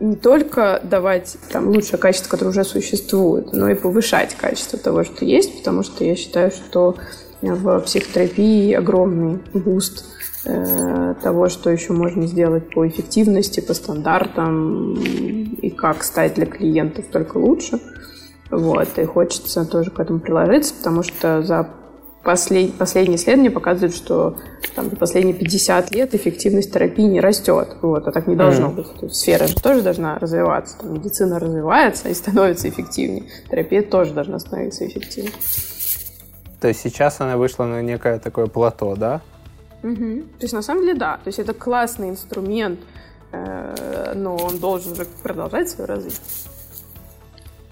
не 0.00 0.16
только 0.16 0.80
давать 0.82 1.36
там 1.52 1.68
лучшее 1.68 1.98
качество, 1.98 2.30
которое 2.30 2.50
уже 2.50 2.64
существует, 2.64 3.52
но 3.52 3.68
и 3.70 3.74
повышать 3.74 4.34
качество 4.34 4.78
того, 4.78 5.04
что 5.04 5.24
есть, 5.24 5.58
потому 5.58 5.82
что 5.82 6.04
я 6.04 6.16
считаю, 6.16 6.50
что 6.50 6.96
в 7.42 7.80
психотерапии 7.80 8.72
огромный 8.72 9.38
буст 9.54 10.04
Э, 10.46 11.14
того, 11.22 11.50
что 11.50 11.68
еще 11.68 11.92
можно 11.92 12.26
сделать 12.26 12.70
по 12.70 12.88
эффективности, 12.88 13.60
по 13.60 13.74
стандартам 13.74 14.94
и 14.94 15.68
как 15.68 16.02
стать 16.02 16.34
для 16.34 16.46
клиентов 16.46 17.04
только 17.12 17.36
лучше. 17.36 17.78
Вот, 18.50 18.88
и 18.98 19.04
хочется 19.04 19.66
тоже 19.66 19.90
к 19.90 20.00
этому 20.00 20.18
приложиться, 20.18 20.74
потому 20.74 21.02
что 21.02 21.42
за 21.42 21.68
послед... 22.22 22.74
последние 22.74 23.16
исследования 23.16 23.50
показывают, 23.50 23.94
что 23.94 24.38
там, 24.74 24.90
за 24.90 24.96
последние 24.96 25.34
50 25.34 25.90
лет 25.94 26.14
эффективность 26.14 26.72
терапии 26.72 27.04
не 27.04 27.20
растет. 27.20 27.76
Вот, 27.82 28.06
а 28.06 28.12
так 28.12 28.26
не 28.26 28.36
должно 28.36 28.68
mm-hmm. 28.68 28.74
быть. 28.74 28.94
То 28.94 29.06
есть 29.06 29.16
сфера 29.16 29.46
же 29.46 29.54
тоже 29.54 29.82
должна 29.82 30.18
развиваться. 30.18 30.78
Там, 30.78 30.94
медицина 30.94 31.38
развивается 31.38 32.08
и 32.08 32.14
становится 32.14 32.68
эффективнее. 32.68 33.24
Терапия 33.50 33.82
тоже 33.82 34.12
должна 34.12 34.38
становиться 34.38 34.86
эффективнее. 34.86 35.32
То 36.60 36.68
есть 36.68 36.80
сейчас 36.80 37.20
она 37.20 37.36
вышла 37.36 37.64
на 37.64 37.80
некое 37.80 38.18
такое 38.18 38.46
плато, 38.46 38.94
да? 38.94 39.22
Угу. 39.82 40.22
То 40.38 40.42
есть 40.42 40.52
на 40.52 40.62
самом 40.62 40.82
деле 40.82 40.94
да, 40.94 41.14
то 41.16 41.28
есть 41.28 41.38
это 41.38 41.54
классный 41.54 42.10
инструмент, 42.10 42.80
э, 43.32 44.12
но 44.14 44.36
он 44.36 44.58
должен 44.58 44.94
же 44.94 45.06
продолжать 45.22 45.70
свое 45.70 45.88
развитие. 45.88 46.20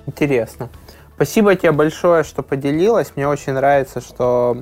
Интересно. 0.06 0.70
Спасибо 1.18 1.56
тебе 1.56 1.72
большое, 1.72 2.22
что 2.22 2.44
поделилась. 2.44 3.10
Мне 3.16 3.26
очень 3.26 3.52
нравится, 3.52 4.00
что 4.00 4.56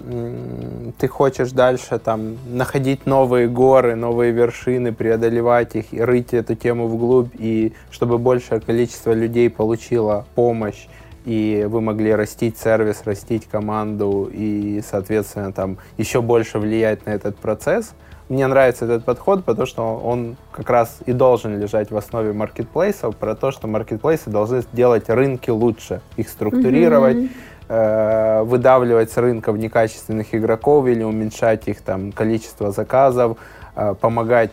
ты 0.98 1.06
хочешь 1.06 1.50
дальше 1.50 1.98
там 1.98 2.38
находить 2.46 3.04
новые 3.04 3.46
горы, 3.46 3.94
новые 3.94 4.32
вершины, 4.32 4.94
преодолевать 4.94 5.76
их 5.76 5.92
и 5.92 6.00
рыть 6.00 6.32
эту 6.32 6.54
тему 6.54 6.88
вглубь, 6.88 7.28
и 7.34 7.74
чтобы 7.90 8.16
большее 8.16 8.62
количество 8.62 9.12
людей 9.12 9.50
получило 9.50 10.24
помощь 10.34 10.86
и 11.26 11.66
вы 11.68 11.82
могли 11.82 12.14
растить 12.14 12.56
сервис, 12.56 13.02
растить 13.04 13.46
команду 13.46 14.30
и, 14.32 14.80
соответственно, 14.88 15.52
там 15.52 15.76
еще 15.98 16.22
больше 16.22 16.58
влиять 16.58 17.04
на 17.04 17.10
этот 17.10 17.36
процесс. 17.36 17.92
Мне 18.28 18.46
нравится 18.46 18.86
этот 18.86 19.04
подход, 19.04 19.44
потому 19.44 19.66
что 19.66 19.96
он 19.96 20.36
как 20.50 20.68
раз 20.68 20.98
и 21.06 21.12
должен 21.12 21.58
лежать 21.60 21.90
в 21.90 21.96
основе 21.96 22.32
маркетплейсов, 22.32 23.16
про 23.16 23.36
то, 23.36 23.52
что 23.52 23.68
маркетплейсы 23.68 24.30
должны 24.30 24.62
сделать 24.62 25.08
рынки 25.08 25.50
лучше, 25.50 26.00
их 26.16 26.28
структурировать, 26.28 27.30
mm-hmm. 27.68 28.44
выдавливать 28.44 29.12
с 29.12 29.16
рынков 29.16 29.56
некачественных 29.56 30.34
игроков 30.34 30.86
или 30.86 31.04
уменьшать 31.04 31.68
их 31.68 31.82
там 31.82 32.10
количество 32.10 32.72
заказов, 32.72 33.38
э, 33.76 33.94
помогать 34.00 34.50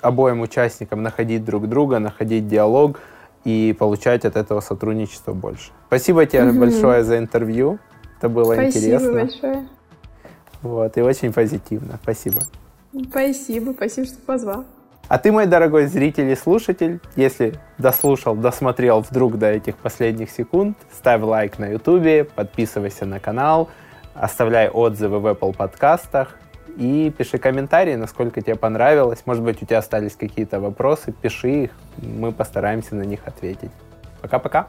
обоим 0.00 0.40
участникам 0.40 1.02
находить 1.02 1.44
друг 1.44 1.68
друга, 1.68 1.98
находить 1.98 2.46
диалог, 2.46 3.00
и 3.44 3.74
получать 3.78 4.24
от 4.24 4.36
этого 4.36 4.60
сотрудничества 4.60 5.32
больше. 5.32 5.70
Спасибо 5.86 6.26
тебе 6.26 6.50
угу. 6.50 6.60
большое 6.60 7.02
за 7.04 7.18
интервью. 7.18 7.78
Это 8.18 8.28
было 8.28 8.54
Спасибо 8.54 8.68
интересно. 8.68 8.98
Спасибо 8.98 9.24
большое. 9.24 9.68
Вот, 10.62 10.96
и 10.96 11.00
очень 11.00 11.32
позитивно. 11.32 11.98
Спасибо. 12.02 12.42
Спасибо, 13.10 13.72
спасибо, 13.72 14.06
что 14.06 14.16
позвал. 14.18 14.64
А 15.08 15.18
ты, 15.18 15.32
мой 15.32 15.46
дорогой 15.46 15.86
зритель 15.86 16.28
и 16.30 16.34
слушатель, 16.34 17.00
если 17.16 17.54
дослушал, 17.78 18.34
досмотрел 18.34 19.00
вдруг 19.00 19.38
до 19.38 19.50
этих 19.50 19.76
последних 19.76 20.30
секунд, 20.30 20.76
ставь 20.92 21.22
лайк 21.22 21.58
на 21.58 21.66
ютубе, 21.66 22.24
подписывайся 22.24 23.06
на 23.06 23.18
канал, 23.18 23.70
оставляй 24.14 24.68
отзывы 24.68 25.20
в 25.20 25.26
Apple 25.26 25.56
подкастах, 25.56 26.36
и 26.76 27.12
пиши 27.16 27.38
комментарии, 27.38 27.94
насколько 27.94 28.42
тебе 28.42 28.54
понравилось. 28.54 29.22
Может 29.24 29.42
быть, 29.42 29.62
у 29.62 29.66
тебя 29.66 29.78
остались 29.78 30.14
какие-то 30.14 30.60
вопросы, 30.60 31.12
пиши 31.12 31.64
их, 31.64 31.70
мы 31.96 32.30
постараемся 32.30 32.94
на 32.94 33.02
них 33.02 33.20
ответить. 33.26 33.70
Пока-пока. 34.20 34.68